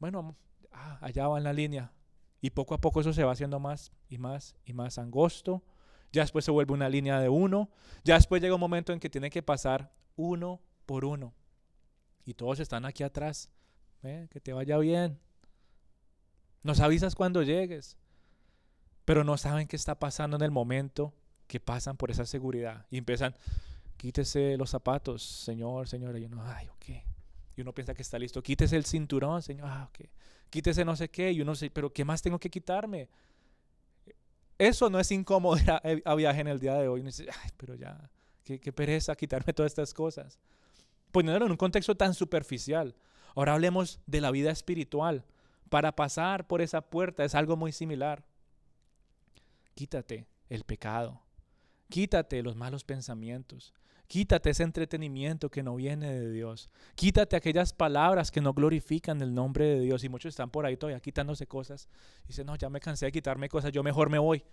Bueno, 0.00 0.34
ah, 0.72 0.98
allá 1.00 1.28
va 1.28 1.38
en 1.38 1.44
la 1.44 1.52
línea. 1.52 1.92
Y 2.40 2.50
poco 2.50 2.74
a 2.74 2.80
poco 2.80 3.00
eso 3.00 3.12
se 3.12 3.22
va 3.22 3.32
haciendo 3.32 3.60
más 3.60 3.92
y 4.08 4.18
más 4.18 4.56
y 4.64 4.72
más 4.72 4.98
angosto. 4.98 5.62
Ya 6.10 6.22
después 6.22 6.44
se 6.44 6.50
vuelve 6.50 6.72
una 6.72 6.88
línea 6.88 7.20
de 7.20 7.28
uno. 7.28 7.70
Ya 8.02 8.14
después 8.14 8.42
llega 8.42 8.54
un 8.54 8.60
momento 8.60 8.92
en 8.92 8.98
que 8.98 9.08
tiene 9.08 9.30
que 9.30 9.44
pasar 9.44 9.92
uno 10.16 10.60
por 10.86 11.04
uno. 11.04 11.34
Y 12.24 12.34
todos 12.34 12.58
están 12.58 12.84
aquí 12.84 13.04
atrás. 13.04 13.48
que 14.02 14.40
te 14.42 14.52
vaya 14.52 14.76
bien. 14.78 15.20
Nos 16.64 16.80
avisas 16.80 17.14
cuando 17.14 17.44
llegues 17.44 17.96
pero 19.10 19.24
no 19.24 19.36
saben 19.36 19.66
qué 19.66 19.74
está 19.74 19.98
pasando 19.98 20.36
en 20.36 20.42
el 20.42 20.52
momento 20.52 21.12
que 21.48 21.58
pasan 21.58 21.96
por 21.96 22.12
esa 22.12 22.24
seguridad 22.24 22.86
y 22.92 22.98
empiezan, 22.98 23.34
quítese 23.96 24.56
los 24.56 24.70
zapatos, 24.70 25.24
señor, 25.24 25.88
señora, 25.88 26.16
y 26.16 26.26
uno, 26.26 26.40
ay, 26.44 26.68
ok. 26.68 27.02
Y 27.56 27.60
uno 27.60 27.74
piensa 27.74 27.92
que 27.92 28.02
está 28.02 28.20
listo, 28.20 28.40
quítese 28.40 28.76
el 28.76 28.84
cinturón, 28.84 29.42
señor, 29.42 29.66
ah, 29.68 29.88
ok. 29.90 30.08
Quítese 30.48 30.84
no 30.84 30.94
sé 30.94 31.08
qué, 31.08 31.32
y 31.32 31.40
uno 31.40 31.50
dice, 31.50 31.70
pero 31.70 31.92
¿qué 31.92 32.04
más 32.04 32.22
tengo 32.22 32.38
que 32.38 32.50
quitarme? 32.50 33.08
Eso 34.56 34.88
no 34.88 35.00
es 35.00 35.10
incómodo 35.10 35.56
a, 36.04 36.14
viaje 36.14 36.42
en 36.42 36.46
el 36.46 36.60
día 36.60 36.74
de 36.74 36.86
hoy. 36.86 37.02
dice, 37.02 37.26
ay, 37.42 37.50
pero 37.56 37.74
ya, 37.74 38.08
qué, 38.44 38.60
qué 38.60 38.72
pereza 38.72 39.16
quitarme 39.16 39.52
todas 39.52 39.72
estas 39.72 39.92
cosas. 39.92 40.38
Poniéndolo 41.10 41.46
en 41.46 41.50
un 41.50 41.58
contexto 41.58 41.96
tan 41.96 42.14
superficial. 42.14 42.94
Ahora 43.34 43.54
hablemos 43.54 43.98
de 44.06 44.20
la 44.20 44.30
vida 44.30 44.52
espiritual. 44.52 45.24
Para 45.68 45.96
pasar 45.96 46.46
por 46.46 46.60
esa 46.60 46.80
puerta 46.80 47.24
es 47.24 47.34
algo 47.34 47.56
muy 47.56 47.72
similar. 47.72 48.22
Quítate 49.80 50.26
el 50.50 50.64
pecado. 50.64 51.22
Quítate 51.88 52.42
los 52.42 52.54
malos 52.54 52.84
pensamientos. 52.84 53.72
Quítate 54.08 54.50
ese 54.50 54.62
entretenimiento 54.62 55.50
que 55.50 55.62
no 55.62 55.74
viene 55.74 56.12
de 56.12 56.30
Dios. 56.30 56.68
Quítate 56.96 57.34
aquellas 57.34 57.72
palabras 57.72 58.30
que 58.30 58.42
no 58.42 58.52
glorifican 58.52 59.22
el 59.22 59.32
nombre 59.32 59.64
de 59.64 59.80
Dios. 59.80 60.04
Y 60.04 60.10
muchos 60.10 60.34
están 60.34 60.50
por 60.50 60.66
ahí 60.66 60.76
todavía 60.76 61.00
quitándose 61.00 61.46
cosas. 61.46 61.88
Dicen, 62.28 62.44
no, 62.44 62.56
ya 62.56 62.68
me 62.68 62.78
cansé 62.78 63.06
de 63.06 63.12
quitarme 63.12 63.48
cosas, 63.48 63.72
yo 63.72 63.82
mejor 63.82 64.10
me 64.10 64.18
voy. 64.18 64.44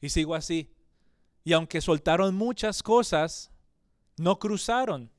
Y 0.00 0.10
sigo 0.10 0.32
así. 0.32 0.72
Y 1.42 1.54
aunque 1.54 1.80
soltaron 1.80 2.36
muchas 2.36 2.84
cosas, 2.84 3.50
no 4.16 4.38
cruzaron. 4.38 5.10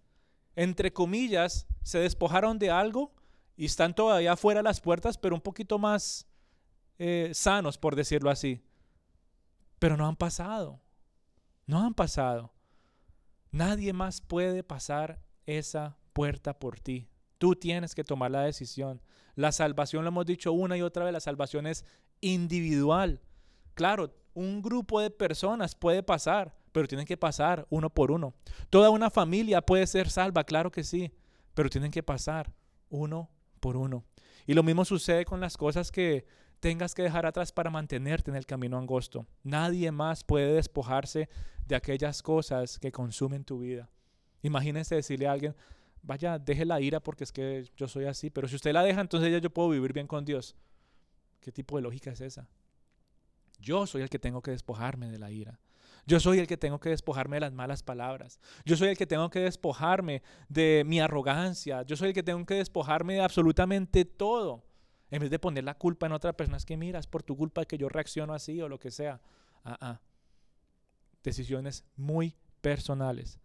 Entre 0.55 0.93
comillas, 0.93 1.67
se 1.81 1.99
despojaron 1.99 2.59
de 2.59 2.71
algo 2.71 3.13
y 3.57 3.65
están 3.65 3.93
todavía 3.93 4.37
fuera 4.37 4.63
las 4.63 4.79
puertas, 4.79 5.17
pero 5.17 5.35
un 5.35 5.41
poquito 5.41 5.77
más 5.79 6.27
eh, 6.97 7.31
sanos, 7.33 7.77
por 7.77 7.97
decirlo 7.97 8.29
así. 8.29 8.63
Pero 9.84 9.97
no 9.97 10.07
han 10.07 10.15
pasado. 10.15 10.79
No 11.65 11.81
han 11.86 11.93
pasado. 11.93 12.53
Nadie 13.51 13.91
más 13.91 14.21
puede 14.21 14.63
pasar 14.63 15.21
esa 15.45 15.97
puerta 16.13 16.57
por 16.57 16.79
ti. 16.79 17.09
Tú 17.38 17.57
tienes 17.57 17.93
que 17.93 18.05
tomar 18.05 18.31
la 18.31 18.43
decisión. 18.43 19.01
La 19.36 19.51
salvación, 19.51 20.05
lo 20.05 20.07
hemos 20.07 20.25
dicho 20.25 20.53
una 20.53 20.77
y 20.77 20.81
otra 20.81 21.03
vez, 21.03 21.11
la 21.11 21.19
salvación 21.19 21.67
es 21.67 21.84
individual. 22.21 23.19
Claro, 23.73 24.15
un 24.34 24.61
grupo 24.61 25.01
de 25.01 25.09
personas 25.09 25.75
puede 25.75 26.01
pasar, 26.01 26.55
pero 26.71 26.88
tienen 26.88 27.05
que 27.05 27.17
pasar 27.17 27.67
uno 27.69 27.89
por 27.89 28.09
uno. 28.09 28.34
Toda 28.69 28.89
una 28.89 29.09
familia 29.09 29.61
puede 29.61 29.86
ser 29.86 30.09
salva, 30.09 30.45
claro 30.45 30.71
que 30.71 30.86
sí, 30.86 31.11
pero 31.53 31.69
tienen 31.69 31.91
que 31.91 32.03
pasar 32.03 32.53
uno 32.89 33.29
por 33.59 33.75
uno. 33.75 34.05
Y 34.47 34.53
lo 34.53 34.63
mismo 34.63 34.86
sucede 34.86 35.25
con 35.25 35.41
las 35.41 35.57
cosas 35.57 35.91
que 35.91 36.25
tengas 36.64 36.95
que 36.95 37.03
dejar 37.03 37.26
atrás 37.26 37.51
para 37.51 37.70
mantenerte 37.70 38.32
en 38.32 38.38
el 38.38 38.45
camino 38.45 38.78
angosto. 38.78 39.28
Nadie 39.43 39.91
más 39.91 40.24
puede 40.24 40.53
despojarse 40.53 41.28
de 41.68 41.76
aquellas 41.76 42.24
cosas 42.24 42.80
que 42.80 42.89
consumen 42.89 43.43
tu 43.43 43.59
vida. 43.59 43.89
Imagínense 44.43 44.95
decirle 44.95 45.28
a 45.28 45.34
alguien, 45.34 45.57
vaya, 46.03 46.39
deje 46.39 46.64
la 46.64 46.80
ira 46.80 47.01
porque 47.01 47.26
es 47.26 47.34
que 47.34 47.70
yo 47.76 47.89
soy 47.89 48.05
así, 48.05 48.30
pero 48.30 48.47
si 48.47 48.55
usted 48.55 48.72
la 48.72 48.82
deja, 48.82 49.01
entonces 49.01 49.30
ya 49.30 49.39
yo 49.39 49.49
puedo 49.49 49.68
vivir 49.68 49.91
bien 49.91 50.07
con 50.07 50.24
Dios. 50.24 50.55
¿Qué 51.41 51.51
tipo 51.51 51.76
de 51.76 51.82
lógica 51.82 52.11
es 52.11 52.22
esa? 52.22 52.47
Yo 53.59 53.86
soy 53.86 54.01
el 54.01 54.09
que 54.09 54.20
tengo 54.20 54.41
que 54.41 54.51
despojarme 54.51 55.11
de 55.11 55.20
la 55.20 55.32
ira. 55.32 55.59
Yo 56.07 56.22
soy 56.22 56.39
el 56.39 56.47
que 56.47 56.55
tengo 56.55 56.80
que 56.80 56.91
despojarme 56.91 57.36
de 57.36 57.41
las 57.41 57.51
malas 57.51 57.84
palabras. 57.84 58.39
Yo 58.64 58.78
soy 58.78 58.88
el 58.88 58.97
que 58.97 59.05
tengo 59.05 59.30
que 59.30 59.39
despojarme 59.39 60.24
de 60.47 60.84
mi 60.86 61.01
arrogancia. 61.01 61.82
Yo 61.82 61.97
soy 61.97 62.09
el 62.09 62.14
que 62.14 62.24
tengo 62.24 62.45
que 62.45 62.55
despojarme 62.55 63.16
de 63.16 63.22
absolutamente 63.22 64.05
todo. 64.05 64.64
En 65.14 65.20
vez 65.20 65.30
de 65.30 65.38
poner 65.38 65.64
la 65.64 65.76
culpa 65.76 66.07
en 66.07 66.11
otra 66.11 66.34
persona, 66.34 66.57
es 66.57 66.66
que 66.66 66.76
mira, 66.76 66.97
es 66.97 67.05
por 67.05 67.22
tu 67.22 67.38
culpa 67.38 67.66
que 67.66 67.78
yo 67.78 67.88
reacciono 67.88 68.34
así 68.34 68.59
o 68.64 68.68
lo 68.68 68.80
que 68.80 68.89
sea. 68.89 69.22
Ah, 69.64 69.78
ah. 69.80 70.01
Decisiones 71.22 71.86
muy 71.95 72.36
personales. 72.61 73.38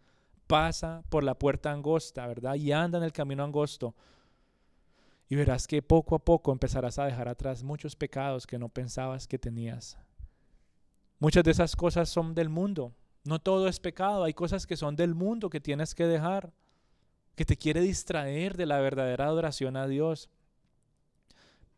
Pasa 0.47 1.03
por 1.11 1.25
la 1.25 1.39
puerta 1.39 1.71
angosta, 1.71 2.27
¿verdad? 2.27 2.55
Y 2.55 2.73
anda 2.73 2.97
en 2.97 3.05
el 3.05 3.13
camino 3.13 3.45
angosto. 3.45 3.95
Y 5.29 5.37
verás 5.37 5.67
que 5.67 5.83
poco 5.83 6.15
a 6.15 6.25
poco 6.25 6.53
empezarás 6.53 6.99
a 6.99 7.05
dejar 7.05 7.29
atrás 7.29 7.63
muchos 7.63 7.95
pecados 7.97 8.47
que 8.47 8.59
no 8.59 8.71
pensabas 8.71 9.29
que 9.29 9.39
tenías. 9.39 9.99
Muchas 11.19 11.45
de 11.45 11.51
esas 11.51 11.77
cosas 11.77 12.09
son 12.09 12.35
del 12.35 12.49
mundo. 12.49 12.95
No 13.25 13.41
todo 13.41 13.69
es 13.69 13.79
pecado. 13.79 14.25
Hay 14.25 14.33
cosas 14.33 14.67
que 14.67 14.79
son 14.79 14.97
del 14.97 15.15
mundo 15.15 15.51
que 15.51 15.61
tienes 15.61 15.95
que 15.95 16.07
dejar, 16.07 16.51
que 17.35 17.45
te 17.45 17.59
quiere 17.59 17.83
distraer 17.83 18.57
de 18.57 18.65
la 18.65 18.81
verdadera 18.81 19.27
adoración 19.27 19.77
a 19.77 19.87
Dios. 19.87 20.31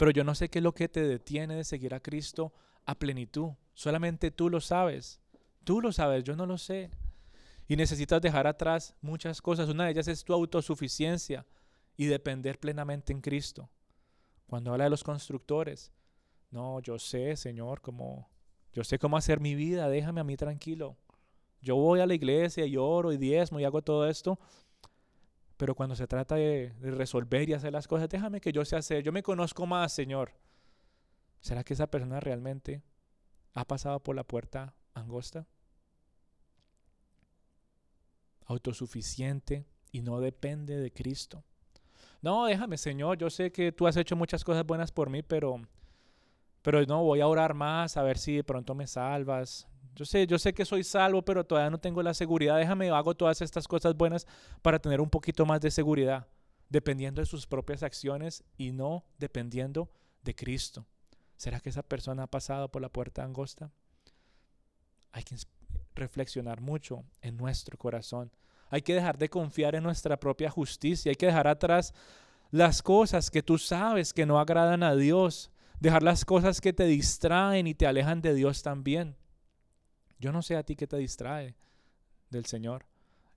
Pero 0.00 0.12
yo 0.12 0.24
no 0.24 0.34
sé 0.34 0.48
qué 0.48 0.60
es 0.60 0.62
lo 0.62 0.72
que 0.72 0.88
te 0.88 1.06
detiene 1.06 1.54
de 1.56 1.62
seguir 1.62 1.92
a 1.92 2.00
Cristo 2.00 2.54
a 2.86 2.98
plenitud. 2.98 3.50
Solamente 3.74 4.30
tú 4.30 4.48
lo 4.48 4.62
sabes. 4.62 5.20
Tú 5.62 5.82
lo 5.82 5.92
sabes, 5.92 6.24
yo 6.24 6.34
no 6.34 6.46
lo 6.46 6.56
sé. 6.56 6.88
Y 7.68 7.76
necesitas 7.76 8.22
dejar 8.22 8.46
atrás 8.46 8.94
muchas 9.02 9.42
cosas. 9.42 9.68
Una 9.68 9.84
de 9.84 9.90
ellas 9.90 10.08
es 10.08 10.24
tu 10.24 10.32
autosuficiencia 10.32 11.44
y 11.98 12.06
depender 12.06 12.58
plenamente 12.58 13.12
en 13.12 13.20
Cristo. 13.20 13.68
Cuando 14.46 14.72
habla 14.72 14.84
de 14.84 14.90
los 14.90 15.04
constructores, 15.04 15.92
no, 16.50 16.80
yo 16.80 16.98
sé, 16.98 17.36
Señor, 17.36 17.82
cómo, 17.82 18.30
yo 18.72 18.84
sé 18.84 18.98
cómo 18.98 19.18
hacer 19.18 19.38
mi 19.38 19.54
vida, 19.54 19.90
déjame 19.90 20.22
a 20.22 20.24
mí 20.24 20.34
tranquilo. 20.34 20.96
Yo 21.60 21.76
voy 21.76 22.00
a 22.00 22.06
la 22.06 22.14
iglesia 22.14 22.64
y 22.64 22.78
oro 22.78 23.12
y 23.12 23.18
diezmo 23.18 23.60
y 23.60 23.64
hago 23.64 23.82
todo 23.82 24.08
esto, 24.08 24.38
pero 25.60 25.74
cuando 25.74 25.94
se 25.94 26.06
trata 26.06 26.36
de, 26.36 26.72
resolver 26.80 27.46
y 27.46 27.52
hacer 27.52 27.70
las 27.70 27.86
cosas, 27.86 28.08
déjame 28.08 28.40
que 28.40 28.50
yo 28.50 28.64
sea 28.64 28.78
hacer. 28.78 29.02
Yo 29.02 29.12
me 29.12 29.22
conozco 29.22 29.66
más, 29.66 29.92
Señor. 29.92 30.32
¿Será 31.38 31.64
que 31.64 31.74
esa 31.74 31.86
persona 31.86 32.18
realmente 32.18 32.82
ha 33.52 33.66
pasado 33.66 34.00
por 34.00 34.16
la 34.16 34.24
puerta 34.24 34.74
angosta? 34.94 35.46
Autosuficiente 38.46 39.66
y 39.92 40.00
no 40.00 40.18
depende 40.20 40.78
de 40.78 40.90
Cristo. 40.90 41.44
No, 42.22 42.46
déjame, 42.46 42.78
Señor, 42.78 43.18
yo 43.18 43.28
sé 43.28 43.52
que 43.52 43.70
tú 43.70 43.86
has 43.86 43.98
hecho 43.98 44.16
muchas 44.16 44.42
cosas 44.42 44.64
buenas 44.64 44.90
por 44.90 45.10
mí, 45.10 45.22
pero 45.22 45.60
pero 46.62 46.82
no 46.86 47.02
voy 47.02 47.20
a 47.20 47.26
orar 47.26 47.52
más 47.52 47.98
a 47.98 48.02
ver 48.02 48.16
si 48.16 48.36
de 48.36 48.44
pronto 48.44 48.74
me 48.74 48.86
salvas. 48.86 49.68
Yo 49.94 50.04
sé, 50.04 50.26
yo 50.26 50.38
sé 50.38 50.54
que 50.54 50.64
soy 50.64 50.84
salvo, 50.84 51.22
pero 51.22 51.44
todavía 51.44 51.70
no 51.70 51.78
tengo 51.78 52.02
la 52.02 52.14
seguridad. 52.14 52.56
Déjame, 52.56 52.90
hago 52.90 53.14
todas 53.14 53.42
estas 53.42 53.68
cosas 53.68 53.96
buenas 53.96 54.26
para 54.62 54.78
tener 54.78 55.00
un 55.00 55.10
poquito 55.10 55.44
más 55.44 55.60
de 55.60 55.70
seguridad, 55.70 56.26
dependiendo 56.68 57.20
de 57.20 57.26
sus 57.26 57.46
propias 57.46 57.82
acciones 57.82 58.44
y 58.56 58.72
no 58.72 59.04
dependiendo 59.18 59.90
de 60.22 60.34
Cristo. 60.34 60.86
¿Será 61.36 61.60
que 61.60 61.70
esa 61.70 61.82
persona 61.82 62.24
ha 62.24 62.26
pasado 62.26 62.70
por 62.70 62.82
la 62.82 62.88
puerta 62.88 63.24
angosta? 63.24 63.70
Hay 65.12 65.22
que 65.22 65.36
reflexionar 65.94 66.60
mucho 66.60 67.04
en 67.22 67.36
nuestro 67.36 67.78
corazón. 67.78 68.30
Hay 68.68 68.82
que 68.82 68.94
dejar 68.94 69.18
de 69.18 69.28
confiar 69.28 69.74
en 69.74 69.82
nuestra 69.82 70.18
propia 70.18 70.50
justicia. 70.50 71.10
Hay 71.10 71.16
que 71.16 71.26
dejar 71.26 71.48
atrás 71.48 71.92
las 72.50 72.82
cosas 72.82 73.30
que 73.30 73.42
tú 73.42 73.58
sabes 73.58 74.12
que 74.12 74.26
no 74.26 74.38
agradan 74.38 74.82
a 74.82 74.94
Dios. 74.94 75.50
Dejar 75.80 76.02
las 76.02 76.24
cosas 76.24 76.60
que 76.60 76.72
te 76.72 76.84
distraen 76.84 77.66
y 77.66 77.74
te 77.74 77.86
alejan 77.86 78.20
de 78.20 78.34
Dios 78.34 78.62
también. 78.62 79.16
Yo 80.20 80.32
no 80.32 80.42
sé 80.42 80.56
a 80.56 80.62
ti 80.62 80.76
qué 80.76 80.86
te 80.86 80.96
distrae 80.98 81.56
del 82.28 82.44
Señor. 82.44 82.86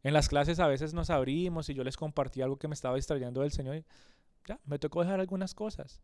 En 0.03 0.13
las 0.13 0.27
clases 0.27 0.59
a 0.59 0.67
veces 0.67 0.93
nos 0.93 1.09
abrimos 1.09 1.69
y 1.69 1.73
yo 1.73 1.83
les 1.83 1.97
compartí 1.97 2.41
algo 2.41 2.57
que 2.57 2.67
me 2.67 2.75
estaba 2.75 2.95
distrayendo 2.95 3.41
del 3.41 3.51
Señor 3.51 3.77
y 3.77 3.85
ya, 4.45 4.59
me 4.65 4.77
tocó 4.77 5.01
dejar 5.01 5.19
algunas 5.19 5.55
cosas. 5.55 6.01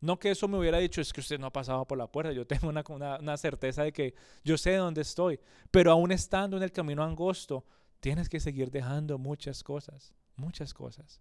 No 0.00 0.18
que 0.18 0.30
eso 0.30 0.48
me 0.48 0.56
hubiera 0.56 0.78
dicho, 0.78 1.00
es 1.00 1.12
que 1.12 1.20
usted 1.20 1.38
no 1.38 1.46
ha 1.46 1.52
pasado 1.52 1.84
por 1.84 1.98
la 1.98 2.06
puerta, 2.06 2.32
yo 2.32 2.46
tengo 2.46 2.68
una, 2.68 2.84
una 3.18 3.36
certeza 3.36 3.82
de 3.82 3.92
que 3.92 4.14
yo 4.44 4.56
sé 4.56 4.76
dónde 4.76 5.02
estoy, 5.02 5.40
pero 5.70 5.90
aún 5.90 6.12
estando 6.12 6.56
en 6.56 6.62
el 6.62 6.72
camino 6.72 7.02
angosto, 7.02 7.66
tienes 7.98 8.28
que 8.28 8.40
seguir 8.40 8.70
dejando 8.70 9.18
muchas 9.18 9.62
cosas, 9.64 10.14
muchas 10.36 10.72
cosas. 10.72 11.20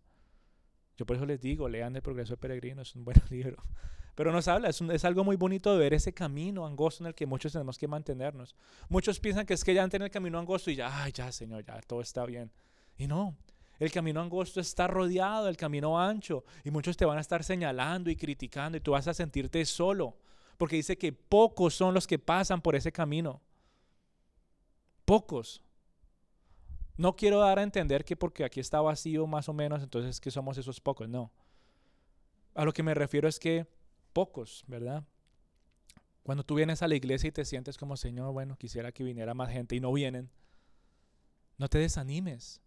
Yo 0.98 1.06
por 1.06 1.16
eso 1.16 1.26
les 1.26 1.42
digo, 1.42 1.68
lean 1.68 1.96
El 1.96 2.02
Progreso 2.02 2.34
de 2.34 2.38
Peregrino, 2.38 2.82
es 2.82 2.96
un 2.96 3.06
buen 3.06 3.22
libro. 3.30 3.64
Pero 4.16 4.32
nos 4.32 4.48
habla, 4.48 4.70
es, 4.70 5.06
algo 5.06 5.24
muy 5.24 5.36
bonito 5.36 5.72
de 5.74 5.80
ver 5.80 5.94
ese 5.94 6.14
camino 6.14 6.66
angosto 6.66 7.04
en 7.04 7.08
el 7.08 7.16
que 7.16 7.26
muchos 7.26 7.54
tenemos 7.54 7.78
que 7.78 7.88
mantenernos. 7.88 8.56
Muchos 8.90 9.20
piensan 9.20 9.46
que 9.46 9.54
es 9.54 9.64
que 9.64 9.74
ya 9.74 9.84
en 9.84 10.02
el 10.02 10.12
camino 10.12 10.40
angosto 10.40 10.72
y 10.72 10.76
ya, 10.76 11.04
ay, 11.04 11.12
ya, 11.12 11.32
Señor, 11.32 11.64
ya, 11.66 11.80
todo 11.82 12.02
está 12.02 12.26
bien. 12.26 12.52
Y 12.98 13.08
no, 13.08 13.36
el 13.80 13.92
camino 13.92 14.22
angosto 14.22 14.60
está 14.60 14.88
rodeado 14.88 15.46
del 15.46 15.56
camino 15.56 16.00
ancho 16.00 16.44
y 16.66 16.72
muchos 16.72 16.98
te 16.98 17.06
van 17.06 17.18
a 17.18 17.22
estar 17.22 17.44
señalando 17.44 18.10
y 18.10 18.16
criticando 18.18 18.78
y 18.78 18.82
tú 18.82 18.92
vas 18.92 19.08
a 19.08 19.14
sentirte 19.14 19.64
solo, 19.66 20.18
porque 20.58 20.76
dice 20.76 20.98
que 20.98 21.14
pocos 21.14 21.74
son 21.74 21.94
los 21.94 22.06
que 22.06 22.20
pasan 22.20 22.62
por 22.62 22.76
ese 22.76 22.92
camino. 22.92 23.42
Pocos. 25.06 25.64
No 26.98 27.16
quiero 27.16 27.40
dar 27.40 27.58
a 27.58 27.64
entender 27.64 28.04
que 28.04 28.18
porque 28.18 28.44
aquí 28.44 28.60
está 28.60 28.82
vacío 28.82 29.26
más 29.26 29.48
o 29.48 29.54
menos, 29.54 29.82
entonces 29.82 30.20
que 30.20 30.30
somos 30.30 30.58
esos 30.58 30.82
pocos, 30.82 31.08
no. 31.08 31.32
A 32.56 32.66
lo 32.66 32.74
que 32.74 32.84
me 32.84 32.94
refiero 32.94 33.30
es 33.30 33.40
que 33.40 33.66
pocos, 34.10 34.64
¿verdad? 34.68 35.06
Cuando 36.24 36.44
tú 36.44 36.56
vienes 36.56 36.82
a 36.82 36.88
la 36.88 36.96
iglesia 36.96 37.30
y 37.30 37.32
te 37.32 37.46
sientes 37.46 37.78
como, 37.78 37.98
Señor, 37.98 38.34
bueno, 38.34 38.58
quisiera 38.58 38.92
que 38.92 39.04
viniera 39.04 39.34
más 39.34 39.50
gente 39.50 39.76
y 39.76 39.80
no 39.80 39.92
vienen, 39.92 40.30
no 41.58 41.68
te 41.70 41.78
desanimes. 41.80 42.62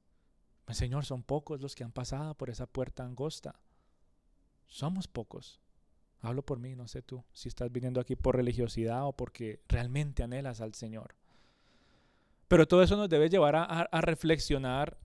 Pues, 0.65 0.79
Señor, 0.79 1.05
son 1.05 1.23
pocos 1.23 1.61
los 1.61 1.75
que 1.75 1.85
han 1.85 1.93
pasado 1.93 2.35
por 2.35 2.51
esa 2.51 2.67
puerta 2.67 3.05
angosta. 3.05 3.61
Somos 4.67 5.07
pocos. 5.07 5.61
Hablo 6.21 6.45
por 6.45 6.59
mí, 6.59 6.77
no 6.77 6.87
sé 6.87 7.03
tú, 7.03 7.25
si 7.33 7.49
estás 7.49 7.71
viniendo 7.73 8.01
aquí 8.01 8.15
por 8.15 8.37
religiosidad 8.37 9.07
o 9.07 9.13
porque 9.13 9.61
realmente 9.69 10.23
anhelas 10.23 10.61
al 10.61 10.75
Señor. 10.75 11.17
Pero 12.47 12.69
todo 12.69 12.83
eso 12.83 12.97
nos 12.97 13.09
debe 13.09 13.29
llevar 13.29 13.57
a, 13.57 14.01
reflexionar 14.03 14.99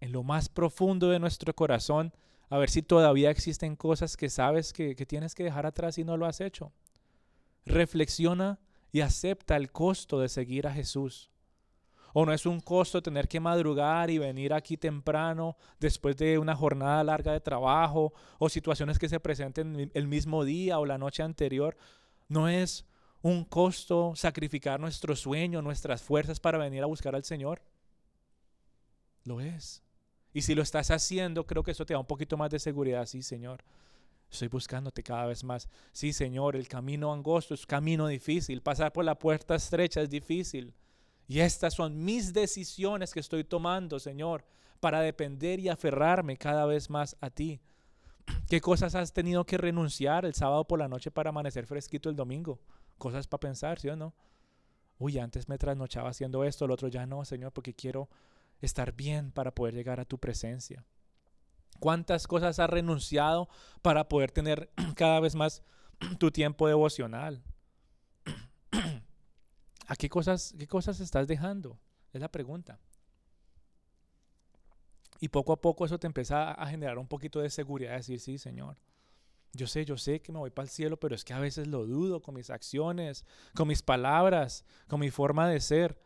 en 0.00 0.12
lo 0.12 0.22
más 0.22 0.48
profundo 0.48 1.10
de 1.10 1.18
nuestro 1.18 1.54
corazón 1.54 2.12
a 2.52 2.58
ver 2.58 2.68
si 2.68 2.82
todavía 2.82 3.30
existen 3.30 3.76
cosas 3.76 4.14
que 4.14 4.28
sabes 4.28 4.74
que, 4.74 4.94
tienes 5.06 5.34
que 5.34 5.42
dejar 5.42 5.64
atrás 5.64 5.96
y 5.96 6.04
no 6.04 6.18
lo 6.18 6.26
has 6.26 6.42
hecho. 6.42 6.70
Reflexiona 7.64 8.60
y 8.92 9.00
acepta 9.00 9.56
el 9.56 9.72
costo 9.72 10.20
de 10.20 10.28
seguir 10.28 10.66
a 10.66 10.70
Jesús. 10.74 11.30
O 12.12 12.26
no 12.26 12.32
es 12.34 12.44
un 12.44 12.60
costo 12.60 13.02
tener 13.02 13.26
que 13.26 13.40
madrugar 13.40 14.10
y 14.10 14.18
venir 14.18 14.52
aquí 14.52 14.76
temprano 14.76 15.56
después 15.80 16.14
de 16.18 16.36
una 16.36 16.54
jornada 16.54 17.02
larga 17.02 17.32
de 17.32 17.40
trabajo 17.40 18.12
o 18.38 18.50
situaciones 18.50 18.98
que 18.98 19.08
se 19.08 19.18
presenten 19.18 19.90
el 19.94 20.06
mismo 20.06 20.44
día 20.44 20.78
o 20.78 20.84
la 20.84 20.98
noche 20.98 21.22
anterior. 21.22 21.74
No 22.28 22.50
es 22.50 22.84
un 23.22 23.46
costo 23.46 24.12
sacrificar 24.14 24.78
nuestro 24.78 25.16
sueño, 25.16 25.62
nuestras 25.62 26.02
fuerzas 26.02 26.38
para 26.38 26.58
venir 26.58 26.82
a 26.82 26.86
buscar 26.86 27.14
al 27.14 27.24
Señor. 27.24 27.62
Lo 29.24 29.40
es. 29.40 29.82
Y 30.32 30.42
si 30.42 30.54
lo 30.54 30.62
estás 30.62 30.90
haciendo, 30.90 31.46
creo 31.46 31.62
que 31.62 31.72
eso 31.72 31.84
te 31.84 31.94
da 31.94 32.00
un 32.00 32.06
poquito 32.06 32.36
más 32.36 32.50
de 32.50 32.58
seguridad. 32.58 33.06
Sí, 33.06 33.22
Señor, 33.22 33.62
estoy 34.30 34.48
buscándote 34.48 35.02
cada 35.02 35.26
vez 35.26 35.44
más. 35.44 35.68
Sí, 35.92 36.12
Señor, 36.12 36.56
el 36.56 36.68
camino 36.68 37.12
angosto 37.12 37.54
es 37.54 37.66
camino 37.66 38.06
difícil. 38.06 38.62
Pasar 38.62 38.92
por 38.92 39.04
la 39.04 39.18
puerta 39.18 39.54
estrecha 39.54 40.00
es 40.00 40.08
difícil. 40.08 40.74
Y 41.28 41.40
estas 41.40 41.74
son 41.74 42.02
mis 42.04 42.32
decisiones 42.32 43.12
que 43.12 43.20
estoy 43.20 43.44
tomando, 43.44 43.98
Señor, 43.98 44.44
para 44.80 45.00
depender 45.00 45.60
y 45.60 45.68
aferrarme 45.68 46.36
cada 46.36 46.66
vez 46.66 46.90
más 46.90 47.16
a 47.20 47.30
ti. 47.30 47.60
¿Qué 48.48 48.60
cosas 48.60 48.94
has 48.94 49.12
tenido 49.12 49.44
que 49.44 49.58
renunciar 49.58 50.24
el 50.24 50.34
sábado 50.34 50.66
por 50.66 50.78
la 50.78 50.88
noche 50.88 51.10
para 51.10 51.30
amanecer 51.30 51.66
fresquito 51.66 52.08
el 52.08 52.16
domingo? 52.16 52.58
Cosas 52.98 53.26
para 53.26 53.40
pensar, 53.40 53.78
¿sí 53.78 53.88
o 53.88 53.96
no? 53.96 54.14
Uy, 54.98 55.18
antes 55.18 55.48
me 55.48 55.58
trasnochaba 55.58 56.10
haciendo 56.10 56.44
esto, 56.44 56.64
el 56.64 56.70
otro 56.70 56.88
ya 56.88 57.06
no, 57.06 57.24
Señor, 57.24 57.52
porque 57.52 57.74
quiero 57.74 58.08
estar 58.62 58.92
bien 58.92 59.32
para 59.32 59.54
poder 59.54 59.74
llegar 59.74 60.00
a 60.00 60.04
tu 60.04 60.18
presencia. 60.18 60.84
¿Cuántas 61.80 62.26
cosas 62.26 62.58
has 62.58 62.70
renunciado 62.70 63.48
para 63.82 64.08
poder 64.08 64.30
tener 64.30 64.70
cada 64.96 65.20
vez 65.20 65.34
más 65.34 65.62
tu 66.18 66.30
tiempo 66.30 66.68
devocional? 66.68 67.42
¿A 69.86 69.96
qué 69.96 70.08
cosas, 70.08 70.54
qué 70.58 70.66
cosas 70.66 71.00
estás 71.00 71.26
dejando? 71.26 71.78
Es 72.12 72.20
la 72.20 72.30
pregunta. 72.30 72.78
Y 75.20 75.28
poco 75.28 75.52
a 75.52 75.60
poco 75.60 75.84
eso 75.84 75.98
te 75.98 76.06
empieza 76.06 76.50
a 76.50 76.66
generar 76.66 76.98
un 76.98 77.06
poquito 77.06 77.40
de 77.40 77.50
seguridad, 77.50 77.94
decir, 77.94 78.18
sí, 78.18 78.38
Señor. 78.38 78.76
Yo 79.52 79.66
sé, 79.66 79.84
yo 79.84 79.98
sé 79.98 80.20
que 80.22 80.32
me 80.32 80.38
voy 80.38 80.50
para 80.50 80.64
el 80.64 80.70
cielo, 80.70 80.98
pero 80.98 81.14
es 81.14 81.24
que 81.24 81.34
a 81.34 81.38
veces 81.38 81.68
lo 81.68 81.86
dudo 81.86 82.22
con 82.22 82.34
mis 82.34 82.48
acciones, 82.48 83.24
con 83.54 83.68
mis 83.68 83.82
palabras, 83.82 84.64
con 84.88 84.98
mi 84.98 85.10
forma 85.10 85.48
de 85.48 85.60
ser. 85.60 86.00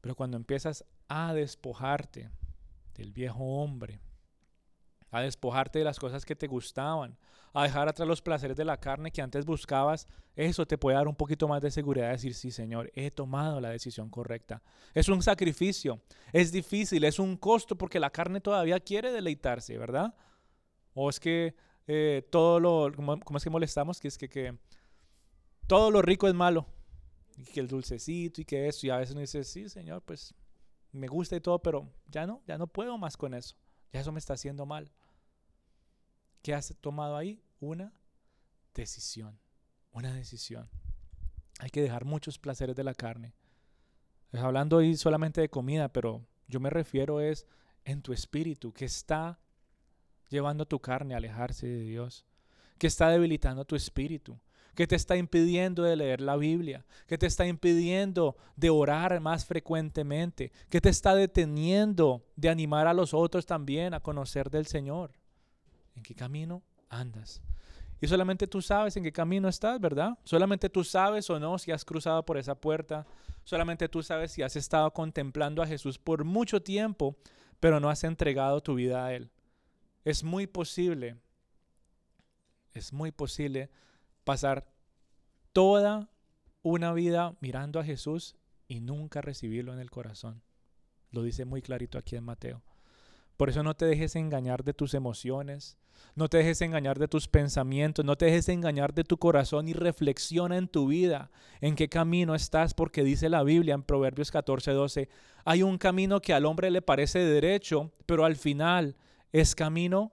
Pero 0.00 0.14
cuando 0.14 0.36
empiezas 0.36 0.84
a 1.08 1.32
despojarte 1.32 2.30
del 2.94 3.12
viejo 3.12 3.42
hombre, 3.42 4.00
a 5.10 5.22
despojarte 5.22 5.78
de 5.78 5.84
las 5.84 5.98
cosas 5.98 6.24
que 6.24 6.36
te 6.36 6.46
gustaban, 6.46 7.16
a 7.54 7.62
dejar 7.62 7.88
atrás 7.88 8.06
los 8.06 8.20
placeres 8.20 8.56
de 8.56 8.64
la 8.64 8.78
carne 8.78 9.10
que 9.10 9.22
antes 9.22 9.46
buscabas, 9.46 10.06
eso 10.36 10.66
te 10.66 10.76
puede 10.76 10.96
dar 10.96 11.08
un 11.08 11.14
poquito 11.16 11.48
más 11.48 11.62
de 11.62 11.70
seguridad 11.70 12.06
de 12.06 12.12
decir, 12.12 12.34
sí, 12.34 12.50
Señor, 12.50 12.90
he 12.94 13.10
tomado 13.10 13.60
la 13.60 13.70
decisión 13.70 14.10
correcta. 14.10 14.62
Es 14.94 15.08
un 15.08 15.22
sacrificio, 15.22 16.00
es 16.32 16.52
difícil, 16.52 17.04
es 17.04 17.18
un 17.18 17.36
costo 17.36 17.76
porque 17.76 17.98
la 17.98 18.10
carne 18.10 18.40
todavía 18.40 18.78
quiere 18.80 19.10
deleitarse, 19.10 19.78
¿verdad? 19.78 20.14
O 20.94 21.08
es 21.08 21.18
que 21.18 21.54
eh, 21.86 22.28
todo 22.30 22.60
lo, 22.60 22.92
¿cómo, 22.94 23.38
es 23.38 23.44
que 23.44 23.50
molestamos? 23.50 23.98
Que 23.98 24.08
es 24.08 24.18
que, 24.18 24.28
que 24.28 24.58
todo 25.66 25.90
lo 25.90 26.02
rico 26.02 26.28
es 26.28 26.34
malo, 26.34 26.66
y 27.36 27.44
que 27.44 27.60
el 27.60 27.68
dulcecito 27.68 28.40
y 28.40 28.44
que 28.44 28.68
eso, 28.68 28.86
y 28.86 28.90
a 28.90 28.98
veces 28.98 29.14
uno 29.14 29.44
sí, 29.44 29.68
Señor, 29.68 30.02
pues 30.02 30.34
me 30.92 31.06
gusta 31.06 31.36
y 31.36 31.40
todo, 31.40 31.60
pero 31.60 31.90
ya 32.06 32.26
no, 32.26 32.42
ya 32.46 32.58
no 32.58 32.66
puedo 32.66 32.96
más 32.98 33.16
con 33.16 33.34
eso. 33.34 33.56
Ya 33.92 34.00
eso 34.00 34.12
me 34.12 34.18
está 34.18 34.34
haciendo 34.34 34.66
mal. 34.66 34.90
¿Qué 36.42 36.54
has 36.54 36.74
tomado 36.80 37.16
ahí? 37.16 37.42
Una 37.60 37.92
decisión. 38.74 39.38
Una 39.92 40.14
decisión. 40.14 40.68
Hay 41.60 41.70
que 41.70 41.82
dejar 41.82 42.04
muchos 42.04 42.38
placeres 42.38 42.76
de 42.76 42.84
la 42.84 42.94
carne. 42.94 43.34
hablando 44.32 44.78
ahí 44.78 44.96
solamente 44.96 45.40
de 45.40 45.48
comida, 45.48 45.92
pero 45.92 46.26
yo 46.46 46.60
me 46.60 46.70
refiero 46.70 47.20
es 47.20 47.46
en 47.84 48.02
tu 48.02 48.12
espíritu, 48.12 48.72
que 48.72 48.84
está 48.84 49.40
llevando 50.28 50.66
tu 50.66 50.78
carne 50.78 51.14
a 51.14 51.16
alejarse 51.16 51.66
de 51.66 51.80
Dios, 51.80 52.26
que 52.78 52.86
está 52.86 53.08
debilitando 53.08 53.64
tu 53.64 53.76
espíritu, 53.76 54.38
que 54.78 54.86
te 54.86 54.94
está 54.94 55.16
impidiendo 55.16 55.82
de 55.82 55.96
leer 55.96 56.20
la 56.20 56.36
Biblia, 56.36 56.86
que 57.08 57.18
te 57.18 57.26
está 57.26 57.44
impidiendo 57.44 58.36
de 58.54 58.70
orar 58.70 59.18
más 59.18 59.44
frecuentemente, 59.44 60.52
que 60.70 60.80
te 60.80 60.88
está 60.88 61.16
deteniendo 61.16 62.22
de 62.36 62.48
animar 62.48 62.86
a 62.86 62.94
los 62.94 63.12
otros 63.12 63.44
también 63.44 63.92
a 63.92 63.98
conocer 63.98 64.50
del 64.50 64.68
Señor. 64.68 65.10
¿En 65.96 66.04
qué 66.04 66.14
camino 66.14 66.62
andas? 66.90 67.42
Y 68.00 68.06
solamente 68.06 68.46
tú 68.46 68.62
sabes 68.62 68.96
en 68.96 69.02
qué 69.02 69.10
camino 69.10 69.48
estás, 69.48 69.80
¿verdad? 69.80 70.16
Solamente 70.22 70.70
tú 70.70 70.84
sabes 70.84 71.28
o 71.28 71.40
no 71.40 71.58
si 71.58 71.72
has 71.72 71.84
cruzado 71.84 72.24
por 72.24 72.38
esa 72.38 72.54
puerta. 72.54 73.04
Solamente 73.42 73.88
tú 73.88 74.04
sabes 74.04 74.30
si 74.30 74.42
has 74.42 74.54
estado 74.54 74.92
contemplando 74.92 75.60
a 75.60 75.66
Jesús 75.66 75.98
por 75.98 76.22
mucho 76.22 76.62
tiempo, 76.62 77.16
pero 77.58 77.80
no 77.80 77.90
has 77.90 78.04
entregado 78.04 78.60
tu 78.60 78.76
vida 78.76 79.04
a 79.04 79.12
Él. 79.12 79.28
Es 80.04 80.22
muy 80.22 80.46
posible, 80.46 81.16
es 82.74 82.92
muy 82.92 83.10
posible 83.10 83.70
pasar 84.28 84.66
toda 85.54 86.10
una 86.60 86.92
vida 86.92 87.34
mirando 87.40 87.80
a 87.80 87.84
Jesús 87.84 88.36
y 88.66 88.80
nunca 88.80 89.22
recibirlo 89.22 89.72
en 89.72 89.78
el 89.78 89.90
corazón. 89.90 90.42
Lo 91.10 91.22
dice 91.22 91.46
muy 91.46 91.62
clarito 91.62 91.96
aquí 91.96 92.14
en 92.14 92.24
Mateo. 92.24 92.62
Por 93.38 93.48
eso 93.48 93.62
no 93.62 93.74
te 93.74 93.86
dejes 93.86 94.16
engañar 94.16 94.64
de 94.64 94.74
tus 94.74 94.92
emociones, 94.92 95.78
no 96.14 96.28
te 96.28 96.36
dejes 96.36 96.60
engañar 96.60 96.98
de 96.98 97.08
tus 97.08 97.26
pensamientos, 97.26 98.04
no 98.04 98.16
te 98.16 98.26
dejes 98.26 98.50
engañar 98.50 98.92
de 98.92 99.04
tu 99.04 99.16
corazón 99.16 99.66
y 99.66 99.72
reflexiona 99.72 100.58
en 100.58 100.68
tu 100.68 100.88
vida, 100.88 101.30
en 101.62 101.74
qué 101.74 101.88
camino 101.88 102.34
estás, 102.34 102.74
porque 102.74 103.04
dice 103.04 103.30
la 103.30 103.42
Biblia 103.44 103.76
en 103.76 103.82
Proverbios 103.82 104.30
14, 104.30 104.72
12, 104.72 105.08
hay 105.46 105.62
un 105.62 105.78
camino 105.78 106.20
que 106.20 106.34
al 106.34 106.44
hombre 106.44 106.70
le 106.70 106.82
parece 106.82 107.20
derecho, 107.20 107.92
pero 108.04 108.26
al 108.26 108.36
final 108.36 108.94
es 109.32 109.54
camino 109.54 110.12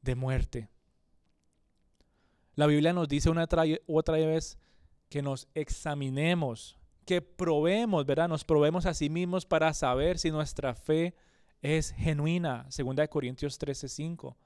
de 0.00 0.14
muerte. 0.14 0.70
La 2.60 2.66
Biblia 2.66 2.92
nos 2.92 3.08
dice 3.08 3.30
una 3.30 3.48
otra 3.86 4.16
vez 4.18 4.58
que 5.08 5.22
nos 5.22 5.48
examinemos, 5.54 6.78
que 7.06 7.22
probemos, 7.22 8.04
¿verdad? 8.04 8.28
Nos 8.28 8.44
probemos 8.44 8.84
a 8.84 8.92
sí 8.92 9.08
mismos 9.08 9.46
para 9.46 9.72
saber 9.72 10.18
si 10.18 10.30
nuestra 10.30 10.74
fe 10.74 11.14
es 11.62 11.92
genuina. 11.92 12.66
Segunda 12.68 13.02
de 13.02 13.08
Corintios 13.08 13.58
13:5. 13.58 14.36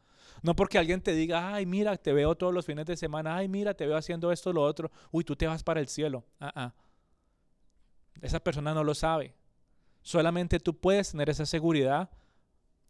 No 0.42 0.54
porque 0.54 0.78
alguien 0.78 1.00
te 1.00 1.12
diga, 1.12 1.54
ay, 1.56 1.66
mira, 1.66 1.96
te 1.96 2.12
veo 2.12 2.36
todos 2.36 2.54
los 2.54 2.64
fines 2.64 2.86
de 2.86 2.96
semana, 2.96 3.34
ay, 3.34 3.48
mira, 3.48 3.74
te 3.74 3.84
veo 3.84 3.96
haciendo 3.96 4.30
esto, 4.30 4.52
lo 4.52 4.62
otro, 4.62 4.92
uy, 5.10 5.24
tú 5.24 5.34
te 5.34 5.48
vas 5.48 5.64
para 5.64 5.80
el 5.80 5.88
cielo. 5.88 6.24
Ah, 6.38 6.52
ah. 6.54 6.74
Esa 8.22 8.38
persona 8.38 8.72
no 8.74 8.84
lo 8.84 8.94
sabe. 8.94 9.34
Solamente 10.02 10.60
tú 10.60 10.78
puedes 10.78 11.10
tener 11.10 11.30
esa 11.30 11.46
seguridad, 11.46 12.10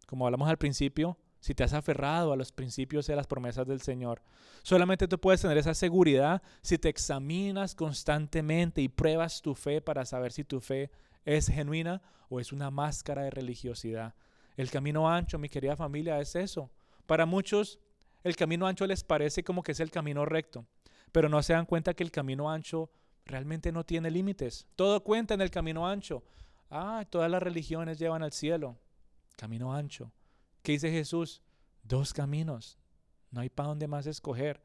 como 0.06 0.26
hablamos 0.26 0.50
al 0.50 0.58
principio, 0.58 1.16
si 1.44 1.54
te 1.54 1.62
has 1.62 1.74
aferrado 1.74 2.32
a 2.32 2.36
los 2.36 2.52
principios 2.52 3.06
y 3.06 3.12
a 3.12 3.16
las 3.16 3.26
promesas 3.26 3.66
del 3.66 3.82
Señor. 3.82 4.22
Solamente 4.62 5.06
tú 5.06 5.18
puedes 5.18 5.42
tener 5.42 5.58
esa 5.58 5.74
seguridad 5.74 6.40
si 6.62 6.78
te 6.78 6.88
examinas 6.88 7.74
constantemente 7.74 8.80
y 8.80 8.88
pruebas 8.88 9.42
tu 9.42 9.54
fe 9.54 9.82
para 9.82 10.06
saber 10.06 10.32
si 10.32 10.42
tu 10.42 10.62
fe 10.62 10.90
es 11.26 11.48
genuina 11.48 12.00
o 12.30 12.40
es 12.40 12.50
una 12.50 12.70
máscara 12.70 13.24
de 13.24 13.30
religiosidad. 13.30 14.14
El 14.56 14.70
camino 14.70 15.06
ancho, 15.06 15.38
mi 15.38 15.50
querida 15.50 15.76
familia, 15.76 16.18
es 16.18 16.34
eso. 16.34 16.70
Para 17.04 17.26
muchos, 17.26 17.78
el 18.22 18.36
camino 18.36 18.66
ancho 18.66 18.86
les 18.86 19.04
parece 19.04 19.44
como 19.44 19.62
que 19.62 19.72
es 19.72 19.80
el 19.80 19.90
camino 19.90 20.24
recto, 20.24 20.64
pero 21.12 21.28
no 21.28 21.42
se 21.42 21.52
dan 21.52 21.66
cuenta 21.66 21.92
que 21.92 22.04
el 22.04 22.10
camino 22.10 22.50
ancho 22.50 22.90
realmente 23.26 23.70
no 23.70 23.84
tiene 23.84 24.10
límites. 24.10 24.66
Todo 24.76 25.04
cuenta 25.04 25.34
en 25.34 25.42
el 25.42 25.50
camino 25.50 25.86
ancho. 25.86 26.24
Ah, 26.70 27.04
todas 27.10 27.30
las 27.30 27.42
religiones 27.42 27.98
llevan 27.98 28.22
al 28.22 28.32
cielo. 28.32 28.78
Camino 29.36 29.74
ancho. 29.74 30.10
¿Qué 30.64 30.72
dice 30.72 30.90
Jesús? 30.90 31.42
Dos 31.82 32.14
caminos. 32.14 32.78
No 33.30 33.42
hay 33.42 33.50
para 33.50 33.68
dónde 33.68 33.86
más 33.86 34.06
escoger. 34.06 34.62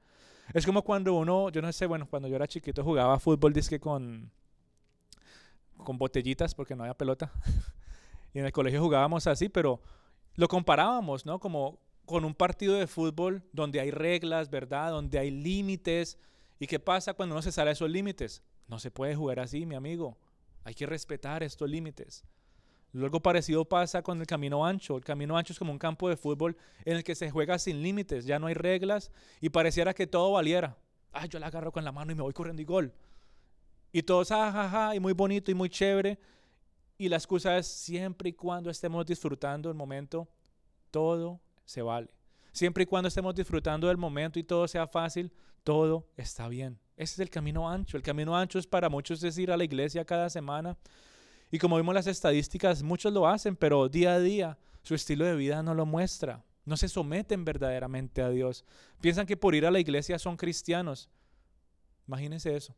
Es 0.54 0.66
como 0.66 0.82
cuando 0.82 1.14
uno, 1.14 1.50
yo 1.50 1.62
no 1.62 1.70
sé, 1.74 1.86
bueno, 1.88 2.08
cuando 2.10 2.30
yo 2.30 2.38
era 2.38 2.48
chiquito 2.48 2.86
jugaba 2.86 3.20
fútbol 3.20 3.52
disque 3.52 3.82
con, 3.82 4.32
con 5.76 5.98
botellitas 5.98 6.56
porque 6.56 6.74
no 6.74 6.84
había 6.84 6.94
pelota. 6.94 7.34
y 8.34 8.40
en 8.40 8.46
el 8.46 8.54
colegio 8.54 8.82
jugábamos 8.82 9.28
así, 9.28 9.50
pero 9.50 9.82
lo 10.36 10.48
comparábamos, 10.48 11.26
¿no? 11.26 11.38
Como 11.38 11.82
con 12.06 12.24
un 12.24 12.34
partido 12.34 12.76
de 12.76 12.88
fútbol 12.88 13.44
donde 13.52 13.82
hay 13.82 13.92
reglas, 13.92 14.50
¿verdad? 14.50 14.92
Donde 14.92 15.20
hay 15.20 15.32
límites. 15.32 16.18
¿Y 16.60 16.68
qué 16.68 16.80
pasa 16.80 17.14
cuando 17.14 17.36
uno 17.36 17.42
se 17.42 17.52
sale 17.52 17.72
de 17.72 17.74
esos 17.74 17.90
límites? 17.90 18.42
No 18.70 18.80
se 18.80 18.90
puede 18.90 19.18
jugar 19.18 19.42
así, 19.42 19.66
mi 19.66 19.76
amigo. 19.76 20.18
Hay 20.64 20.76
que 20.76 20.86
respetar 20.86 21.44
estos 21.44 21.70
límites. 21.70 22.24
Luego 22.92 23.20
parecido 23.22 23.66
pasa 23.66 24.02
con 24.02 24.20
el 24.20 24.26
camino 24.26 24.66
ancho. 24.66 24.98
El 24.98 25.04
camino 25.04 25.38
ancho 25.38 25.54
es 25.54 25.60
como 25.60 25.72
un 25.72 25.78
campo 25.78 26.10
de 26.10 26.18
fútbol 26.18 26.58
en 26.86 26.98
el 26.98 27.04
que 27.04 27.16
se 27.16 27.30
juega 27.30 27.60
sin 27.60 27.82
límites, 27.84 28.26
ya 28.26 28.40
no 28.40 28.48
hay 28.48 28.56
reglas 28.56 29.12
y 29.42 29.50
pareciera 29.50 29.94
que 29.94 30.08
todo 30.08 30.32
valiera. 30.32 30.78
Ah, 31.12 31.26
yo 31.26 31.40
la 31.40 31.48
agarro 31.48 31.72
con 31.72 31.84
la 31.84 31.92
mano 31.92 32.12
y 32.12 32.16
me 32.16 32.22
voy 32.22 32.34
corriendo 32.34 32.62
y 32.62 32.66
gol. 32.66 32.94
Y 33.92 34.04
todo 34.04 34.22
es 34.22 34.32
ajaja 34.32 34.96
y 34.96 35.00
muy 35.00 35.14
bonito 35.14 35.52
y 35.52 35.56
muy 35.56 35.70
chévere. 35.70 36.20
Y 36.98 37.10
la 37.10 37.16
excusa 37.16 37.58
es 37.58 37.68
siempre 37.68 38.30
y 38.30 38.34
cuando 38.34 38.70
estemos 38.70 39.06
disfrutando 39.06 39.70
el 39.70 39.76
momento, 39.76 40.28
todo 40.92 41.40
se 41.66 41.82
vale. 41.82 42.14
Siempre 42.52 42.84
y 42.84 42.86
cuando 42.86 43.08
estemos 43.08 43.34
disfrutando 43.36 43.88
del 43.88 43.98
momento 43.98 44.40
y 44.40 44.44
todo 44.44 44.68
sea 44.68 44.88
fácil, 44.88 45.32
todo 45.64 46.10
está 46.18 46.48
bien. 46.48 46.80
Ese 46.98 47.14
es 47.14 47.20
el 47.20 47.30
camino 47.30 47.70
ancho. 47.70 47.96
El 47.96 48.04
camino 48.04 48.36
ancho 48.36 48.60
es 48.60 48.68
para 48.68 48.90
muchos 48.90 49.24
es 49.24 49.38
ir 49.38 49.52
a 49.52 49.58
la 49.58 49.64
iglesia 49.64 50.04
cada 50.04 50.30
semana. 50.30 50.78
Y 51.52 51.60
como 51.60 51.78
vimos 51.78 51.96
las 51.96 52.08
estadísticas, 52.08 52.84
muchos 52.84 53.12
lo 53.14 53.28
hacen, 53.28 53.56
pero 53.56 53.90
día 53.90 54.14
a 54.14 54.20
día 54.20 54.58
su 54.84 54.96
estilo 54.96 55.26
de 55.26 55.36
vida 55.36 55.64
no 55.64 55.74
lo 55.74 55.86
muestra. 55.86 56.44
No 56.66 56.78
se 56.78 56.88
someten 56.88 57.46
verdaderamente 57.46 58.22
a 58.22 58.30
Dios. 58.30 58.66
Piensan 59.02 59.26
que 59.26 59.38
por 59.38 59.56
ir 59.56 59.66
a 59.66 59.72
la 59.72 59.80
iglesia 59.80 60.20
son 60.20 60.38
cristianos. 60.38 61.10
Imagínense 62.08 62.56
eso 62.56 62.76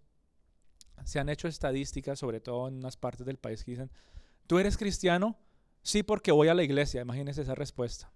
se 1.06 1.20
han 1.20 1.30
hecho 1.30 1.48
estadísticas, 1.48 2.20
sobre 2.20 2.40
todo 2.40 2.68
en 2.68 2.76
unas 2.76 2.98
partes 2.98 3.26
del 3.26 3.38
país, 3.38 3.64
que 3.64 3.72
dicen, 3.72 3.92
¿tú 4.48 4.60
eres 4.60 4.78
cristiano? 4.78 5.38
Sí, 5.84 6.04
porque 6.04 6.32
voy 6.32 6.48
a 6.48 6.54
la 6.54 6.64
iglesia. 6.64 7.02
Imagínense 7.02 7.42
esa 7.42 7.56
respuesta. 7.56 8.12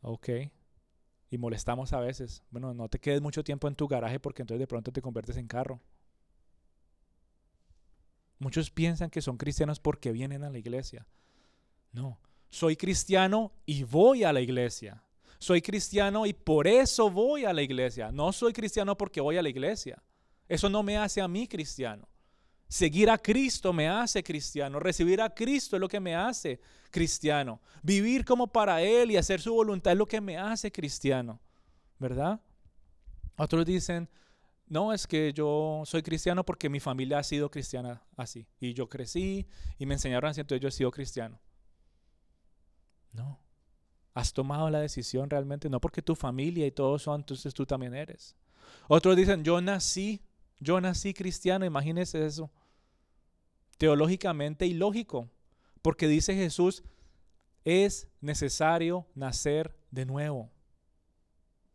Ok. 0.00 0.28
Y 1.30 1.38
molestamos 1.38 1.92
a 1.92 2.00
veces. 2.00 2.42
Bueno, 2.50 2.72
no 2.74 2.88
te 2.88 2.98
quedes 2.98 3.20
mucho 3.20 3.44
tiempo 3.44 3.68
en 3.68 3.74
tu 3.74 3.88
garaje 3.88 4.20
porque 4.20 4.42
entonces 4.42 4.60
de 4.60 4.66
pronto 4.66 4.92
te 4.92 5.02
conviertes 5.02 5.36
en 5.36 5.46
carro. 5.46 5.80
Muchos 8.44 8.68
piensan 8.70 9.08
que 9.08 9.22
son 9.22 9.38
cristianos 9.38 9.80
porque 9.80 10.12
vienen 10.12 10.44
a 10.44 10.50
la 10.50 10.58
iglesia. 10.58 11.06
No, 11.92 12.20
soy 12.50 12.76
cristiano 12.76 13.52
y 13.64 13.84
voy 13.84 14.22
a 14.22 14.34
la 14.34 14.42
iglesia. 14.42 15.02
Soy 15.38 15.62
cristiano 15.62 16.26
y 16.26 16.34
por 16.34 16.66
eso 16.66 17.10
voy 17.10 17.46
a 17.46 17.54
la 17.54 17.62
iglesia. 17.62 18.12
No 18.12 18.34
soy 18.34 18.52
cristiano 18.52 18.98
porque 18.98 19.22
voy 19.22 19.38
a 19.38 19.42
la 19.42 19.48
iglesia. 19.48 20.02
Eso 20.46 20.68
no 20.68 20.82
me 20.82 20.98
hace 20.98 21.22
a 21.22 21.26
mí 21.26 21.48
cristiano. 21.48 22.06
Seguir 22.68 23.08
a 23.08 23.16
Cristo 23.16 23.72
me 23.72 23.88
hace 23.88 24.22
cristiano. 24.22 24.78
Recibir 24.78 25.22
a 25.22 25.32
Cristo 25.32 25.76
es 25.76 25.80
lo 25.80 25.88
que 25.88 26.00
me 26.00 26.14
hace 26.14 26.60
cristiano. 26.90 27.62
Vivir 27.82 28.26
como 28.26 28.46
para 28.46 28.82
Él 28.82 29.10
y 29.10 29.16
hacer 29.16 29.40
su 29.40 29.54
voluntad 29.54 29.94
es 29.94 29.98
lo 29.98 30.06
que 30.06 30.20
me 30.20 30.36
hace 30.36 30.70
cristiano. 30.70 31.40
¿Verdad? 31.98 32.38
Otros 33.38 33.64
dicen, 33.64 34.06
no, 34.66 34.92
es 34.92 35.06
que 35.06 35.32
yo 35.32 35.82
soy 35.84 36.02
cristiano 36.02 36.44
porque 36.44 36.68
mi 36.68 36.80
familia 36.80 37.18
ha 37.18 37.22
sido 37.22 37.50
cristiana 37.50 38.02
así. 38.16 38.46
Y 38.60 38.74
yo 38.74 38.88
crecí 38.88 39.46
y 39.78 39.86
me 39.86 39.94
enseñaron 39.94 40.30
así, 40.30 40.40
entonces 40.40 40.62
yo 40.62 40.68
he 40.68 40.72
sido 40.72 40.90
cristiano. 40.90 41.40
No. 43.12 43.40
Has 44.14 44.32
tomado 44.32 44.70
la 44.70 44.80
decisión 44.80 45.28
realmente, 45.28 45.68
no 45.68 45.80
porque 45.80 46.02
tu 46.02 46.14
familia 46.14 46.66
y 46.66 46.70
todos 46.70 47.02
son, 47.02 47.20
entonces 47.20 47.52
tú 47.52 47.66
también 47.66 47.94
eres. 47.94 48.36
Otros 48.88 49.16
dicen, 49.16 49.44
yo 49.44 49.60
nací 49.60 50.22
yo 50.60 50.80
nací 50.80 51.12
cristiano, 51.14 51.66
imagínese 51.66 52.24
eso. 52.24 52.50
Teológicamente 53.76 54.66
ilógico, 54.66 55.30
porque 55.82 56.08
dice 56.08 56.34
Jesús, 56.34 56.82
es 57.64 58.08
necesario 58.20 59.06
nacer 59.14 59.76
de 59.90 60.06
nuevo. 60.06 60.50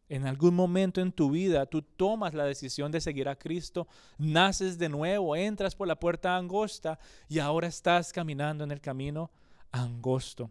En 0.09 0.25
algún 0.25 0.55
momento 0.55 1.01
en 1.01 1.11
tu 1.11 1.29
vida 1.29 1.67
tú 1.67 1.83
tomas 1.83 2.33
la 2.33 2.43
decisión 2.43 2.91
de 2.91 2.99
seguir 2.99 3.29
a 3.29 3.37
Cristo, 3.37 3.87
naces 4.17 4.79
de 4.79 4.89
nuevo, 4.89 5.35
entras 5.35 5.75
por 5.75 5.87
la 5.87 5.99
puerta 5.99 6.35
angosta 6.35 6.99
y 7.27 7.37
ahora 7.37 7.67
estás 7.67 8.11
caminando 8.11 8.63
en 8.63 8.71
el 8.71 8.81
camino 8.81 9.29
angosto. 9.71 10.49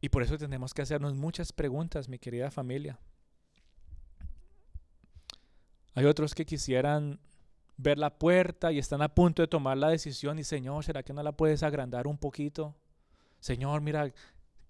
Y 0.00 0.08
por 0.08 0.22
eso 0.22 0.38
tenemos 0.38 0.72
que 0.72 0.82
hacernos 0.82 1.14
muchas 1.14 1.52
preguntas, 1.52 2.08
mi 2.08 2.18
querida 2.18 2.50
familia. 2.50 2.98
Hay 5.94 6.04
otros 6.04 6.34
que 6.34 6.46
quisieran 6.46 7.18
ver 7.76 7.98
la 7.98 8.18
puerta 8.18 8.70
y 8.70 8.78
están 8.78 9.02
a 9.02 9.12
punto 9.12 9.42
de 9.42 9.48
tomar 9.48 9.76
la 9.76 9.88
decisión 9.88 10.38
y 10.38 10.44
Señor, 10.44 10.84
¿será 10.84 11.02
que 11.02 11.12
no 11.12 11.22
la 11.22 11.32
puedes 11.32 11.62
agrandar 11.64 12.06
un 12.06 12.18
poquito? 12.18 12.76
Señor, 13.40 13.80
mira, 13.80 14.12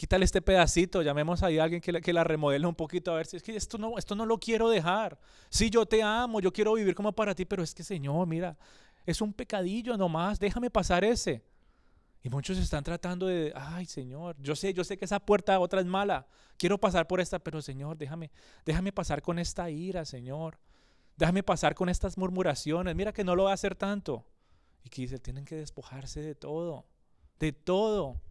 quítale 0.00 0.24
este 0.24 0.40
pedacito, 0.40 1.02
llamemos 1.02 1.42
ahí 1.42 1.58
a 1.58 1.64
alguien 1.64 1.82
que, 1.82 2.00
que 2.00 2.12
la 2.14 2.24
remodele 2.24 2.66
un 2.66 2.74
poquito 2.74 3.12
a 3.12 3.16
ver 3.16 3.26
si 3.26 3.36
es 3.36 3.42
que 3.42 3.54
esto 3.54 3.76
no, 3.76 3.98
esto 3.98 4.14
no 4.14 4.24
lo 4.24 4.38
quiero 4.38 4.70
dejar. 4.70 5.18
Sí, 5.50 5.68
yo 5.68 5.84
te 5.84 6.02
amo, 6.02 6.40
yo 6.40 6.50
quiero 6.54 6.72
vivir 6.72 6.94
como 6.94 7.12
para 7.12 7.34
ti, 7.34 7.44
pero 7.44 7.62
es 7.62 7.74
que 7.74 7.84
Señor, 7.84 8.26
mira, 8.26 8.56
es 9.04 9.20
un 9.20 9.34
pecadillo 9.34 9.98
nomás, 9.98 10.38
déjame 10.38 10.70
pasar 10.70 11.04
ese. 11.04 11.44
Y 12.22 12.30
muchos 12.30 12.56
están 12.56 12.82
tratando 12.82 13.26
de, 13.26 13.52
ay 13.54 13.84
Señor, 13.84 14.36
yo 14.40 14.56
sé, 14.56 14.72
yo 14.72 14.84
sé 14.84 14.96
que 14.96 15.04
esa 15.04 15.20
puerta 15.20 15.60
otra 15.60 15.80
es 15.80 15.86
mala, 15.86 16.26
quiero 16.56 16.78
pasar 16.78 17.06
por 17.06 17.20
esta, 17.20 17.38
pero 17.38 17.60
Señor, 17.60 17.98
déjame, 17.98 18.30
déjame 18.64 18.92
pasar 18.92 19.20
con 19.20 19.38
esta 19.38 19.68
ira, 19.68 20.06
Señor. 20.06 20.58
Déjame 21.18 21.42
pasar 21.42 21.74
con 21.74 21.90
estas 21.90 22.16
murmuraciones. 22.16 22.96
Mira 22.96 23.12
que 23.12 23.24
no 23.24 23.36
lo 23.36 23.44
va 23.44 23.50
a 23.50 23.54
hacer 23.54 23.74
tanto. 23.74 24.24
Y 24.82 24.88
que 24.88 25.02
dice, 25.02 25.18
tienen 25.18 25.44
que 25.44 25.56
despojarse 25.56 26.22
de 26.22 26.34
todo. 26.34 26.86
De 27.38 27.52
todo. 27.52 28.22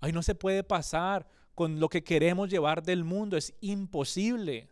Ahí 0.00 0.12
no 0.12 0.22
se 0.22 0.34
puede 0.34 0.62
pasar 0.62 1.26
con 1.54 1.80
lo 1.80 1.88
que 1.88 2.04
queremos 2.04 2.50
llevar 2.50 2.82
del 2.82 3.04
mundo. 3.04 3.36
Es 3.36 3.54
imposible. 3.60 4.70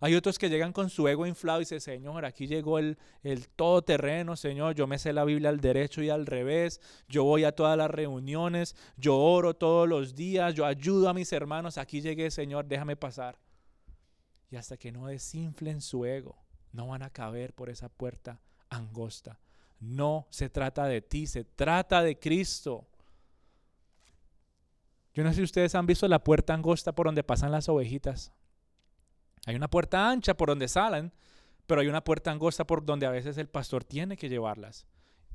Hay 0.00 0.16
otros 0.16 0.36
que 0.36 0.48
llegan 0.48 0.72
con 0.72 0.90
su 0.90 1.06
ego 1.06 1.26
inflado 1.26 1.60
y 1.60 1.62
dicen, 1.62 1.80
Señor, 1.80 2.24
aquí 2.24 2.48
llegó 2.48 2.80
el, 2.80 2.98
el 3.22 3.48
todoterreno, 3.48 4.34
Señor, 4.34 4.74
yo 4.74 4.88
me 4.88 4.98
sé 4.98 5.12
la 5.12 5.24
Biblia 5.24 5.48
al 5.48 5.60
derecho 5.60 6.02
y 6.02 6.10
al 6.10 6.26
revés, 6.26 6.80
yo 7.08 7.22
voy 7.22 7.44
a 7.44 7.52
todas 7.52 7.78
las 7.78 7.88
reuniones, 7.88 8.74
yo 8.96 9.16
oro 9.16 9.54
todos 9.54 9.88
los 9.88 10.16
días, 10.16 10.54
yo 10.54 10.66
ayudo 10.66 11.08
a 11.08 11.14
mis 11.14 11.32
hermanos, 11.32 11.78
aquí 11.78 12.00
llegué, 12.00 12.32
Señor, 12.32 12.66
déjame 12.66 12.96
pasar. 12.96 13.38
Y 14.50 14.56
hasta 14.56 14.76
que 14.76 14.90
no 14.90 15.06
desinflen 15.06 15.80
su 15.80 16.04
ego, 16.04 16.36
no 16.72 16.88
van 16.88 17.02
a 17.02 17.10
caber 17.10 17.54
por 17.54 17.70
esa 17.70 17.88
puerta 17.88 18.40
angosta. 18.70 19.38
No 19.78 20.26
se 20.30 20.48
trata 20.48 20.86
de 20.86 21.00
ti, 21.00 21.28
se 21.28 21.44
trata 21.44 22.02
de 22.02 22.18
Cristo. 22.18 22.88
Yo 25.14 25.22
no 25.22 25.30
sé 25.30 25.36
si 25.36 25.42
ustedes 25.42 25.74
han 25.74 25.86
visto 25.86 26.08
la 26.08 26.24
puerta 26.24 26.54
angosta 26.54 26.94
por 26.94 27.06
donde 27.06 27.22
pasan 27.22 27.52
las 27.52 27.68
ovejitas. 27.68 28.32
Hay 29.46 29.56
una 29.56 29.68
puerta 29.68 30.08
ancha 30.08 30.34
por 30.34 30.48
donde 30.48 30.68
salen, 30.68 31.12
pero 31.66 31.80
hay 31.80 31.88
una 31.88 32.04
puerta 32.04 32.30
angosta 32.30 32.66
por 32.66 32.84
donde 32.84 33.06
a 33.06 33.10
veces 33.10 33.36
el 33.38 33.48
pastor 33.48 33.84
tiene 33.84 34.16
que 34.16 34.28
llevarlas. 34.28 34.86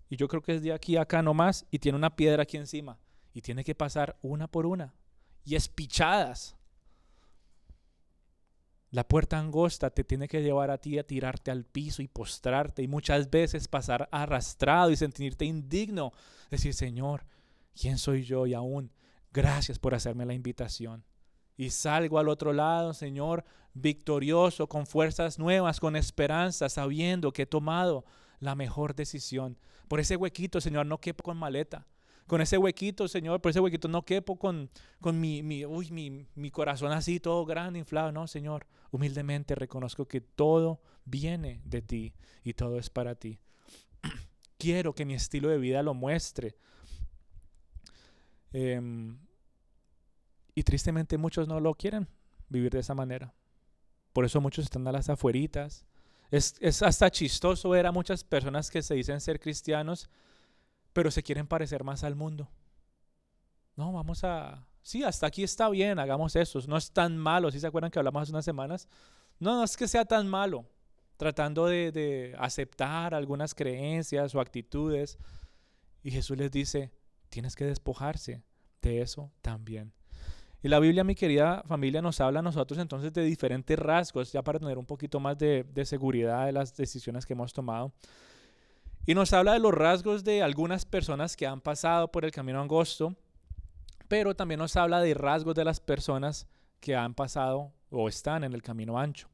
Y 0.10 0.16
yo 0.16 0.28
creo 0.28 0.42
que 0.42 0.56
es 0.56 0.62
de 0.62 0.74
aquí 0.74 0.96
a 0.96 1.02
acá 1.02 1.22
nomás 1.22 1.66
y 1.70 1.80
tiene 1.80 1.98
una 1.98 2.16
piedra 2.16 2.44
aquí 2.44 2.58
encima. 2.58 3.00
Y 3.34 3.42
tiene 3.42 3.64
que 3.64 3.76
pasar 3.76 4.18
una 4.22 4.48
por 4.48 4.66
una. 4.66 4.94
Y 5.44 5.56
espichadas. 5.56 6.56
La 8.90 9.08
puerta 9.08 9.38
angosta 9.38 9.90
te 9.90 10.04
tiene 10.04 10.28
que 10.28 10.42
llevar 10.42 10.72
a 10.72 10.78
ti 10.78 10.98
a 10.98 11.06
tirarte 11.06 11.52
al 11.52 11.66
piso 11.66 12.02
y 12.02 12.08
postrarte 12.08 12.82
y 12.82 12.88
muchas 12.88 13.30
veces 13.30 13.68
pasar 13.68 14.08
arrastrado 14.12 14.92
y 14.92 14.96
sentirte 14.96 15.44
indigno. 15.44 16.14
Decir, 16.50 16.74
Señor, 16.74 17.26
¿quién 17.80 17.98
soy 17.98 18.24
yo? 18.24 18.48
Y 18.48 18.54
aún, 18.54 18.90
gracias 19.32 19.80
por 19.80 19.96
hacerme 19.96 20.26
la 20.26 20.34
invitación. 20.34 21.04
Y 21.56 21.72
salgo 21.72 22.20
al 22.20 22.30
otro 22.30 22.54
lado, 22.54 22.94
Señor, 22.94 23.44
victorioso, 23.74 24.68
con 24.68 24.86
fuerzas 24.86 25.40
nuevas, 25.40 25.80
con 25.80 25.96
esperanza, 25.96 26.70
sabiendo 26.70 27.34
que 27.34 27.44
he 27.44 27.48
tomado 27.48 28.06
la 28.40 28.56
mejor 28.56 28.96
decisión. 28.96 29.58
Por 29.88 30.00
ese 30.00 30.16
huequito, 30.16 30.62
Señor, 30.62 30.86
no 30.86 31.00
quepo 31.00 31.24
con 31.24 31.38
maleta. 31.38 31.88
Con 32.28 32.42
ese 32.42 32.58
huequito, 32.58 33.08
Señor, 33.08 33.42
por 33.42 33.52
ese 33.52 33.62
huequito 33.62 33.88
no 33.88 34.04
quepo 34.04 34.38
con, 34.38 34.70
con 35.00 35.20
mi, 35.20 35.42
mi, 35.44 35.66
uy, 35.66 35.92
mi, 35.92 36.28
mi 36.36 36.52
corazón 36.52 36.92
así, 36.92 37.22
todo 37.22 37.46
grande, 37.46 37.80
inflado. 37.80 38.12
No, 38.12 38.28
Señor, 38.28 38.68
humildemente 38.92 39.56
reconozco 39.56 40.08
que 40.08 40.20
todo 40.20 40.82
viene 41.06 41.62
de 41.64 41.82
ti 41.82 42.14
y 42.44 42.54
todo 42.54 42.78
es 42.80 42.90
para 42.90 43.16
ti. 43.16 43.40
Quiero 44.58 44.94
que 44.94 45.06
mi 45.06 45.14
estilo 45.14 45.48
de 45.48 45.58
vida 45.58 45.82
lo 45.84 45.94
muestre. 45.94 46.58
Em, 48.60 49.20
y 50.56 50.64
tristemente 50.64 51.20
muchos 51.20 51.48
no 51.48 51.60
lo 51.60 51.76
quieren 51.76 52.08
vivir 52.50 52.72
de 52.72 52.80
esa 52.80 52.96
manera. 52.96 53.36
Por 54.14 54.26
eso 54.26 54.42
muchos 54.42 54.66
están 54.66 54.88
a 54.88 54.92
las 54.92 55.10
afueritas, 55.10 55.86
es, 56.32 56.82
hasta 56.82 57.12
chistoso 57.12 57.70
ver 57.70 57.86
a 57.86 57.92
muchas 57.92 58.24
personas 58.24 58.72
que 58.72 58.82
se 58.82 58.96
dicen 58.96 59.22
ser 59.22 59.40
cristianos, 59.40 60.10
pero 60.92 61.12
se 61.12 61.22
quieren 61.22 61.46
parecer 61.46 61.84
más 61.84 62.04
al 62.04 62.16
mundo. 62.16 62.50
No, 63.76 63.94
vamos 63.94 64.24
a... 64.24 64.68
Sí, 64.82 65.04
hasta 65.04 65.28
aquí 65.28 65.44
está 65.44 65.70
bien, 65.70 66.00
hagamos 66.00 66.36
eso. 66.36 66.60
No 66.68 66.78
es 66.78 66.92
tan 66.92 67.16
malo. 67.16 67.52
¿Sí 67.52 67.60
se 67.60 67.68
acuerdan 67.68 67.92
que 67.92 68.00
hablamos 68.00 68.24
hace 68.24 68.32
unas 68.32 68.46
semanas? 68.46 68.88
No, 69.40 69.56
no 69.56 69.64
es 69.64 69.78
que 69.78 69.88
sea 69.88 70.06
tan 70.06 70.28
malo. 70.28 70.66
Tratando 71.18 71.68
de 71.68 72.36
aceptar 72.40 73.14
algunas 73.14 73.54
creencias 73.54 74.34
o 74.34 74.40
actitudes. 74.40 75.20
Y 76.02 76.10
Jesús 76.10 76.38
les 76.38 76.50
dice, 76.50 76.92
tienes 77.30 77.56
que 77.56 77.66
despojarse 77.66 78.47
de 78.82 79.02
eso 79.02 79.32
también. 79.42 79.94
Y 80.64 80.70
la 80.70 80.80
Biblia, 80.80 81.04
mi 81.04 81.16
querida 81.16 81.64
familia, 81.68 82.02
nos 82.02 82.20
habla 82.20 82.40
a 82.40 82.44
nosotros 82.44 82.80
entonces 82.80 83.14
de 83.14 83.24
diferentes 83.24 83.78
rasgos, 83.78 84.32
ya 84.32 84.42
para 84.42 84.60
tener 84.60 84.78
un 84.78 84.86
poquito 84.86 85.20
más 85.20 85.38
de, 85.38 85.66
seguridad 85.86 86.46
de 86.46 86.52
las 86.52 86.76
decisiones 86.76 87.26
que 87.26 87.34
hemos 87.34 87.54
tomado. 87.54 87.94
Y 89.06 89.14
nos 89.14 89.32
habla 89.34 89.54
de 89.54 89.60
los 89.60 89.74
rasgos 89.74 90.24
de 90.24 90.42
algunas 90.42 90.86
personas 90.86 91.38
que 91.38 91.46
han 91.48 91.62
pasado 91.62 92.12
por 92.12 92.26
el 92.26 92.32
camino 92.32 92.60
angosto, 92.60 93.16
pero 94.08 94.36
también 94.36 94.60
nos 94.60 94.76
habla 94.76 95.00
de 95.00 95.14
rasgos 95.14 95.56
de 95.56 95.64
las 95.64 95.80
personas 95.80 96.48
que 96.80 96.96
han 96.96 97.14
pasado 97.14 97.72
o 97.90 98.10
están 98.10 98.44
en 98.44 98.54
el 98.54 98.64
camino 98.64 99.00
ancho. 99.00 99.30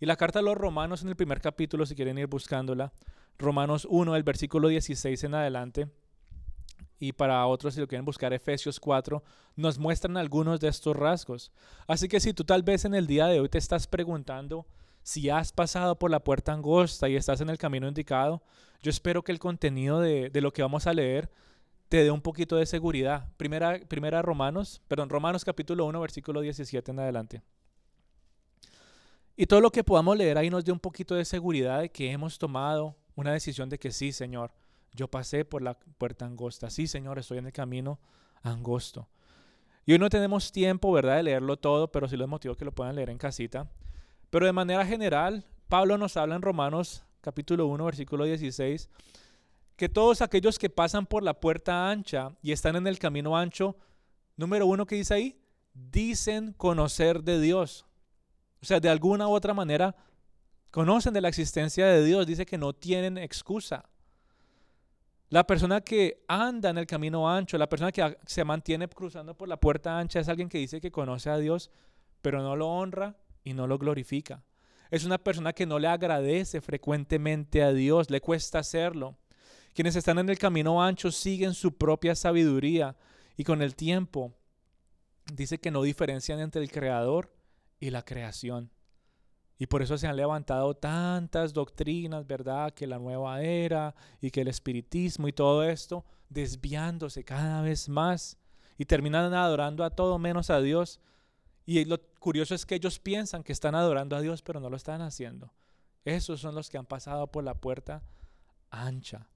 Y 0.00 0.06
la 0.06 0.16
carta 0.16 0.38
de 0.38 0.44
los 0.44 0.56
romanos 0.56 1.02
en 1.02 1.08
el 1.08 1.16
primer 1.16 1.40
capítulo, 1.40 1.84
si 1.84 1.96
quieren 1.96 2.18
ir 2.18 2.28
buscándola, 2.28 2.92
Romanos 3.36 3.86
1, 3.90 4.16
el 4.16 4.22
versículo 4.22 4.68
16 4.68 5.24
en 5.24 5.34
adelante, 5.34 5.88
y 6.98 7.12
para 7.12 7.46
otros, 7.46 7.74
si 7.74 7.80
lo 7.80 7.86
quieren 7.86 8.04
buscar, 8.04 8.32
Efesios 8.32 8.80
4, 8.80 9.22
nos 9.56 9.78
muestran 9.78 10.16
algunos 10.16 10.60
de 10.60 10.68
estos 10.68 10.96
rasgos. 10.96 11.52
Así 11.86 12.08
que 12.08 12.20
si 12.20 12.32
tú 12.32 12.44
tal 12.44 12.62
vez 12.62 12.84
en 12.84 12.94
el 12.94 13.06
día 13.06 13.26
de 13.26 13.40
hoy 13.40 13.48
te 13.48 13.58
estás 13.58 13.86
preguntando 13.86 14.66
si 15.02 15.30
has 15.30 15.52
pasado 15.52 15.98
por 15.98 16.10
la 16.10 16.22
puerta 16.22 16.52
angosta 16.52 17.08
y 17.08 17.16
estás 17.16 17.40
en 17.40 17.50
el 17.50 17.58
camino 17.58 17.88
indicado, 17.88 18.42
yo 18.82 18.90
espero 18.90 19.22
que 19.22 19.32
el 19.32 19.38
contenido 19.38 20.00
de, 20.00 20.30
lo 20.34 20.52
que 20.52 20.62
vamos 20.62 20.86
a 20.86 20.92
leer 20.92 21.30
te 21.88 22.04
dé 22.04 22.10
un 22.10 22.20
poquito 22.20 22.56
de 22.56 22.66
seguridad. 22.66 23.28
Primera, 23.36 23.80
primera 23.88 24.20
Romanos, 24.22 24.82
perdón, 24.88 25.08
Romanos 25.08 25.44
capítulo 25.44 25.86
1, 25.86 26.00
versículo 26.00 26.40
17 26.40 26.90
en 26.90 27.00
adelante. 27.00 27.42
Y 29.36 29.46
todo 29.46 29.60
lo 29.60 29.70
que 29.70 29.84
podamos 29.84 30.16
leer 30.16 30.36
ahí 30.36 30.50
nos 30.50 30.64
dé 30.64 30.72
un 30.72 30.80
poquito 30.80 31.14
de 31.14 31.24
seguridad 31.24 31.80
de 31.80 31.90
que 31.90 32.10
hemos 32.10 32.38
tomado 32.38 32.96
una 33.14 33.32
decisión 33.32 33.68
de 33.68 33.78
que 33.78 33.92
sí, 33.92 34.12
Señor, 34.12 34.52
yo 34.92 35.08
pasé 35.08 35.44
por 35.44 35.62
la 35.62 35.74
puerta 35.74 36.26
angosta. 36.26 36.70
Sí, 36.70 36.86
Señor, 36.86 37.18
estoy 37.18 37.38
en 37.38 37.46
el 37.46 37.52
camino 37.52 38.00
angosto. 38.42 39.08
Y 39.86 39.92
hoy 39.92 39.98
no 39.98 40.10
tenemos 40.10 40.52
tiempo, 40.52 40.92
¿verdad?, 40.92 41.16
de 41.16 41.22
leerlo 41.22 41.56
todo, 41.56 41.90
pero 41.90 42.08
sí 42.08 42.16
los 42.16 42.28
motivo 42.28 42.54
que 42.54 42.64
lo 42.64 42.72
puedan 42.72 42.96
leer 42.96 43.10
en 43.10 43.18
casita. 43.18 43.70
Pero 44.30 44.44
de 44.44 44.52
manera 44.52 44.84
general, 44.84 45.46
Pablo 45.68 45.96
nos 45.96 46.16
habla 46.16 46.36
en 46.36 46.42
Romanos 46.42 47.04
capítulo 47.20 47.66
1, 47.66 47.84
versículo 47.84 48.24
16, 48.24 48.88
que 49.76 49.88
todos 49.88 50.22
aquellos 50.22 50.58
que 50.58 50.70
pasan 50.70 51.06
por 51.06 51.22
la 51.22 51.40
puerta 51.40 51.90
ancha 51.90 52.36
y 52.42 52.52
están 52.52 52.76
en 52.76 52.86
el 52.86 52.98
camino 52.98 53.36
ancho, 53.36 53.76
número 54.36 54.66
uno 54.66 54.86
que 54.86 54.96
dice 54.96 55.14
ahí, 55.14 55.40
dicen 55.72 56.52
conocer 56.52 57.22
de 57.22 57.40
Dios. 57.40 57.86
O 58.60 58.66
sea, 58.66 58.80
de 58.80 58.88
alguna 58.88 59.28
u 59.28 59.32
otra 59.32 59.54
manera, 59.54 59.94
conocen 60.70 61.14
de 61.14 61.20
la 61.20 61.28
existencia 61.28 61.86
de 61.86 62.04
Dios, 62.04 62.26
dice 62.26 62.46
que 62.46 62.58
no 62.58 62.72
tienen 62.72 63.18
excusa. 63.18 63.88
La 65.30 65.46
persona 65.46 65.82
que 65.82 66.24
anda 66.26 66.70
en 66.70 66.78
el 66.78 66.86
camino 66.86 67.28
ancho, 67.30 67.58
la 67.58 67.68
persona 67.68 67.92
que 67.92 68.16
se 68.24 68.44
mantiene 68.44 68.88
cruzando 68.88 69.36
por 69.36 69.46
la 69.46 69.58
puerta 69.58 69.98
ancha 69.98 70.20
es 70.20 70.28
alguien 70.28 70.48
que 70.48 70.56
dice 70.56 70.80
que 70.80 70.90
conoce 70.90 71.28
a 71.28 71.36
Dios, 71.36 71.70
pero 72.22 72.42
no 72.42 72.56
lo 72.56 72.68
honra 72.68 73.16
y 73.44 73.52
no 73.52 73.66
lo 73.66 73.76
glorifica. 73.76 74.42
Es 74.90 75.04
una 75.04 75.18
persona 75.18 75.52
que 75.52 75.66
no 75.66 75.78
le 75.78 75.86
agradece 75.86 76.62
frecuentemente 76.62 77.62
a 77.62 77.72
Dios, 77.72 78.08
le 78.08 78.22
cuesta 78.22 78.60
hacerlo. 78.60 79.18
Quienes 79.74 79.96
están 79.96 80.18
en 80.18 80.30
el 80.30 80.38
camino 80.38 80.82
ancho 80.82 81.12
siguen 81.12 81.52
su 81.52 81.76
propia 81.76 82.14
sabiduría 82.14 82.96
y 83.36 83.44
con 83.44 83.60
el 83.60 83.76
tiempo 83.76 84.32
dice 85.34 85.58
que 85.58 85.70
no 85.70 85.82
diferencian 85.82 86.40
entre 86.40 86.62
el 86.62 86.70
creador 86.70 87.30
y 87.78 87.90
la 87.90 88.02
creación. 88.02 88.70
Y 89.58 89.66
por 89.66 89.82
eso 89.82 89.98
se 89.98 90.06
han 90.06 90.16
levantado 90.16 90.74
tantas 90.74 91.52
doctrinas, 91.52 92.26
¿verdad? 92.26 92.72
Que 92.72 92.86
la 92.86 92.98
nueva 92.98 93.42
era 93.42 93.94
y 94.20 94.30
que 94.30 94.42
el 94.42 94.48
espiritismo 94.48 95.26
y 95.26 95.32
todo 95.32 95.64
esto, 95.64 96.04
desviándose 96.28 97.24
cada 97.24 97.60
vez 97.62 97.88
más 97.88 98.38
y 98.78 98.84
terminan 98.84 99.34
adorando 99.34 99.84
a 99.84 99.90
todo 99.90 100.18
menos 100.18 100.50
a 100.50 100.60
Dios. 100.60 101.00
Y 101.66 101.84
lo 101.84 102.00
curioso 102.20 102.54
es 102.54 102.64
que 102.64 102.76
ellos 102.76 103.00
piensan 103.00 103.42
que 103.42 103.52
están 103.52 103.74
adorando 103.74 104.14
a 104.14 104.20
Dios, 104.20 104.42
pero 104.42 104.60
no 104.60 104.70
lo 104.70 104.76
están 104.76 105.02
haciendo. 105.02 105.52
Esos 106.04 106.40
son 106.40 106.54
los 106.54 106.70
que 106.70 106.78
han 106.78 106.86
pasado 106.86 107.26
por 107.26 107.42
la 107.42 107.54
puerta 107.54 108.02
ancha. 108.70 109.28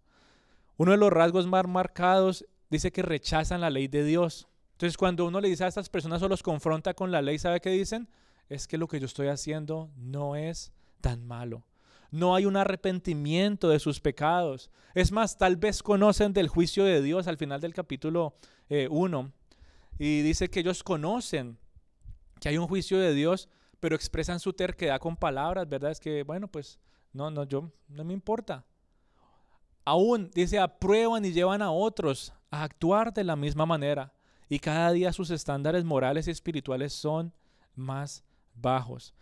Uno 0.76 0.92
de 0.92 0.98
los 0.98 1.12
rasgos 1.12 1.46
más 1.46 1.66
marcados 1.66 2.46
dice 2.70 2.92
que 2.92 3.02
rechazan 3.02 3.60
la 3.60 3.70
ley 3.70 3.88
de 3.88 4.04
Dios. 4.04 4.48
Entonces 4.72 4.96
cuando 4.96 5.26
uno 5.26 5.40
le 5.40 5.48
dice 5.48 5.64
a 5.64 5.68
estas 5.68 5.88
personas 5.88 6.22
o 6.22 6.28
los 6.28 6.42
confronta 6.42 6.94
con 6.94 7.10
la 7.10 7.20
ley, 7.20 7.38
¿sabe 7.38 7.60
qué 7.60 7.70
dicen? 7.70 8.08
Es 8.48 8.66
que 8.66 8.78
lo 8.78 8.88
que 8.88 9.00
yo 9.00 9.06
estoy 9.06 9.28
haciendo 9.28 9.90
no 9.96 10.36
es 10.36 10.72
tan 11.00 11.26
malo. 11.26 11.64
No 12.10 12.34
hay 12.34 12.44
un 12.44 12.56
arrepentimiento 12.56 13.70
de 13.70 13.78
sus 13.78 14.00
pecados. 14.00 14.70
Es 14.94 15.12
más, 15.12 15.38
tal 15.38 15.56
vez 15.56 15.82
conocen 15.82 16.32
del 16.34 16.48
juicio 16.48 16.84
de 16.84 17.00
Dios 17.00 17.26
al 17.26 17.38
final 17.38 17.60
del 17.60 17.72
capítulo 17.72 18.34
1. 18.68 19.20
Eh, 19.20 19.32
y 19.98 20.22
dice 20.22 20.50
que 20.50 20.60
ellos 20.60 20.82
conocen 20.82 21.58
que 22.40 22.48
hay 22.48 22.58
un 22.58 22.66
juicio 22.66 22.98
de 22.98 23.14
Dios, 23.14 23.48
pero 23.80 23.96
expresan 23.96 24.40
su 24.40 24.52
terquedad 24.52 25.00
con 25.00 25.16
palabras, 25.16 25.68
¿verdad? 25.68 25.90
Es 25.90 26.00
que, 26.00 26.22
bueno, 26.22 26.48
pues 26.48 26.78
no, 27.12 27.30
no, 27.30 27.44
yo 27.44 27.70
no 27.88 28.04
me 28.04 28.12
importa. 28.12 28.64
Aún, 29.84 30.30
dice, 30.34 30.58
aprueban 30.58 31.24
y 31.24 31.32
llevan 31.32 31.62
a 31.62 31.70
otros 31.70 32.32
a 32.50 32.62
actuar 32.64 33.12
de 33.12 33.24
la 33.24 33.36
misma 33.36 33.64
manera. 33.64 34.12
Y 34.48 34.58
cada 34.58 34.92
día 34.92 35.12
sus 35.12 35.30
estándares 35.30 35.84
morales 35.84 36.28
y 36.28 36.30
espirituales 36.30 36.92
son 36.92 37.32
más 37.74 38.22
bajos. 38.54 39.14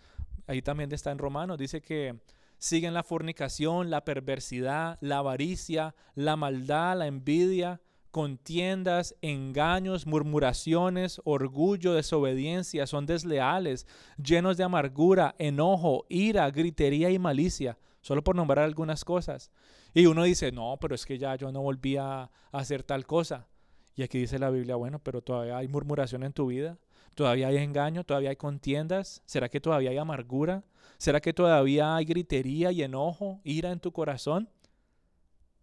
Ahí 0.47 0.62
también 0.62 0.93
está 0.93 1.11
en 1.11 1.18
Romanos, 1.18 1.59
dice 1.59 1.81
que 1.81 2.18
siguen 2.59 2.95
la 2.95 3.03
fornicación, 3.03 3.91
la 3.91 4.05
perversidad, 4.05 4.99
la 5.01 5.18
avaricia, 5.18 5.95
la 6.14 6.37
maldad, 6.37 6.99
la 6.99 7.07
envidia, 7.07 7.81
contiendas, 8.11 9.14
engaños, 9.22 10.07
murmuraciones, 10.07 11.20
orgullo, 11.24 11.95
desobediencia, 11.95 12.87
son 12.87 13.07
desleales, 13.07 13.87
llenos 14.22 14.57
de 14.57 14.64
amargura, 14.64 15.35
enojo, 15.39 16.05
ira, 16.09 16.51
gritería 16.51 17.11
y 17.11 17.18
malicia, 17.18 17.78
solo 18.01 18.22
por 18.22 18.37
nombrar 18.37 18.64
algunas 18.64 19.05
cosas. 19.05 19.51
Y 19.95 20.07
uno 20.07 20.24
dice, 20.24 20.53
no, 20.53 20.76
pero 20.81 20.95
es 20.95 21.07
que 21.07 21.18
ya 21.18 21.35
yo 21.37 21.51
no 21.53 21.62
volví 21.62 21.97
a 21.97 22.31
hacer 22.53 22.83
tal 22.83 23.07
cosa. 23.07 23.49
Y 23.95 24.03
aquí 24.03 24.18
dice 24.18 24.39
la 24.39 24.51
Biblia, 24.51 24.76
bueno, 24.76 24.99
pero 24.99 25.20
todavía 25.22 25.59
hay 25.59 25.68
murmuración 25.68 26.22
en 26.22 26.33
tu 26.33 26.47
vida, 26.47 26.78
¿Todavía 27.15 27.49
hay 27.49 27.59
engaño? 27.59 28.05
¿Todavía 28.05 28.31
hay 28.31 28.37
contiendas? 28.37 29.23
¿Será 29.27 29.49
que 29.49 29.61
todavía 29.61 29.91
hay 29.91 29.99
amargura? 29.99 30.65
¿Será 30.99 31.21
que 31.21 31.33
todavía 31.33 31.97
hay 31.97 32.05
gritería 32.05 32.73
y 32.73 32.83
enojo, 32.83 33.41
ira 33.45 33.73
en 33.73 33.81
tu 33.81 33.93
corazón? 33.93 34.49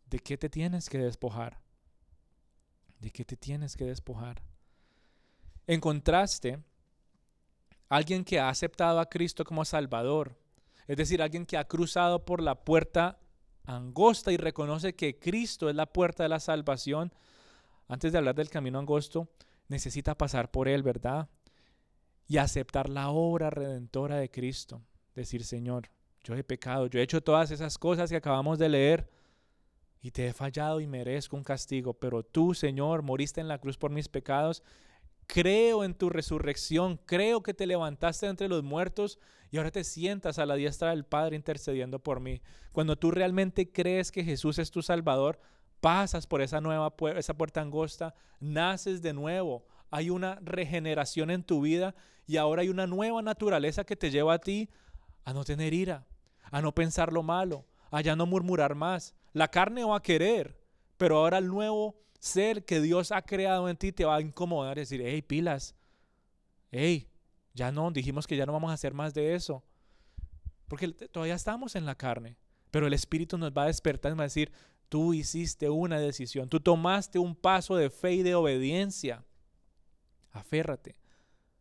¿De 0.10 0.20
qué 0.20 0.38
te 0.38 0.50
tienes 0.50 0.90
que 0.90 0.98
despojar? 0.98 1.60
¿De 3.00 3.12
qué 3.12 3.26
te 3.26 3.38
tienes 3.38 3.76
que 3.76 3.86
despojar? 3.86 4.42
En 5.68 5.80
contraste, 5.80 6.60
alguien 7.90 8.24
que 8.24 8.40
ha 8.40 8.50
aceptado 8.50 9.00
a 9.00 9.10
Cristo 9.10 9.44
como 9.44 9.66
Salvador, 9.66 10.36
es 10.88 10.98
decir, 10.98 11.22
alguien 11.22 11.46
que 11.46 11.58
ha 11.58 11.68
cruzado 11.68 12.24
por 12.26 12.42
la 12.42 12.56
puerta 12.56 13.20
angosta 13.66 14.32
y 14.32 14.38
reconoce 14.38 14.96
que 14.96 15.20
Cristo 15.20 15.70
es 15.70 15.76
la 15.76 15.86
puerta 15.86 16.24
de 16.24 16.30
la 16.30 16.40
salvación, 16.40 17.14
antes 17.88 18.12
de 18.12 18.18
hablar 18.18 18.36
del 18.36 18.50
camino 18.50 18.80
angosto, 18.80 19.30
necesita 19.68 20.18
pasar 20.18 20.50
por 20.50 20.68
él, 20.68 20.84
¿verdad? 20.84 21.30
Y 22.28 22.38
aceptar 22.38 22.90
la 22.90 23.10
obra 23.10 23.50
redentora 23.50 24.18
de 24.18 24.30
Cristo. 24.30 24.82
Decir, 25.16 25.44
Señor, 25.44 25.90
yo 26.24 26.36
he 26.36 26.44
pecado, 26.44 26.88
yo 26.88 27.00
he 27.00 27.04
hecho 27.04 27.22
todas 27.22 27.52
esas 27.52 27.78
cosas 27.78 28.10
que 28.10 28.18
acabamos 28.18 28.60
de 28.60 28.70
leer 28.70 29.10
y 30.02 30.12
te 30.12 30.28
he 30.28 30.34
fallado 30.34 30.80
y 30.80 30.88
merezco 30.88 31.38
un 31.38 31.44
castigo, 31.44 31.94
pero 31.94 32.24
tú, 32.24 32.54
Señor, 32.54 33.02
moriste 33.02 33.42
en 33.42 33.48
la 33.48 33.60
cruz 33.60 33.78
por 33.78 33.92
mis 33.92 34.08
pecados 34.08 34.62
creo 35.28 35.84
en 35.84 35.94
tu 35.94 36.10
resurrección, 36.10 37.00
creo 37.06 37.44
que 37.44 37.54
te 37.54 37.68
levantaste 37.68 38.26
entre 38.26 38.48
los 38.48 38.64
muertos 38.64 39.20
y 39.52 39.58
ahora 39.58 39.72
te 39.72 39.84
sientas 39.84 40.40
a 40.40 40.46
la 40.46 40.56
diestra 40.56 40.90
del 40.90 41.06
Padre 41.06 41.36
intercediendo 41.36 42.00
por 42.00 42.20
mí. 42.20 42.42
Cuando 42.72 42.98
tú 42.98 43.12
realmente 43.12 43.72
crees 43.72 44.12
que 44.12 44.24
Jesús 44.24 44.58
es 44.58 44.72
tu 44.72 44.82
Salvador, 44.82 45.40
pasas 45.82 46.26
por 46.26 46.42
esa 46.42 46.60
nueva 46.62 46.94
esa 47.16 47.36
puerta 47.36 47.62
angosta, 47.62 48.16
naces 48.40 49.02
de 49.02 49.14
nuevo, 49.14 49.66
hay 49.92 50.10
una 50.10 50.36
regeneración 50.42 51.30
en 51.30 51.44
tu 51.44 51.62
vida 51.62 51.96
y 52.26 52.38
ahora 52.38 52.62
hay 52.62 52.70
una 52.70 52.88
nueva 52.88 53.22
naturaleza 53.22 53.86
que 53.86 53.96
te 53.96 54.12
lleva 54.12 54.34
a 54.34 54.40
ti 54.40 54.70
a 55.24 55.34
no 55.34 55.44
tener 55.44 55.74
ira, 55.74 56.06
a 56.52 56.62
no 56.62 56.74
pensar 56.74 57.14
lo 57.14 57.24
malo, 57.24 57.66
a 57.92 58.02
ya 58.02 58.16
no 58.16 58.26
murmurar 58.26 58.76
más. 58.76 59.14
La 59.34 59.50
carne 59.50 59.84
va 59.84 59.98
a 59.98 60.04
querer, 60.04 60.60
pero 60.98 61.18
ahora 61.18 61.38
el 61.38 61.48
nuevo 61.48 61.96
ser 62.20 62.66
que 62.66 62.82
Dios 62.82 63.12
ha 63.12 63.22
creado 63.22 63.70
en 63.70 63.78
ti 63.78 63.92
te 63.92 64.06
va 64.06 64.16
a 64.16 64.22
incomodar, 64.22 64.78
decir, 64.78 65.02
hey, 65.04 65.22
pilas, 65.22 65.76
hey, 66.72 67.10
ya 67.54 67.72
no, 67.72 67.92
dijimos 67.92 68.28
que 68.28 68.38
ya 68.38 68.46
no 68.46 68.54
vamos 68.54 68.72
a 68.72 68.74
hacer 68.74 68.94
más 68.94 69.14
de 69.14 69.36
eso. 69.36 69.64
Porque 70.68 70.90
todavía 70.90 71.36
estamos 71.36 71.76
en 71.76 71.86
la 71.86 71.96
carne, 71.96 72.38
pero 72.72 72.88
el 72.88 72.94
Espíritu 72.94 73.38
nos 73.38 73.52
va 73.52 73.64
a 73.64 73.68
despertar 73.68 74.12
y 74.12 74.16
va 74.16 74.24
a 74.24 74.28
decir, 74.28 74.52
tú 74.90 75.14
hiciste 75.14 75.70
una 75.70 76.00
decisión, 76.00 76.50
tú 76.50 76.60
tomaste 76.60 77.20
un 77.20 77.36
paso 77.36 77.76
de 77.76 77.90
fe 77.90 78.14
y 78.14 78.24
de 78.24 78.36
obediencia. 78.36 79.24
Aférrate. 80.38 80.96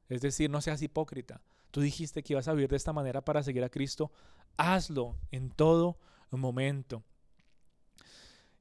Es 0.08 0.20
decir, 0.20 0.50
no 0.50 0.60
seas 0.60 0.82
hipócrita. 0.82 1.42
Tú 1.70 1.80
dijiste 1.80 2.22
que 2.22 2.32
ibas 2.32 2.48
a 2.48 2.52
vivir 2.52 2.70
de 2.70 2.76
esta 2.76 2.92
manera 2.92 3.24
para 3.24 3.42
seguir 3.42 3.64
a 3.64 3.68
Cristo. 3.68 4.10
Hazlo 4.56 5.16
en 5.30 5.50
todo 5.50 5.98
momento. 6.30 7.02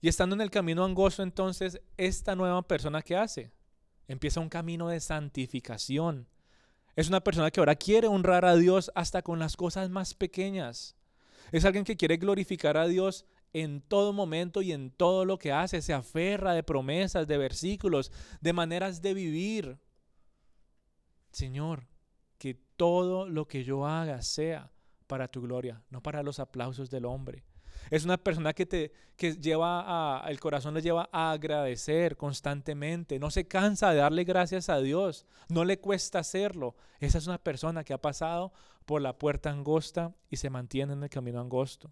Y 0.01 0.07
estando 0.07 0.35
en 0.35 0.41
el 0.41 0.51
camino 0.51 0.83
angosto, 0.83 1.23
entonces, 1.23 1.81
esta 1.97 2.35
nueva 2.35 2.61
persona 2.67 3.01
que 3.01 3.15
hace 3.15 3.51
empieza 4.07 4.39
un 4.39 4.49
camino 4.49 4.89
de 4.89 4.99
santificación. 4.99 6.27
Es 6.95 7.09
una 7.09 7.21
persona 7.21 7.51
que 7.51 7.59
ahora 7.59 7.75
quiere 7.75 8.07
honrar 8.07 8.45
a 8.45 8.55
Dios 8.55 8.91
hasta 8.95 9.21
con 9.21 9.39
las 9.39 9.57
cosas 9.57 9.89
más 9.89 10.13
pequeñas. 10.13 10.95
Es 11.51 11.65
alguien 11.65 11.85
que 11.85 11.97
quiere 11.97 12.17
glorificar 12.17 12.77
a 12.77 12.87
Dios 12.87 13.25
en 13.53 13.81
todo 13.81 14.13
momento 14.13 14.61
y 14.61 14.71
en 14.71 14.91
todo 14.91 15.25
lo 15.25 15.37
que 15.37 15.51
hace. 15.51 15.81
Se 15.81 15.93
aferra 15.93 16.53
de 16.53 16.63
promesas, 16.63 17.27
de 17.27 17.37
versículos, 17.37 18.11
de 18.41 18.53
maneras 18.53 19.01
de 19.01 19.13
vivir. 19.13 19.77
Señor, 21.35 21.87
que 22.37 22.53
todo 22.77 23.27
lo 23.27 23.45
que 23.45 23.65
yo 23.65 23.85
haga 23.85 24.21
sea 24.21 24.71
para 25.05 25.27
tu 25.27 25.41
gloria, 25.41 25.83
no 25.89 26.01
para 26.01 26.23
los 26.23 26.39
aplausos 26.39 26.89
del 26.89 27.03
hombre. 27.03 27.43
Es 27.91 28.05
una 28.05 28.17
persona 28.17 28.53
que 28.53 28.65
te 28.65 28.93
que 29.17 29.33
lleva 29.33 29.83
a, 29.85 30.29
el 30.29 30.39
corazón 30.39 30.73
le 30.75 30.81
lleva 30.81 31.09
a 31.11 31.31
agradecer 31.31 32.15
constantemente. 32.15 33.19
No 33.19 33.31
se 33.31 33.49
cansa 33.49 33.91
de 33.91 33.97
darle 33.97 34.23
gracias 34.23 34.69
a 34.69 34.79
Dios. 34.79 35.25
No 35.49 35.65
le 35.65 35.77
cuesta 35.77 36.19
hacerlo. 36.19 36.75
Esa 37.01 37.17
es 37.17 37.27
una 37.27 37.37
persona 37.37 37.83
que 37.83 37.93
ha 37.93 38.01
pasado 38.01 38.53
por 38.85 39.01
la 39.01 39.17
puerta 39.17 39.49
angosta 39.49 40.15
y 40.29 40.37
se 40.37 40.49
mantiene 40.49 40.93
en 40.93 41.03
el 41.03 41.09
camino 41.09 41.41
angosto. 41.41 41.91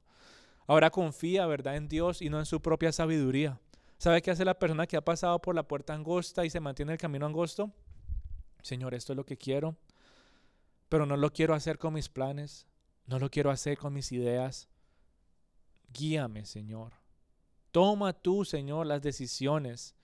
Ahora 0.68 0.90
confía, 0.90 1.46
¿verdad?, 1.48 1.76
en 1.76 1.90
Dios 1.90 2.22
y 2.22 2.30
no 2.30 2.40
en 2.40 2.46
su 2.46 2.62
propia 2.62 2.94
sabiduría. 2.94 3.60
¿Sabe 3.98 4.22
qué 4.22 4.32
hace 4.32 4.46
la 4.46 4.58
persona 4.58 4.88
que 4.88 4.96
ha 4.96 5.04
pasado 5.04 5.42
por 5.42 5.54
la 5.54 5.68
puerta 5.68 5.94
angosta 5.94 6.46
y 6.46 6.50
se 6.50 6.62
mantiene 6.62 6.92
en 6.92 6.94
el 6.94 7.00
camino 7.00 7.26
angosto? 7.26 7.74
Señor, 8.64 8.96
esto 8.96 9.14
es 9.14 9.18
lo 9.18 9.26
que 9.26 9.38
quiero, 9.38 9.78
pero 10.90 11.06
no 11.06 11.16
lo 11.16 11.32
quiero 11.32 11.54
hacer 11.54 11.78
con 11.78 11.94
mis 11.94 12.10
planes, 12.10 12.66
no 13.06 13.20
lo 13.20 13.30
quiero 13.30 13.52
hacer 13.52 13.78
con 13.78 13.94
mis 13.94 14.12
ideas, 14.12 14.68
Guíame, 15.94 16.46
Señor. 16.46 16.94
Toma 17.72 18.14
tú, 18.14 18.46
Señor, 18.46 18.88
las 18.88 19.02
decisiones. 19.02 19.96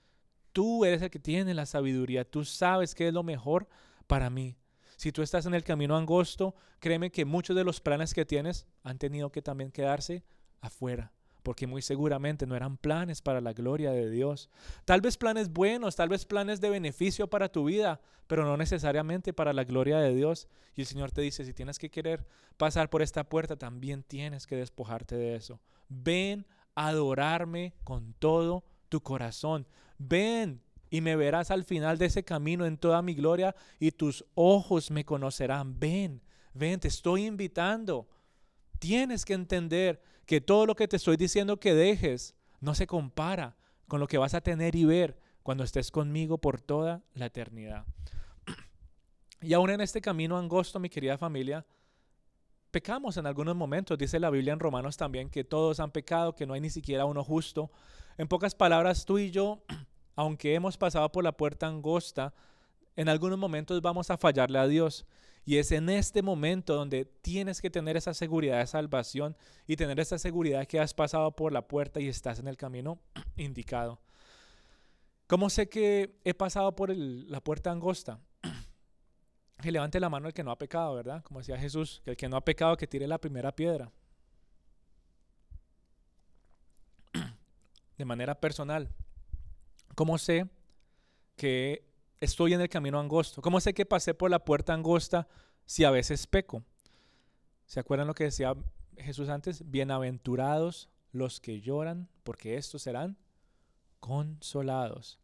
Tú 0.52 0.84
eres 0.84 1.02
el 1.02 1.10
que 1.10 1.18
tiene 1.18 1.54
la 1.54 1.66
sabiduría. 1.66 2.28
Tú 2.28 2.44
sabes 2.44 2.94
qué 2.94 3.08
es 3.08 3.14
lo 3.14 3.22
mejor 3.22 3.68
para 4.06 4.30
mí. 4.30 4.56
Si 4.96 5.12
tú 5.12 5.22
estás 5.22 5.46
en 5.46 5.54
el 5.54 5.64
camino 5.64 5.96
angosto, 5.96 6.54
créeme 6.78 7.10
que 7.10 7.24
muchos 7.24 7.56
de 7.56 7.64
los 7.64 7.80
planes 7.80 8.14
que 8.14 8.24
tienes 8.24 8.66
han 8.82 8.98
tenido 8.98 9.32
que 9.32 9.42
también 9.42 9.72
quedarse 9.72 10.24
afuera, 10.60 11.12
porque 11.42 11.66
muy 11.66 11.82
seguramente 11.82 12.46
no 12.46 12.56
eran 12.56 12.76
planes 12.76 13.22
para 13.22 13.40
la 13.40 13.52
gloria 13.52 13.90
de 13.90 14.10
Dios. 14.10 14.50
Tal 14.84 15.00
vez 15.00 15.16
planes 15.16 15.50
buenos, 15.50 15.96
tal 15.96 16.08
vez 16.08 16.24
planes 16.24 16.60
de 16.60 16.70
beneficio 16.70 17.28
para 17.28 17.50
tu 17.50 17.64
vida, 17.64 18.00
pero 18.26 18.44
no 18.44 18.56
necesariamente 18.56 19.32
para 19.32 19.52
la 19.52 19.64
gloria 19.64 19.98
de 19.98 20.14
Dios. 20.14 20.48
Y 20.74 20.82
el 20.82 20.86
Señor 20.86 21.12
te 21.12 21.20
dice, 21.22 21.44
si 21.44 21.52
tienes 21.52 21.78
que 21.78 21.90
querer 21.90 22.26
pasar 22.56 22.90
por 22.90 23.02
esta 23.02 23.24
puerta, 23.24 23.56
también 23.56 24.02
tienes 24.02 24.46
que 24.46 24.56
despojarte 24.56 25.16
de 25.16 25.36
eso. 25.36 25.60
Ven 25.88 26.46
a 26.74 26.88
adorarme 26.88 27.74
con 27.84 28.14
todo 28.14 28.64
tu 28.88 29.00
corazón. 29.00 29.66
Ven 29.98 30.62
y 30.90 31.00
me 31.00 31.16
verás 31.16 31.50
al 31.50 31.64
final 31.64 31.98
de 31.98 32.06
ese 32.06 32.24
camino 32.24 32.66
en 32.66 32.76
toda 32.76 33.00
mi 33.00 33.14
gloria 33.14 33.54
y 33.78 33.92
tus 33.92 34.24
ojos 34.34 34.90
me 34.90 35.04
conocerán. 35.04 35.78
Ven, 35.78 36.20
ven, 36.52 36.80
te 36.80 36.88
estoy 36.88 37.26
invitando. 37.26 38.08
Tienes 38.78 39.24
que 39.24 39.34
entender 39.34 40.02
que 40.30 40.40
todo 40.40 40.64
lo 40.64 40.76
que 40.76 40.86
te 40.86 40.94
estoy 40.94 41.16
diciendo 41.16 41.58
que 41.58 41.74
dejes 41.74 42.36
no 42.60 42.76
se 42.76 42.86
compara 42.86 43.56
con 43.88 43.98
lo 43.98 44.06
que 44.06 44.16
vas 44.16 44.32
a 44.32 44.40
tener 44.40 44.76
y 44.76 44.84
ver 44.84 45.18
cuando 45.42 45.64
estés 45.64 45.90
conmigo 45.90 46.38
por 46.38 46.60
toda 46.60 47.02
la 47.14 47.26
eternidad. 47.26 47.84
Y 49.42 49.54
aún 49.54 49.70
en 49.70 49.80
este 49.80 50.00
camino 50.00 50.38
angosto, 50.38 50.78
mi 50.78 50.88
querida 50.88 51.18
familia, 51.18 51.66
Pecamos 52.70 53.16
en 53.16 53.26
algunos 53.26 53.56
momentos, 53.56 53.98
dice 53.98 54.20
la 54.20 54.30
Biblia 54.30 54.52
en 54.52 54.60
Romanos 54.60 54.96
también, 54.96 55.30
que 55.30 55.42
todos 55.42 55.80
han 55.80 55.90
pecado, 55.90 56.36
que 56.36 56.46
no 56.46 56.54
hay 56.54 56.60
ni 56.60 56.70
siquiera 56.70 57.06
uno 57.06 57.24
justo. 57.24 57.68
En 58.16 58.28
pocas 58.28 58.54
palabras, 58.54 59.04
tú 59.04 59.18
y 59.18 59.32
yo, 59.32 59.64
aunque 60.14 60.54
hemos 60.54 60.78
pasado 60.78 61.10
por 61.10 61.24
la 61.24 61.32
puerta 61.32 61.66
angosta, 61.66 62.32
en 62.94 63.08
algunos 63.08 63.36
momentos 63.36 63.82
vamos 63.82 64.08
a 64.10 64.16
fallarle 64.16 64.60
a 64.60 64.68
Dios. 64.68 65.04
Y 65.44 65.56
es 65.56 65.72
en 65.72 65.88
este 65.88 66.22
momento 66.22 66.74
donde 66.74 67.04
tienes 67.04 67.60
que 67.60 67.70
tener 67.70 67.96
esa 67.96 68.14
seguridad 68.14 68.58
de 68.58 68.66
salvación 68.66 69.36
y 69.66 69.76
tener 69.76 69.98
esa 69.98 70.18
seguridad 70.18 70.66
que 70.66 70.78
has 70.78 70.94
pasado 70.94 71.34
por 71.34 71.52
la 71.52 71.66
puerta 71.66 72.00
y 72.00 72.08
estás 72.08 72.38
en 72.38 72.48
el 72.48 72.56
camino 72.56 73.00
indicado. 73.36 74.00
¿Cómo 75.26 75.48
sé 75.48 75.68
que 75.68 76.18
he 76.24 76.34
pasado 76.34 76.74
por 76.74 76.90
la 76.94 77.40
puerta 77.40 77.70
angosta? 77.70 78.20
que 79.62 79.72
levante 79.72 80.00
la 80.00 80.08
mano 80.08 80.28
el 80.28 80.34
que 80.34 80.44
no 80.44 80.50
ha 80.50 80.58
pecado, 80.58 80.94
¿verdad? 80.94 81.22
Como 81.22 81.40
decía 81.40 81.58
Jesús, 81.58 82.02
que 82.04 82.10
el 82.10 82.16
que 82.16 82.28
no 82.28 82.36
ha 82.36 82.44
pecado 82.44 82.76
que 82.76 82.86
tire 82.86 83.06
la 83.06 83.18
primera 83.18 83.54
piedra. 83.54 83.90
De 87.96 88.04
manera 88.04 88.34
personal, 88.40 88.88
¿cómo 89.94 90.18
sé 90.18 90.48
que 91.36 91.89
estoy 92.20 92.52
en 92.52 92.60
el 92.60 92.68
camino 92.68 93.00
angosto? 93.00 93.40
¿Cómo 93.40 93.60
sé 93.60 93.74
que 93.74 93.86
pasé 93.86 94.14
por 94.14 94.30
la 94.30 94.44
puerta 94.44 94.74
angosta 94.74 95.26
si 95.64 95.84
a 95.84 95.90
veces 95.90 96.26
peco? 96.26 96.62
¿Se 97.66 97.80
acuerdan 97.80 98.06
lo 98.06 98.14
que 98.14 98.24
decía 98.24 98.54
Jesús 98.96 99.28
antes? 99.28 99.70
Bienaventurados 99.70 100.88
los 101.12 101.40
que 101.40 101.60
lloran, 101.60 102.08
porque 102.22 102.56
estos 102.56 102.82
serán 102.82 103.16
consolados. 104.00 105.18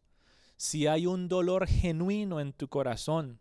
Si 0.57 0.87
hay 0.87 1.05
un 1.05 1.27
dolor 1.27 1.67
genuino 1.67 2.39
en 2.39 2.51
tu 2.51 2.67
corazón, 2.67 3.39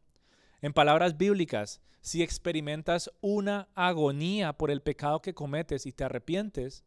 en 0.61 0.73
palabras 0.73 1.17
bíblicas, 1.17 1.81
si 2.01 2.23
experimentas 2.23 3.11
una 3.21 3.69
agonía 3.75 4.53
por 4.53 4.71
el 4.71 4.83
pecado 4.83 5.23
que 5.23 5.35
cometes 5.35 5.87
y 5.87 5.93
te 5.93 6.05
arrepientes, 6.05 6.85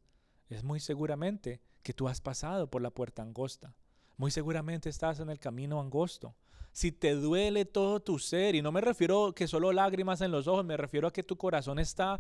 es 0.49 0.63
muy 0.63 0.79
seguramente 0.79 1.61
que 1.83 1.93
tú 1.93 2.07
has 2.07 2.21
pasado 2.21 2.69
por 2.69 2.81
la 2.81 2.91
puerta 2.91 3.21
angosta. 3.21 3.73
Muy 4.17 4.31
seguramente 4.31 4.89
estás 4.89 5.19
en 5.19 5.29
el 5.29 5.39
camino 5.39 5.79
angosto. 5.79 6.35
Si 6.71 6.91
te 6.91 7.13
duele 7.15 7.65
todo 7.65 7.99
tu 7.99 8.19
ser, 8.19 8.55
y 8.55 8.61
no 8.61 8.71
me 8.71 8.81
refiero 8.81 9.33
que 9.33 9.47
solo 9.47 9.71
lágrimas 9.73 10.21
en 10.21 10.31
los 10.31 10.47
ojos, 10.47 10.65
me 10.65 10.77
refiero 10.77 11.07
a 11.07 11.13
que 11.13 11.23
tu 11.23 11.37
corazón 11.37 11.79
está 11.79 12.19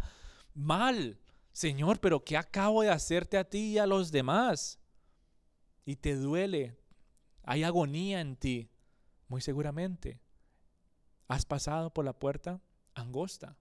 mal. 0.53 1.19
Señor, 1.51 1.99
pero 1.99 2.23
¿qué 2.23 2.37
acabo 2.37 2.81
de 2.81 2.89
hacerte 2.89 3.37
a 3.37 3.43
ti 3.43 3.73
y 3.73 3.77
a 3.77 3.87
los 3.87 4.11
demás? 4.11 4.79
Y 5.85 5.95
te 5.95 6.15
duele, 6.15 6.77
hay 7.43 7.63
agonía 7.63 8.21
en 8.21 8.35
ti, 8.35 8.69
muy 9.27 9.41
seguramente 9.41 10.19
has 11.29 11.45
pasado 11.45 11.93
por 11.93 12.03
la 12.03 12.13
puerta 12.13 12.59
angosta. 12.95 13.55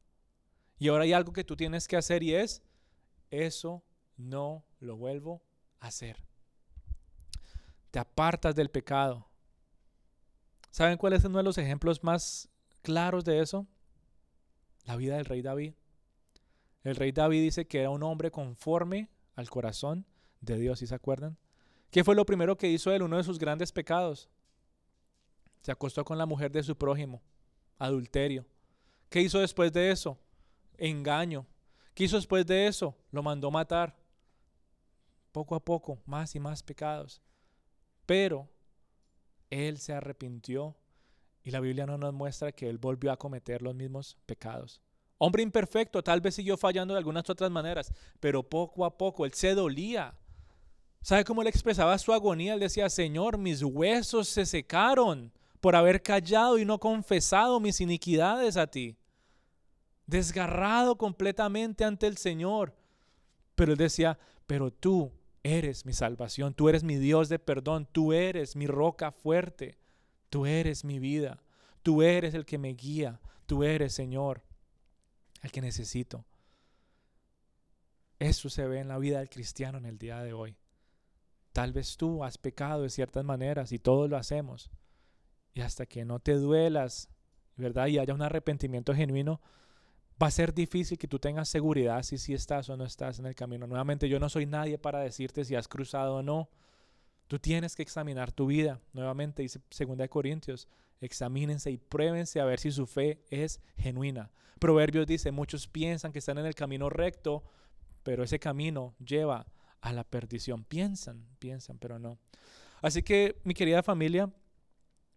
Y 0.78 0.88
ahora 0.88 1.04
hay 1.04 1.12
algo 1.12 1.32
que 1.32 1.44
tú 1.44 1.54
tienes 1.54 1.86
que 1.86 1.96
hacer 1.96 2.22
y 2.22 2.34
es, 2.34 2.62
eso 3.30 3.84
no 4.16 4.64
lo 4.80 4.96
vuelvo 4.96 5.42
a 5.78 5.88
hacer. 5.88 6.24
Te 7.90 7.98
apartas 7.98 8.54
del 8.54 8.70
pecado. 8.70 9.27
¿Saben 10.70 10.98
cuál 10.98 11.14
es 11.14 11.24
uno 11.24 11.38
de 11.38 11.44
los 11.44 11.58
ejemplos 11.58 12.04
más 12.04 12.48
claros 12.82 13.24
de 13.24 13.40
eso? 13.40 13.66
La 14.84 14.96
vida 14.96 15.16
del 15.16 15.24
rey 15.24 15.42
David. 15.42 15.74
El 16.82 16.96
rey 16.96 17.12
David 17.12 17.42
dice 17.42 17.66
que 17.66 17.80
era 17.80 17.90
un 17.90 18.02
hombre 18.02 18.30
conforme 18.30 19.08
al 19.34 19.50
corazón 19.50 20.06
de 20.40 20.58
Dios, 20.58 20.78
¿sí 20.78 20.86
se 20.86 20.94
acuerdan? 20.94 21.36
¿Qué 21.90 22.04
fue 22.04 22.14
lo 22.14 22.26
primero 22.26 22.56
que 22.56 22.68
hizo 22.68 22.92
él? 22.92 23.02
Uno 23.02 23.16
de 23.16 23.24
sus 23.24 23.38
grandes 23.38 23.72
pecados. 23.72 24.28
Se 25.62 25.72
acostó 25.72 26.04
con 26.04 26.18
la 26.18 26.26
mujer 26.26 26.52
de 26.52 26.62
su 26.62 26.76
prójimo, 26.76 27.22
adulterio. 27.78 28.46
¿Qué 29.08 29.20
hizo 29.20 29.40
después 29.40 29.72
de 29.72 29.90
eso? 29.90 30.18
Engaño. 30.76 31.46
¿Qué 31.94 32.04
hizo 32.04 32.16
después 32.16 32.46
de 32.46 32.66
eso? 32.66 32.96
Lo 33.10 33.22
mandó 33.22 33.50
matar. 33.50 33.96
Poco 35.32 35.54
a 35.54 35.60
poco, 35.64 35.98
más 36.04 36.34
y 36.34 36.40
más 36.40 36.62
pecados. 36.62 37.20
Pero 38.06 38.48
él 39.50 39.78
se 39.78 39.92
arrepintió 39.92 40.76
y 41.42 41.50
la 41.50 41.60
Biblia 41.60 41.86
no 41.86 41.96
nos 41.98 42.12
muestra 42.12 42.52
que 42.52 42.68
él 42.68 42.78
volvió 42.78 43.12
a 43.12 43.16
cometer 43.16 43.62
los 43.62 43.74
mismos 43.74 44.16
pecados. 44.26 44.80
Hombre 45.18 45.42
imperfecto, 45.42 46.02
tal 46.02 46.20
vez 46.20 46.34
siguió 46.34 46.56
fallando 46.56 46.94
de 46.94 46.98
algunas 46.98 47.28
otras 47.28 47.50
maneras, 47.50 47.92
pero 48.20 48.42
poco 48.42 48.84
a 48.84 48.96
poco 48.96 49.24
él 49.24 49.34
se 49.34 49.54
dolía. 49.54 50.14
¿Sabe 51.02 51.24
cómo 51.24 51.42
él 51.42 51.48
expresaba 51.48 51.98
su 51.98 52.12
agonía? 52.12 52.54
Él 52.54 52.60
decía, 52.60 52.88
Señor, 52.88 53.38
mis 53.38 53.62
huesos 53.62 54.28
se 54.28 54.46
secaron 54.46 55.32
por 55.60 55.74
haber 55.74 56.02
callado 56.02 56.58
y 56.58 56.64
no 56.64 56.78
confesado 56.78 57.60
mis 57.60 57.80
iniquidades 57.80 58.56
a 58.56 58.68
ti. 58.68 58.96
Desgarrado 60.06 60.96
completamente 60.96 61.84
ante 61.84 62.06
el 62.06 62.16
Señor. 62.16 62.74
Pero 63.54 63.72
él 63.72 63.78
decía, 63.78 64.18
pero 64.46 64.70
tú 64.70 65.12
eres 65.48 65.86
mi 65.86 65.92
salvación, 65.92 66.54
tú 66.54 66.68
eres 66.68 66.84
mi 66.84 66.96
Dios 66.96 67.28
de 67.28 67.38
perdón, 67.38 67.88
tú 67.90 68.12
eres 68.12 68.56
mi 68.56 68.66
roca 68.66 69.10
fuerte, 69.10 69.78
tú 70.30 70.46
eres 70.46 70.84
mi 70.84 70.98
vida, 70.98 71.42
tú 71.82 72.02
eres 72.02 72.34
el 72.34 72.44
que 72.44 72.58
me 72.58 72.74
guía, 72.74 73.20
tú 73.46 73.64
eres 73.64 73.94
Señor, 73.94 74.42
el 75.42 75.50
que 75.50 75.60
necesito. 75.60 76.24
Eso 78.18 78.50
se 78.50 78.66
ve 78.66 78.80
en 78.80 78.88
la 78.88 78.98
vida 78.98 79.18
del 79.18 79.30
cristiano 79.30 79.78
en 79.78 79.86
el 79.86 79.98
día 79.98 80.22
de 80.22 80.32
hoy. 80.32 80.56
Tal 81.52 81.72
vez 81.72 81.96
tú 81.96 82.24
has 82.24 82.36
pecado 82.38 82.82
de 82.82 82.90
ciertas 82.90 83.24
maneras 83.24 83.72
y 83.72 83.78
todos 83.78 84.10
lo 84.10 84.16
hacemos. 84.16 84.70
Y 85.54 85.60
hasta 85.60 85.86
que 85.86 86.04
no 86.04 86.20
te 86.20 86.34
duelas, 86.34 87.08
¿verdad? 87.56 87.86
Y 87.86 87.98
haya 87.98 88.14
un 88.14 88.22
arrepentimiento 88.22 88.94
genuino, 88.94 89.40
va 90.20 90.26
a 90.26 90.30
ser 90.30 90.52
difícil 90.52 90.98
que 90.98 91.08
tú 91.08 91.18
tengas 91.18 91.48
seguridad 91.48 92.02
si 92.02 92.18
sí 92.18 92.34
estás 92.34 92.68
o 92.68 92.76
no 92.76 92.84
estás 92.84 93.18
en 93.18 93.26
el 93.26 93.34
camino. 93.34 93.66
Nuevamente, 93.66 94.08
yo 94.08 94.18
no 94.18 94.28
soy 94.28 94.46
nadie 94.46 94.78
para 94.78 95.00
decirte 95.00 95.44
si 95.44 95.54
has 95.54 95.68
cruzado 95.68 96.16
o 96.16 96.22
no. 96.22 96.48
Tú 97.28 97.38
tienes 97.38 97.76
que 97.76 97.82
examinar 97.82 98.32
tu 98.32 98.46
vida. 98.46 98.80
Nuevamente 98.92 99.42
dice 99.42 99.60
2 99.70 100.08
Corintios, 100.08 100.66
examínense 101.00 101.70
y 101.70 101.76
pruébense 101.76 102.40
a 102.40 102.44
ver 102.44 102.58
si 102.58 102.70
su 102.72 102.86
fe 102.86 103.22
es 103.30 103.60
genuina. 103.76 104.30
Proverbios 104.58 105.06
dice, 105.06 105.30
muchos 105.30 105.68
piensan 105.68 106.12
que 106.12 106.18
están 106.18 106.38
en 106.38 106.46
el 106.46 106.54
camino 106.54 106.90
recto, 106.90 107.44
pero 108.02 108.24
ese 108.24 108.40
camino 108.40 108.94
lleva 108.98 109.46
a 109.80 109.92
la 109.92 110.04
perdición. 110.04 110.64
Piensan, 110.64 111.26
piensan, 111.38 111.78
pero 111.78 111.98
no. 111.98 112.18
Así 112.82 113.02
que, 113.02 113.40
mi 113.44 113.54
querida 113.54 113.82
familia, 113.82 114.32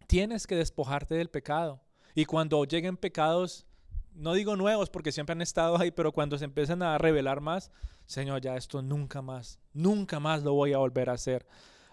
tienes 0.08 0.46
que 0.46 0.56
despojarte 0.56 1.16
del 1.16 1.30
pecado. 1.30 1.82
Y 2.14 2.26
cuando 2.26 2.64
lleguen 2.66 2.98
pecados, 2.98 3.66
no 4.14 4.34
digo 4.34 4.56
nuevos 4.56 4.90
porque 4.90 5.12
siempre 5.12 5.34
han 5.34 5.42
estado 5.42 5.80
ahí, 5.80 5.92
pero 5.92 6.12
cuando 6.12 6.38
se 6.38 6.46
empiezan 6.46 6.82
a 6.84 6.98
revelar 6.98 7.42
más, 7.42 7.72
Señor, 8.06 8.42
ya 8.42 8.56
esto 8.56 8.82
nunca 8.82 9.22
más, 9.22 9.60
nunca 9.74 10.20
más 10.20 10.44
lo 10.44 10.54
voy 10.54 10.74
a 10.74 10.78
volver 10.78 11.10
a 11.10 11.14
hacer. 11.14 11.46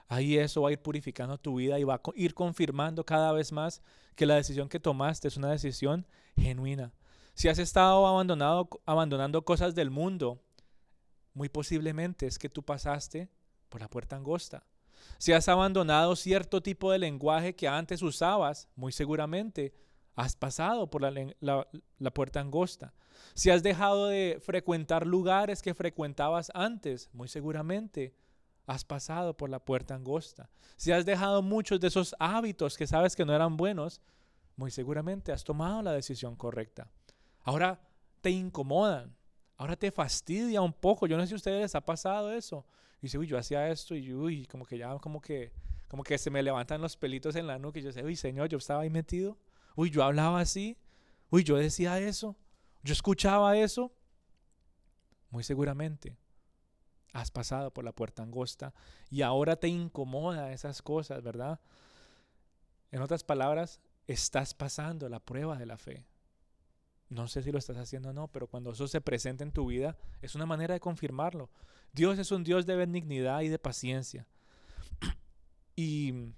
Ahí 0.09 0.39
eso 0.39 0.63
va 0.63 0.71
a 0.71 0.73
ir 0.73 0.81
purificando 0.81 1.39
tu 1.39 1.57
vida 1.57 1.79
y 1.79 1.85
va 1.85 1.97
a 1.97 2.01
ir 2.15 2.35
confirmando 2.35 3.05
cada 3.05 3.33
vez 3.33 3.53
más 3.53 3.83
que 4.15 4.27
la 4.27 4.37
decisión 4.37 4.69
que 4.69 4.81
tomaste 4.81 5.29
es 5.29 5.37
una 5.37 5.51
decisión 5.51 6.07
genuina. 6.37 6.93
Si 7.35 7.49
has 7.49 7.59
estado 7.59 8.07
abandonando 8.07 9.45
cosas 9.45 9.75
del 9.75 9.91
mundo, 9.91 10.43
muy 11.35 11.49
posiblemente 11.49 12.27
es 12.27 12.39
que 12.39 12.49
tú 12.49 12.63
pasaste 12.63 13.29
por 13.69 13.81
la 13.81 13.89
puerta 13.89 14.17
angosta. 14.17 14.65
Si 15.19 15.33
has 15.33 15.49
abandonado 15.49 16.17
cierto 16.17 16.63
tipo 16.63 16.91
de 16.91 16.99
lenguaje 16.99 17.55
que 17.55 17.69
antes 17.69 18.03
usabas, 18.03 18.69
muy 18.75 18.93
seguramente 18.93 19.73
has 20.19 20.35
pasado 20.35 20.91
por 20.91 21.01
la, 21.01 22.11
puerta 22.13 22.41
angosta. 22.41 22.93
Si 23.35 23.51
has 23.51 23.63
dejado 23.63 24.09
de 24.09 24.41
frecuentar 24.43 25.07
lugares 25.07 25.63
que 25.63 25.75
frecuentabas 25.75 26.51
antes, 26.55 27.09
muy 27.13 27.29
seguramente 27.29 28.17
has 28.67 28.85
pasado 28.85 29.37
por 29.37 29.49
la 29.49 29.61
puerta 29.61 29.95
angosta. 29.95 30.51
Si 30.77 30.91
has 30.91 31.07
dejado 31.07 31.41
muchos 31.41 31.79
de 31.79 31.87
esos 31.87 32.17
hábitos 32.19 32.77
que 32.77 32.89
sabes 32.89 33.15
que 33.15 33.25
no 33.25 33.33
eran 33.33 33.57
buenos, 33.57 34.01
muy 34.57 34.73
seguramente 34.73 35.31
has 35.31 35.45
tomado 35.45 35.83
la 35.83 35.93
decisión 35.93 36.35
correcta. 36.35 36.91
Ahora 37.45 37.81
te 38.21 38.31
incomodan, 38.31 39.15
ahora 39.57 39.77
te 39.77 39.93
fastidia 39.93 40.61
un 40.63 40.73
poco. 40.73 41.07
Yo 41.07 41.17
no 41.17 41.23
sé 41.23 41.29
si 41.29 41.35
a 41.35 41.37
ustedes 41.37 41.61
les 41.61 41.75
ha 41.77 41.81
pasado 41.81 42.33
eso. 42.33 42.67
Y 42.99 43.03
dice, 43.03 43.19
uy, 43.19 43.29
yo 43.29 43.39
hacía 43.39 43.69
esto 43.69 43.95
y 43.95 44.13
uy, 44.13 44.47
como 44.47 44.67
que 44.67 44.79
ya, 44.79 44.99
como 44.99 45.21
que, 45.21 45.53
como 45.87 46.03
que 46.03 46.19
se 46.19 46.29
me 46.29 46.43
levantan 46.43 46.81
los 46.81 46.97
pelitos 46.97 47.37
en 47.37 47.47
la 47.47 47.57
nuca 47.57 47.79
y 47.79 47.83
yo 47.83 47.93
sé, 47.93 48.03
uy, 48.03 48.17
Señor, 48.17 48.49
yo 48.49 48.59
estaba 48.59 48.83
ahí 48.83 48.91
metido. 48.91 49.39
Uy, 49.79 49.91
yo 49.91 50.03
hablaba 50.03 50.41
así. 50.41 50.77
Uy, 51.31 51.45
yo 51.45 51.55
decía 51.57 52.01
eso. 52.01 52.35
Yo 52.83 52.93
escuchaba 52.93 53.57
eso. 53.57 53.93
Muy 55.31 55.45
seguramente 55.45 56.17
has 57.13 57.31
pasado 57.31 57.73
por 57.73 57.85
la 57.85 57.93
puerta 57.93 58.25
angosta 58.25 58.75
y 59.09 59.23
ahora 59.23 59.55
te 59.55 59.69
incomoda 59.69 60.53
esas 60.53 60.83
cosas, 60.83 61.23
¿verdad? 61.23 61.61
En 62.91 63.03
otras 63.03 63.23
palabras, 63.23 63.81
estás 64.09 64.53
pasando 64.53 65.09
la 65.09 65.21
prueba 65.21 65.57
de 65.57 65.67
la 65.67 65.79
fe. 65.79 66.05
No 67.09 67.29
sé 67.29 67.45
si 67.45 67.53
lo 67.53 67.59
estás 67.59 67.77
haciendo 67.77 68.09
o 68.09 68.13
no, 68.13 68.27
pero 68.27 68.49
cuando 68.49 68.73
eso 68.73 68.89
se 68.89 69.01
presenta 69.01 69.45
en 69.45 69.53
tu 69.53 69.67
vida, 69.67 69.97
es 70.23 70.35
una 70.35 70.45
manera 70.45 70.75
de 70.75 70.81
confirmarlo. 70.81 71.51
Dios 71.93 72.19
es 72.19 72.33
un 72.33 72.43
Dios 72.43 72.67
de 72.67 72.75
benignidad 72.75 73.43
y 73.43 73.49
de 73.49 73.61
paciencia. 73.61 74.27
Y 75.77 76.33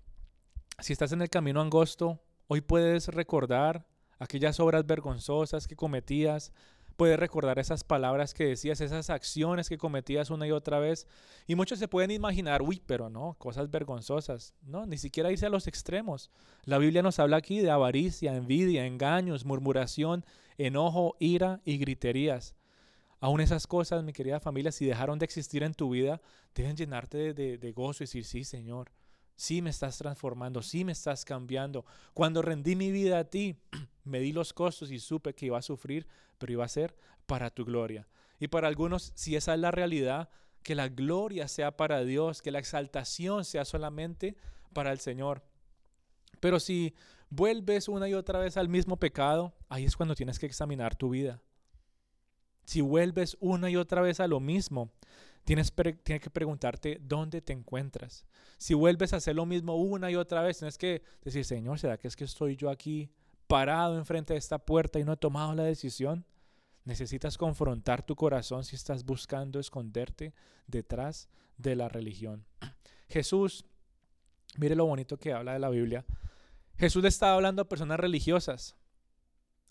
si 0.81 0.93
estás 0.93 1.13
en 1.13 1.23
el 1.23 1.31
camino 1.31 1.63
angosto, 1.63 2.21
hoy 2.53 2.61
puedes 2.61 3.07
recordar 3.07 3.87
aquellas 4.19 4.59
obras 4.59 4.85
vergonzosas 4.85 5.69
que 5.69 5.77
cometías, 5.77 6.53
puedes 6.97 7.17
recordar 7.17 7.61
esas 7.61 7.85
palabras 7.85 8.35
que 8.35 8.45
decías, 8.45 8.81
esas 8.81 9.09
acciones 9.09 9.69
que 9.69 9.79
cometías 9.79 10.31
una 10.31 10.49
y 10.49 10.51
otra 10.51 10.81
vez. 10.81 11.07
Y 11.47 11.55
muchos 11.55 11.79
se 11.79 11.87
pueden 11.87 12.11
imaginar, 12.11 12.61
uy, 12.61 12.83
pero 12.85 13.09
no, 13.09 13.37
cosas 13.39 13.71
vergonzosas. 13.71 14.53
No, 14.63 14.85
ni 14.85 14.99
siquiera 14.99 15.31
irse 15.31 15.47
a 15.47 15.49
los 15.49 15.69
extremos. 15.69 16.29
La 16.65 16.79
Biblia 16.79 17.03
nos 17.03 17.21
habla 17.21 17.37
aquí 17.37 17.61
de 17.61 17.71
avaricia, 17.71 18.35
envidia, 18.35 18.85
engaños, 18.85 19.45
murmuración, 19.45 20.25
enojo, 20.59 21.15
ira 21.21 21.61
y 21.65 21.79
griterías. 21.79 22.57
Aún 23.21 23.41
esas 23.41 23.69
cosas, 23.69 24.03
mi 24.03 24.13
querida 24.13 24.41
familia, 24.41 24.73
si 24.73 24.87
dejaron 24.87 25.21
de 25.21 25.25
existir 25.25 25.63
en 25.63 25.75
tu 25.75 25.91
vida, 25.91 26.21
deben 26.53 26.75
llenarte 26.75 27.33
de, 27.33 27.59
de 27.59 27.73
gozo 27.73 28.03
y 28.03 28.07
decir, 28.07 28.25
sí, 28.25 28.43
Señor, 28.43 28.91
sí 29.41 29.63
me 29.63 29.71
estás 29.71 29.97
transformando, 29.97 30.61
sí 30.61 30.85
me 30.85 30.93
estás 30.93 31.25
cambiando. 31.25 31.87
Cuando 32.13 32.43
rendí 32.43 32.77
mi 32.77 32.91
vida 32.91 33.19
a 33.19 33.25
ti, 33.25 33.57
me 34.05 34.21
di 34.21 34.33
los 34.33 34.53
costos 34.53 34.91
y 34.91 34.99
supe 34.99 35.35
que 35.35 35.47
iba 35.47 35.57
a 35.57 35.63
sufrir, 35.63 36.07
pero 36.37 36.53
iba 36.53 36.63
a 36.63 36.69
ser 36.69 36.95
para 37.25 37.49
tu 37.49 37.65
gloria. 37.65 38.07
Y 38.39 38.49
para 38.49 38.69
algunos, 38.69 39.13
si 39.15 39.37
esa 39.37 39.55
es 39.55 39.61
la 39.61 39.71
realidad, 39.71 40.29
que 40.63 40.75
la 40.75 40.89
gloria 40.89 41.49
sea 41.49 41.75
para 41.75 42.05
Dios, 42.05 42.43
que 42.43 42.51
la 42.51 42.59
exaltación 42.59 43.47
sea 43.47 43.65
solamente 43.65 44.37
para 44.75 44.93
el 44.93 44.99
Señor. 44.99 45.43
Pero 46.41 46.61
si 46.61 46.95
vuelves 47.31 47.89
una 47.89 48.11
y 48.11 48.13
otra 48.13 48.41
vez 48.41 48.59
al 48.59 48.69
mismo 48.69 48.99
pecado, 48.99 49.55
ahí 49.71 49.87
es 49.87 49.97
cuando 49.97 50.15
tienes 50.15 50.39
que 50.39 50.45
examinar 50.45 50.97
tu 50.97 51.09
vida. 51.09 51.41
Si 52.65 52.83
vuelves 52.83 53.39
una 53.41 53.71
y 53.71 53.77
otra 53.77 54.03
vez 54.03 54.21
a 54.21 54.29
lo 54.29 54.39
mismo, 54.39 54.93
Tienes, 55.45 55.71
que 55.71 56.31
preguntarte 56.33 57.01
dónde 57.03 57.41
te 57.41 57.53
encuentras. 57.53 58.25
Si 58.59 58.75
vuelves 58.75 59.13
a 59.13 59.17
hacer 59.17 59.35
lo 59.35 59.47
mismo 59.47 59.77
una 59.77 60.11
y 60.11 60.17
otra 60.17 60.43
vez, 60.43 60.59
tienes 60.59 60.79
que 60.79 61.03
decir, 61.23 61.45
Señor, 61.45 61.79
¿será 61.79 61.99
que 61.99 62.09
es 62.09 62.17
que 62.17 62.25
estoy 62.25 62.57
yo 62.57 62.71
aquí 62.71 63.11
parado 63.47 63.97
enfrente 63.97 64.35
de 64.35 64.39
esta 64.39 64.59
puerta 64.59 64.99
y 64.99 65.05
no 65.05 65.15
he 65.15 65.17
tomado 65.17 65.55
la 65.55 65.65
decisión? 65.65 66.25
Necesitas 66.85 67.37
confrontar 67.37 68.05
tu 68.05 68.17
corazón 68.17 68.65
si 68.65 68.77
estás 68.77 69.05
buscando 69.05 69.59
esconderte 69.59 70.35
detrás 70.67 71.29
de 71.57 71.77
la 71.77 71.89
religión. 71.89 72.47
Jesús, 73.09 73.65
mire 74.57 74.77
lo 74.77 74.87
bonito 74.87 75.19
que 75.19 75.33
habla 75.33 75.53
de 75.53 75.59
la 75.59 75.69
Biblia. 75.69 76.05
Jesús 76.79 77.03
le 77.03 77.09
estaba 77.09 77.35
hablando 77.35 77.63
a 77.63 77.69
personas 77.69 78.01
religiosas. 78.01 78.77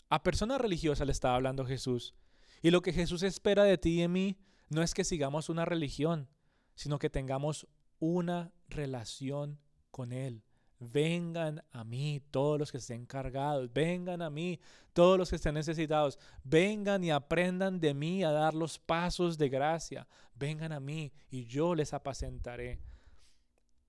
A 0.10 0.24
personas 0.24 0.60
religiosas 0.62 1.08
le 1.08 1.12
estaba 1.12 1.36
hablando 1.36 1.66
Jesús. 1.66 2.14
Y 2.62 2.72
lo 2.72 2.82
que 2.82 2.94
Jesús 2.94 3.24
espera 3.24 3.64
de 3.64 3.78
ti 3.78 3.98
y 3.98 4.02
de 4.02 4.08
mí 4.08 4.38
no 4.70 4.82
es 4.84 4.94
que 4.94 5.04
sigamos 5.04 5.50
una 5.50 5.66
religión, 5.66 6.30
sino 6.76 7.00
que 7.00 7.10
tengamos 7.10 7.68
una 8.00 8.54
relación 8.70 9.60
con 9.92 10.14
Él. 10.14 10.44
Vengan 10.80 11.62
a 11.72 11.84
mí 11.84 12.22
todos 12.32 12.58
los 12.58 12.72
que 12.72 12.78
estén 12.78 13.06
cargados, 13.06 13.74
vengan 13.74 14.22
a 14.22 14.30
mí 14.30 14.62
todos 14.94 15.18
los 15.18 15.30
que 15.30 15.36
estén 15.36 15.56
necesitados, 15.56 16.18
vengan 16.44 17.04
y 17.04 17.12
aprendan 17.12 17.82
de 17.82 17.94
mí 17.94 18.24
a 18.24 18.32
dar 18.32 18.54
los 18.54 18.80
pasos 18.80 19.38
de 19.38 19.50
gracia, 19.50 20.08
vengan 20.36 20.72
a 20.72 20.80
mí 20.80 21.12
y 21.30 21.46
yo 21.46 21.76
les 21.76 21.94
apacentaré. 21.94 22.80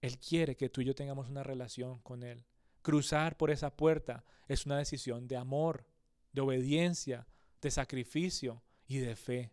Él 0.00 0.18
quiere 0.18 0.56
que 0.56 0.68
tú 0.68 0.80
y 0.80 0.86
yo 0.86 0.94
tengamos 0.94 1.28
una 1.28 1.42
relación 1.42 2.00
con 2.00 2.22
Él. 2.22 2.44
cruzar 2.82 3.36
por 3.36 3.50
esa 3.50 3.76
puerta 3.76 4.24
es 4.48 4.64
una 4.64 4.78
decisión 4.78 5.28
de 5.28 5.36
amor, 5.36 5.86
de 6.32 6.40
obediencia, 6.40 7.26
de 7.60 7.70
sacrificio 7.70 8.62
y 8.88 8.98
de 8.98 9.14
fe. 9.14 9.52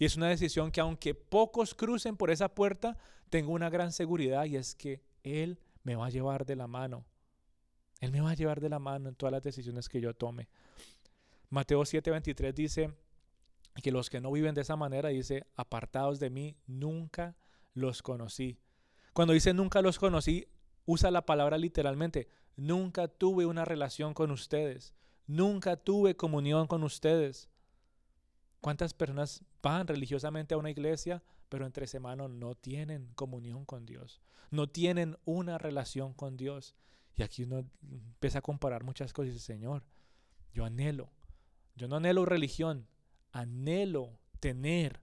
Y 0.00 0.06
es 0.06 0.16
una 0.16 0.30
decisión 0.30 0.72
que 0.72 0.80
aunque 0.80 1.14
pocos 1.14 1.74
crucen 1.74 2.16
por 2.16 2.30
esa 2.30 2.48
puerta, 2.48 2.96
tengo 3.28 3.52
una 3.52 3.68
gran 3.68 3.92
seguridad 3.92 4.46
y 4.46 4.56
es 4.56 4.74
que 4.74 5.02
Él 5.22 5.60
me 5.82 5.94
va 5.94 6.06
a 6.06 6.10
llevar 6.10 6.46
de 6.46 6.56
la 6.56 6.66
mano. 6.66 7.04
Él 8.00 8.10
me 8.10 8.22
va 8.22 8.30
a 8.30 8.34
llevar 8.34 8.62
de 8.62 8.70
la 8.70 8.78
mano 8.78 9.10
en 9.10 9.14
todas 9.14 9.30
las 9.30 9.42
decisiones 9.42 9.90
que 9.90 10.00
yo 10.00 10.14
tome. 10.14 10.48
Mateo 11.50 11.82
7:23 11.82 12.54
dice 12.54 12.94
que 13.82 13.92
los 13.92 14.08
que 14.08 14.22
no 14.22 14.32
viven 14.32 14.54
de 14.54 14.62
esa 14.62 14.74
manera, 14.74 15.10
dice, 15.10 15.46
apartados 15.54 16.18
de 16.18 16.30
mí, 16.30 16.56
nunca 16.66 17.36
los 17.74 18.00
conocí. 18.00 18.58
Cuando 19.12 19.34
dice 19.34 19.52
nunca 19.52 19.82
los 19.82 19.98
conocí, 19.98 20.48
usa 20.86 21.10
la 21.10 21.26
palabra 21.26 21.58
literalmente. 21.58 22.26
Nunca 22.56 23.06
tuve 23.06 23.44
una 23.44 23.66
relación 23.66 24.14
con 24.14 24.30
ustedes. 24.30 24.94
Nunca 25.26 25.76
tuve 25.76 26.16
comunión 26.16 26.66
con 26.68 26.84
ustedes. 26.84 27.50
¿Cuántas 28.60 28.92
personas 28.92 29.42
van 29.62 29.86
religiosamente 29.86 30.54
a 30.54 30.58
una 30.58 30.70
iglesia, 30.70 31.22
pero 31.48 31.66
entre 31.66 31.86
semana 31.86 32.28
no 32.28 32.54
tienen 32.54 33.10
comunión 33.14 33.64
con 33.64 33.86
Dios? 33.86 34.20
No 34.50 34.68
tienen 34.68 35.16
una 35.24 35.58
relación 35.58 36.12
con 36.12 36.36
Dios. 36.36 36.74
Y 37.16 37.22
aquí 37.22 37.44
uno 37.44 37.64
empieza 37.90 38.38
a 38.38 38.42
comparar 38.42 38.84
muchas 38.84 39.12
cosas 39.12 39.30
y 39.30 39.32
dice, 39.34 39.46
Señor, 39.46 39.84
yo 40.52 40.64
anhelo, 40.64 41.10
yo 41.76 41.88
no 41.88 41.96
anhelo 41.96 42.24
religión, 42.24 42.86
anhelo 43.32 44.18
tener 44.40 45.00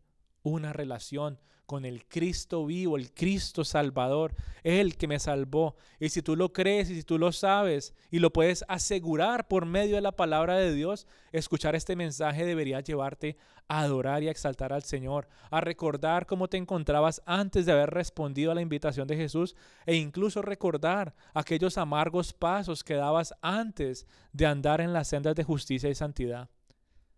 una 0.48 0.74
relación 0.74 1.40
con 1.68 1.84
el 1.84 2.06
Cristo 2.06 2.66
vivo, 2.66 2.96
el 2.96 3.14
Cristo 3.14 3.66
Salvador, 3.66 4.34
Él 4.64 4.96
que 4.96 5.08
me 5.08 5.20
salvó. 5.20 5.76
Y 6.00 6.10
si 6.10 6.22
tú 6.22 6.38
lo 6.38 6.54
crees 6.54 6.90
y 6.90 6.96
si 6.96 7.04
tú 7.04 7.20
lo 7.20 7.34
sabes 7.34 7.94
y 8.10 8.20
lo 8.20 8.32
puedes 8.32 8.64
asegurar 8.70 9.50
por 9.50 9.66
medio 9.66 9.96
de 9.96 10.02
la 10.02 10.14
palabra 10.14 10.56
de 10.56 10.74
Dios, 10.74 11.08
escuchar 11.34 11.76
este 11.76 11.98
mensaje 11.98 12.46
debería 12.46 12.80
llevarte 12.80 13.36
a 13.68 13.82
adorar 13.82 14.24
y 14.24 14.30
a 14.30 14.32
exaltar 14.32 14.72
al 14.72 14.84
Señor, 14.84 15.28
a 15.52 15.60
recordar 15.60 16.26
cómo 16.26 16.48
te 16.48 16.56
encontrabas 16.56 17.22
antes 17.26 17.66
de 17.66 17.74
haber 17.74 17.90
respondido 17.90 18.54
a 18.54 18.56
la 18.56 18.62
invitación 18.62 19.06
de 19.06 19.18
Jesús 19.18 19.54
e 19.86 19.96
incluso 19.96 20.42
recordar 20.42 21.14
aquellos 21.34 21.78
amargos 21.78 22.32
pasos 22.32 22.82
que 22.82 22.94
dabas 22.94 23.34
antes 23.42 24.08
de 24.32 24.46
andar 24.46 24.80
en 24.80 24.94
las 24.94 25.10
sendas 25.10 25.36
de 25.36 25.44
justicia 25.44 25.90
y 25.90 25.96
santidad. 25.96 26.50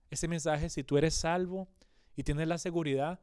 Este 0.10 0.28
mensaje, 0.28 0.72
si 0.72 0.84
tú 0.84 0.98
eres 0.98 1.14
salvo 1.14 1.68
y 2.20 2.24
tienes 2.24 2.50
la 2.50 2.58
seguridad, 2.58 3.22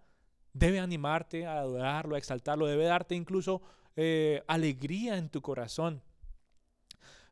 debe 0.54 0.80
animarte 0.80 1.44
a 1.44 1.58
adorarlo, 1.58 2.14
a 2.14 2.18
exaltarlo, 2.18 2.64
debe 2.64 2.86
darte 2.86 3.14
incluso 3.14 3.60
eh, 3.94 4.42
alegría 4.46 5.18
en 5.18 5.28
tu 5.28 5.42
corazón. 5.42 6.00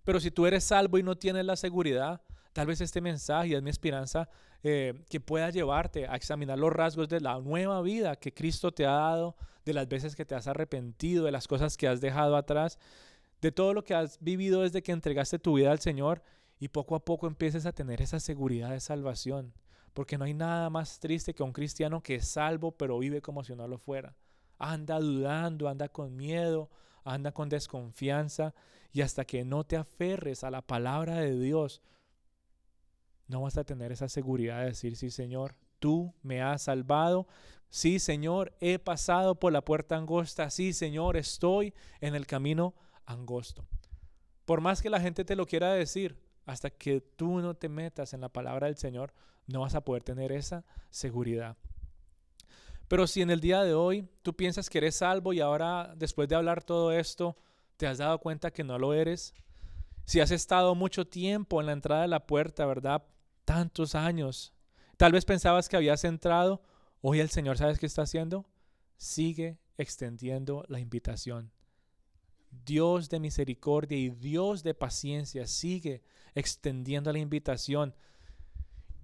Pero 0.05 0.21
si 0.21 0.31
tú 0.31 0.45
eres 0.45 0.65
salvo 0.65 0.99
y 0.99 1.03
no 1.03 1.17
tienes 1.17 1.47
la 1.47 1.57
seguridad, 1.57 2.21
tal 2.53 2.67
vez 2.67 2.83
este 2.83 3.01
mensaje 3.01 3.57
es 3.57 3.62
mi 3.62 3.71
esperanza 3.71 4.29
eh, 4.62 5.07
que 5.09 5.21
pueda 5.21 5.49
llevarte 5.49 6.07
a 6.07 6.17
examinar 6.17 6.59
los 6.59 6.71
rasgos 6.71 7.09
de 7.09 7.23
la 7.23 7.39
nueva 7.39 7.81
vida 7.81 8.17
que 8.17 8.35
Cristo 8.35 8.71
te 8.71 8.85
ha 8.85 8.93
dado, 8.93 9.35
de 9.65 9.73
las 9.73 9.89
veces 9.89 10.15
que 10.15 10.27
te 10.27 10.35
has 10.35 10.47
arrepentido, 10.47 11.25
de 11.25 11.33
las 11.33 11.49
cosas 11.49 11.79
que 11.79 11.89
has 11.89 12.03
dejado 12.03 12.37
atrás, 12.37 12.79
de 13.41 13.53
todo 13.53 13.73
lo 13.73 13.85
que 13.85 13.95
has 13.95 14.21
vivido 14.21 14.61
desde 14.61 14.83
que 14.83 14.93
entregaste 14.93 15.39
tu 15.39 15.55
vida 15.55 15.71
al 15.71 15.81
Señor 15.81 16.23
y 16.61 16.69
poco 16.69 16.95
a 16.95 17.07
poco 17.07 17.27
empieces 17.27 17.65
a 17.65 17.73
tener 17.73 18.03
esa 18.03 18.21
seguridad 18.21 18.69
de 18.69 18.81
salvación. 18.81 19.55
Porque 19.95 20.18
no 20.18 20.24
hay 20.24 20.34
nada 20.34 20.68
más 20.68 21.01
triste 21.01 21.34
que 21.34 21.42
un 21.42 21.53
cristiano 21.53 22.03
que 22.03 22.16
es 22.16 22.28
salvo 22.28 22.72
pero 22.72 22.99
vive 22.99 23.22
como 23.22 23.42
si 23.42 23.55
no 23.55 23.66
lo 23.66 23.78
fuera. 23.78 24.14
Anda 24.59 24.99
dudando, 24.99 25.68
anda 25.68 25.88
con 25.88 26.14
miedo, 26.16 26.68
anda 27.05 27.32
con 27.32 27.49
desconfianza 27.49 28.55
y 28.92 29.01
hasta 29.01 29.24
que 29.24 29.45
no 29.45 29.64
te 29.64 29.76
aferres 29.76 30.45
a 30.45 30.51
la 30.51 30.62
palabra 30.62 31.16
de 31.16 31.38
Dios, 31.38 31.82
no 33.26 33.42
vas 33.42 33.57
a 33.57 33.64
tener 33.64 33.92
esa 33.92 34.09
seguridad 34.09 34.61
de 34.61 34.66
decir, 34.66 34.97
sí 34.97 35.11
Señor, 35.11 35.57
tú 35.78 36.14
me 36.22 36.42
has 36.42 36.62
salvado. 36.62 37.26
Sí 37.68 37.99
Señor, 37.99 38.53
he 38.61 38.78
pasado 38.78 39.34
por 39.34 39.53
la 39.53 39.64
puerta 39.64 39.97
angosta. 39.97 40.51
Sí 40.51 40.72
Señor, 40.72 41.16
estoy 41.16 41.74
en 42.01 42.14
el 42.14 42.26
camino 42.26 42.74
angosto. 43.07 43.66
Por 44.45 44.61
más 44.61 44.82
que 44.82 44.90
la 44.90 45.01
gente 45.01 45.24
te 45.24 45.36
lo 45.36 45.47
quiera 45.47 45.72
decir, 45.72 46.16
hasta 46.47 46.70
que 46.70 47.01
tú 47.01 47.40
no 47.40 47.55
te 47.55 47.68
metas 47.68 48.12
en 48.12 48.20
la 48.20 48.28
palabra 48.28 48.66
del 48.66 48.76
Señor, 48.76 49.12
no 49.47 49.61
vas 49.61 49.74
a 49.74 49.84
poder 49.84 50.03
tener 50.03 50.32
esa 50.32 50.64
seguridad. 50.90 51.57
Pero 52.88 53.07
si 53.07 53.22
en 53.22 53.30
el 53.30 53.40
día 53.40 53.62
de 53.62 53.74
hoy 53.74 54.09
tú 54.22 54.36
piensas 54.36 54.68
que 54.68 54.78
eres 54.78 54.97
salvo 54.97 55.32
y 55.32 55.40
ahora 55.40 55.95
después 55.97 56.28
de 56.28 56.36
hablar 56.36 56.62
todo 56.62 56.92
esto 56.92 57.36
te 57.76 57.86
has 57.86 57.99
dado 57.99 58.18
cuenta 58.18 58.53
que 58.53 58.62
no 58.62 58.78
lo 58.78 58.95
eres, 58.95 59.34
si 60.05 60.20
has 60.20 60.30
estado 60.30 60.74
mucho 60.74 61.07
tiempo 61.07 61.61
en 61.61 61.66
la 61.66 61.72
entrada 61.72 62.03
de 62.03 62.09
la 62.09 62.26
puerta, 62.26 62.66
¿verdad? 62.66 63.03
Tantos 63.45 63.95
años, 63.95 64.53
tal 64.97 65.12
vez 65.12 65.24
pensabas 65.24 65.68
que 65.68 65.76
habías 65.76 66.05
entrado, 66.05 66.62
hoy 67.01 67.20
el 67.20 67.30
Señor 67.30 67.59
sabes 67.59 67.78
qué 67.78 67.86
está 67.86 68.03
haciendo, 68.03 68.47
sigue 68.97 69.59
extendiendo 69.76 70.64
la 70.68 70.78
invitación. 70.78 71.54
Dios 72.65 73.09
de 73.09 73.21
misericordia 73.21 73.97
y 73.99 74.11
Dios 74.11 74.63
de 74.63 74.75
paciencia 74.75 75.47
sigue 75.47 76.03
extendiendo 76.35 77.13
la 77.13 77.19
invitación. 77.19 77.95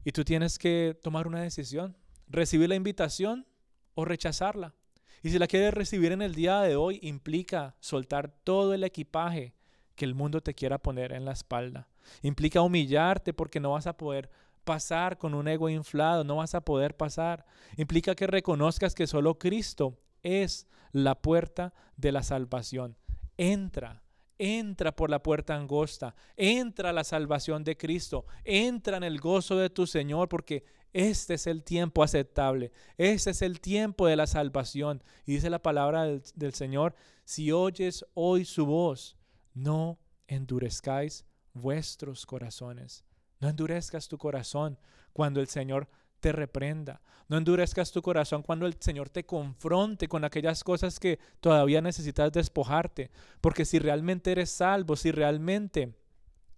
Y 0.05 0.13
tú 0.13 0.25
tienes 0.25 0.59
que 0.59 0.99
tomar 1.03 1.27
una 1.27 1.43
decisión, 1.43 1.97
recibir 2.29 2.69
la 2.69 2.75
invitación 2.75 3.47
o 3.95 4.05
rechazarla. 4.05 4.75
Y 5.23 5.31
si 5.31 5.39
la 5.39 5.47
quieres 5.47 5.75
recibir 5.75 6.13
en 6.13 6.23
el 6.23 6.35
día 6.35 6.61
de 6.61 6.77
hoy, 6.77 6.99
implica 7.03 7.77
soltar 7.81 8.29
todo 8.45 8.73
el 8.73 8.85
equipaje 8.85 9.55
que 9.95 10.07
el 10.07 10.15
mundo 10.15 10.41
te 10.41 10.55
quiera 10.55 10.79
poner 10.79 11.13
en 11.13 11.27
la 11.27 11.33
espalda. 11.33 11.89
Implica 12.23 12.63
humillarte 12.63 13.35
porque 13.35 13.61
no 13.61 13.73
vas 13.73 13.87
a 13.87 13.97
poder 13.97 14.31
pasar 14.65 15.19
con 15.19 15.35
un 15.35 15.49
ego 15.49 15.69
inflado, 15.69 16.25
no 16.25 16.37
vas 16.37 16.55
a 16.55 16.63
poder 16.63 16.97
pasar. 16.97 17.45
Implica 17.77 18.15
que 18.15 18.27
reconozcas 18.27 18.95
que 18.95 19.07
solo 19.07 19.39
Cristo 19.39 19.99
es 20.23 20.67
la 20.93 21.21
puerta 21.21 21.75
de 21.97 22.13
la 22.13 22.23
salvación. 22.23 22.97
Entra, 23.43 24.03
entra 24.36 24.95
por 24.95 25.09
la 25.09 25.22
puerta 25.22 25.57
angosta, 25.57 26.14
entra 26.36 26.93
la 26.93 27.05
salvación 27.05 27.64
de 27.64 27.74
Cristo, 27.74 28.26
entra 28.45 28.99
en 28.99 29.03
el 29.03 29.18
gozo 29.18 29.57
de 29.57 29.70
tu 29.70 29.86
Señor, 29.86 30.28
porque 30.28 30.62
este 30.93 31.32
es 31.32 31.47
el 31.47 31.64
tiempo 31.64 32.03
aceptable, 32.03 32.70
este 32.99 33.30
es 33.30 33.41
el 33.41 33.62
tiempo 33.62 34.07
de 34.07 34.16
la 34.16 34.26
salvación. 34.26 35.03
Y 35.24 35.32
dice 35.32 35.49
la 35.49 35.62
palabra 35.62 36.05
del, 36.05 36.22
del 36.34 36.53
Señor, 36.53 36.95
si 37.24 37.51
oyes 37.51 38.05
hoy 38.12 38.45
su 38.45 38.66
voz, 38.66 39.16
no 39.55 39.99
endurezcáis 40.26 41.24
vuestros 41.55 42.26
corazones. 42.26 43.07
No 43.41 43.49
endurezcas 43.49 44.07
tu 44.07 44.18
corazón 44.18 44.78
cuando 45.14 45.41
el 45.41 45.49
Señor 45.49 45.88
te 46.21 46.33
reprenda. 46.33 47.01
No 47.29 47.37
endurezcas 47.37 47.93
tu 47.93 48.03
corazón 48.03 48.43
cuando 48.43 48.66
el 48.66 48.75
Señor 48.81 49.09
te 49.09 49.25
confronte 49.25 50.09
con 50.09 50.25
aquellas 50.25 50.64
cosas 50.64 50.99
que 50.99 51.18
todavía 51.41 51.81
necesitas 51.81 52.33
despojarte. 52.33 53.11
Porque 53.41 53.64
si 53.64 53.79
realmente 53.79 54.33
eres 54.33 54.51
salvo, 54.51 54.97
si 54.97 55.12
realmente 55.12 55.95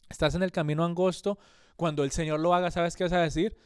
estás 0.08 0.34
en 0.34 0.42
el 0.42 0.50
camino 0.50 0.84
angosto, 0.84 1.38
cuando 1.76 2.04
el 2.04 2.10
Señor 2.10 2.40
lo 2.40 2.54
haga, 2.54 2.70
¿sabes 2.70 2.96
qué 2.96 3.04
vas 3.04 3.12
a 3.12 3.20
decir? 3.20 3.56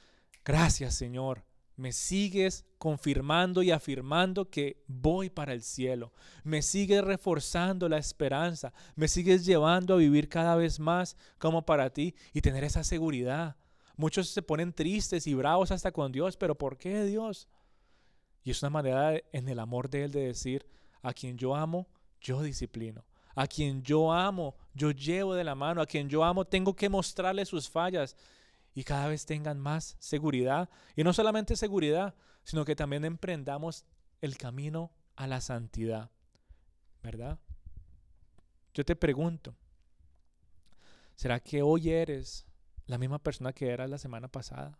Gracias 0.44 0.94
Señor. 0.94 1.44
Me 1.76 1.92
sigues 1.92 2.64
confirmando 2.78 3.62
y 3.62 3.70
afirmando 3.70 4.48
que 4.48 4.82
voy 4.86 5.28
para 5.28 5.52
el 5.52 5.62
cielo. 5.62 6.12
Me 6.42 6.62
sigues 6.62 7.04
reforzando 7.04 7.88
la 7.88 7.98
esperanza. 7.98 8.72
Me 8.94 9.08
sigues 9.08 9.44
llevando 9.44 9.94
a 9.94 9.98
vivir 9.98 10.28
cada 10.28 10.56
vez 10.56 10.80
más 10.80 11.16
como 11.38 11.66
para 11.66 11.90
ti 11.90 12.14
y 12.32 12.40
tener 12.40 12.64
esa 12.64 12.82
seguridad 12.82 13.56
Muchos 13.96 14.28
se 14.28 14.42
ponen 14.42 14.72
tristes 14.72 15.26
y 15.26 15.34
bravos 15.34 15.70
hasta 15.70 15.90
con 15.90 16.12
Dios, 16.12 16.36
pero 16.36 16.54
¿por 16.54 16.76
qué 16.76 17.04
Dios? 17.04 17.48
Y 18.44 18.50
es 18.50 18.62
una 18.62 18.70
manera 18.70 19.20
en 19.32 19.48
el 19.48 19.58
amor 19.58 19.88
de 19.88 20.04
Él 20.04 20.12
de 20.12 20.26
decir, 20.26 20.66
a 21.02 21.12
quien 21.12 21.38
yo 21.38 21.54
amo, 21.54 21.88
yo 22.20 22.42
disciplino. 22.42 23.04
A 23.34 23.46
quien 23.46 23.82
yo 23.82 24.12
amo, 24.12 24.56
yo 24.74 24.90
llevo 24.90 25.34
de 25.34 25.44
la 25.44 25.54
mano. 25.54 25.80
A 25.80 25.86
quien 25.86 26.08
yo 26.08 26.24
amo, 26.24 26.44
tengo 26.44 26.74
que 26.74 26.88
mostrarle 26.88 27.44
sus 27.44 27.68
fallas. 27.68 28.16
Y 28.74 28.82
cada 28.84 29.08
vez 29.08 29.26
tengan 29.26 29.58
más 29.58 29.96
seguridad. 29.98 30.70
Y 30.94 31.04
no 31.04 31.12
solamente 31.12 31.54
seguridad, 31.56 32.14
sino 32.44 32.64
que 32.64 32.76
también 32.76 33.04
emprendamos 33.04 33.84
el 34.20 34.38
camino 34.38 34.90
a 35.16 35.26
la 35.26 35.40
santidad. 35.40 36.10
¿Verdad? 37.02 37.38
Yo 38.72 38.84
te 38.84 38.96
pregunto, 38.96 39.54
¿será 41.14 41.40
que 41.40 41.62
hoy 41.62 41.90
eres 41.90 42.45
la 42.86 42.98
misma 42.98 43.18
persona 43.18 43.52
que 43.52 43.68
era 43.68 43.86
la 43.86 43.98
semana 43.98 44.28
pasada. 44.28 44.78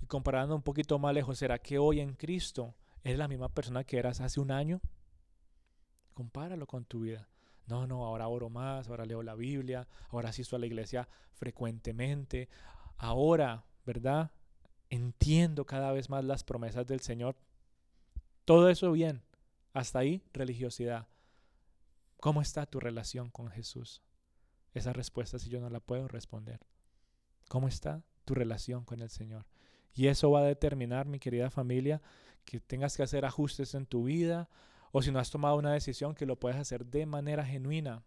Y 0.00 0.06
comparando 0.06 0.54
un 0.54 0.62
poquito 0.62 0.98
más 0.98 1.14
lejos, 1.14 1.38
¿será 1.38 1.58
que 1.58 1.78
hoy 1.78 2.00
en 2.00 2.14
Cristo 2.14 2.74
eres 3.02 3.18
la 3.18 3.28
misma 3.28 3.48
persona 3.48 3.84
que 3.84 3.98
eras 3.98 4.20
hace 4.20 4.40
un 4.40 4.50
año? 4.50 4.80
Compáralo 6.12 6.66
con 6.66 6.84
tu 6.84 7.00
vida. 7.00 7.28
No, 7.66 7.86
no, 7.86 8.04
ahora 8.04 8.28
oro 8.28 8.50
más, 8.50 8.88
ahora 8.88 9.06
leo 9.06 9.22
la 9.22 9.34
Biblia, 9.34 9.88
ahora 10.10 10.28
asisto 10.28 10.56
a 10.56 10.58
la 10.58 10.66
iglesia 10.66 11.08
frecuentemente, 11.32 12.48
ahora, 12.98 13.64
¿verdad? 13.86 14.30
Entiendo 14.90 15.64
cada 15.64 15.92
vez 15.92 16.10
más 16.10 16.24
las 16.24 16.44
promesas 16.44 16.86
del 16.86 17.00
Señor. 17.00 17.36
Todo 18.44 18.68
eso 18.68 18.92
bien. 18.92 19.22
Hasta 19.72 20.00
ahí, 20.00 20.22
religiosidad. 20.32 21.08
¿Cómo 22.20 22.42
está 22.42 22.66
tu 22.66 22.78
relación 22.80 23.30
con 23.30 23.50
Jesús? 23.50 24.02
Esa 24.74 24.92
respuesta 24.92 25.38
si 25.38 25.48
yo 25.48 25.60
no 25.60 25.70
la 25.70 25.80
puedo 25.80 26.08
responder. 26.08 26.60
¿Cómo 27.48 27.68
está 27.68 28.02
tu 28.24 28.34
relación 28.34 28.84
con 28.84 29.00
el 29.00 29.10
Señor? 29.10 29.46
Y 29.94 30.08
eso 30.08 30.30
va 30.30 30.40
a 30.40 30.44
determinar, 30.44 31.06
mi 31.06 31.20
querida 31.20 31.50
familia, 31.50 32.02
que 32.44 32.60
tengas 32.60 32.96
que 32.96 33.02
hacer 33.02 33.24
ajustes 33.24 33.74
en 33.74 33.86
tu 33.86 34.04
vida 34.04 34.48
o 34.92 35.02
si 35.02 35.10
no 35.10 35.18
has 35.18 35.30
tomado 35.30 35.56
una 35.56 35.72
decisión 35.72 36.14
que 36.14 36.26
lo 36.26 36.38
puedes 36.38 36.58
hacer 36.58 36.84
de 36.86 37.06
manera 37.06 37.44
genuina 37.44 38.02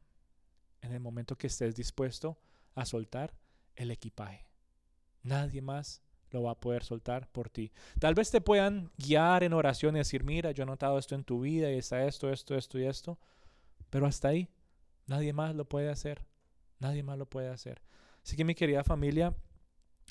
en 0.81 0.93
el 0.93 0.99
momento 0.99 1.37
que 1.37 1.47
estés 1.47 1.75
dispuesto 1.75 2.37
a 2.75 2.85
soltar 2.85 3.33
el 3.75 3.91
equipaje. 3.91 4.45
Nadie 5.23 5.61
más 5.61 6.01
lo 6.31 6.43
va 6.43 6.51
a 6.51 6.59
poder 6.59 6.83
soltar 6.83 7.29
por 7.31 7.49
ti. 7.49 7.71
Tal 7.99 8.13
vez 8.13 8.29
te 8.31 8.41
puedan 8.41 8.91
guiar 8.97 9.43
en 9.43 9.53
oración 9.53 9.95
y 9.95 9.99
decir, 9.99 10.23
mira, 10.23 10.51
yo 10.51 10.63
he 10.63 10.65
notado 10.65 10.97
esto 10.97 11.15
en 11.15 11.23
tu 11.23 11.41
vida 11.41 11.71
y 11.71 11.77
está 11.77 12.05
esto, 12.05 12.31
esto, 12.31 12.55
esto 12.55 12.77
y 12.77 12.85
esto, 12.85 13.17
pero 13.89 14.05
hasta 14.05 14.29
ahí 14.29 14.49
nadie 15.05 15.31
más 15.33 15.55
lo 15.55 15.65
puede 15.65 15.89
hacer. 15.89 16.26
Nadie 16.79 17.03
más 17.03 17.17
lo 17.17 17.29
puede 17.29 17.49
hacer. 17.49 17.81
Así 18.23 18.35
que 18.35 18.43
mi 18.43 18.55
querida 18.55 18.83
familia, 18.83 19.35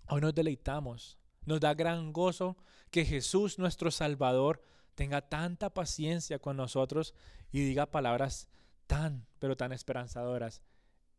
hoy 0.09 0.20
nos 0.20 0.34
deleitamos. 0.34 1.18
Nos 1.44 1.60
da 1.60 1.74
gran 1.74 2.12
gozo 2.12 2.56
que 2.90 3.05
Jesús, 3.05 3.59
nuestro 3.59 3.90
Salvador, 3.90 4.62
tenga 4.94 5.28
tanta 5.28 5.72
paciencia 5.72 6.38
con 6.38 6.56
nosotros 6.56 7.14
y 7.52 7.60
diga 7.60 7.90
palabras 7.90 8.48
tan, 8.86 9.26
pero 9.38 9.56
tan 9.56 9.72
esperanzadoras. 9.72 10.62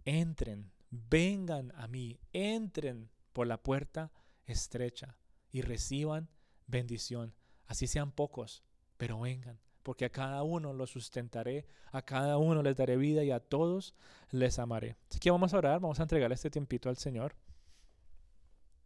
Entren, 0.03 0.71
vengan 0.89 1.71
a 1.75 1.87
mí, 1.87 2.19
entren 2.33 3.09
por 3.33 3.47
la 3.47 3.61
puerta 3.61 4.11
estrecha 4.45 5.17
y 5.51 5.61
reciban 5.61 6.29
bendición. 6.65 7.35
Así 7.65 7.87
sean 7.87 8.11
pocos, 8.11 8.63
pero 8.97 9.19
vengan, 9.19 9.59
porque 9.87 10.03
a 10.03 10.09
cada 10.09 10.43
uno 10.43 10.73
los 10.73 10.89
sustentaré, 10.89 11.65
a 11.93 12.01
cada 12.01 12.37
uno 12.37 12.61
les 12.61 12.75
daré 12.75 12.97
vida 12.97 13.23
y 13.23 13.31
a 13.31 13.39
todos 13.39 13.95
les 14.31 14.59
amaré. 14.59 14.97
Así 15.09 15.17
que 15.17 15.31
vamos 15.31 15.53
a 15.53 15.59
orar, 15.59 15.79
vamos 15.79 15.97
a 16.01 16.03
entregar 16.03 16.29
este 16.33 16.49
tiempito 16.49 16.89
al 16.89 16.97
Señor. 16.97 17.37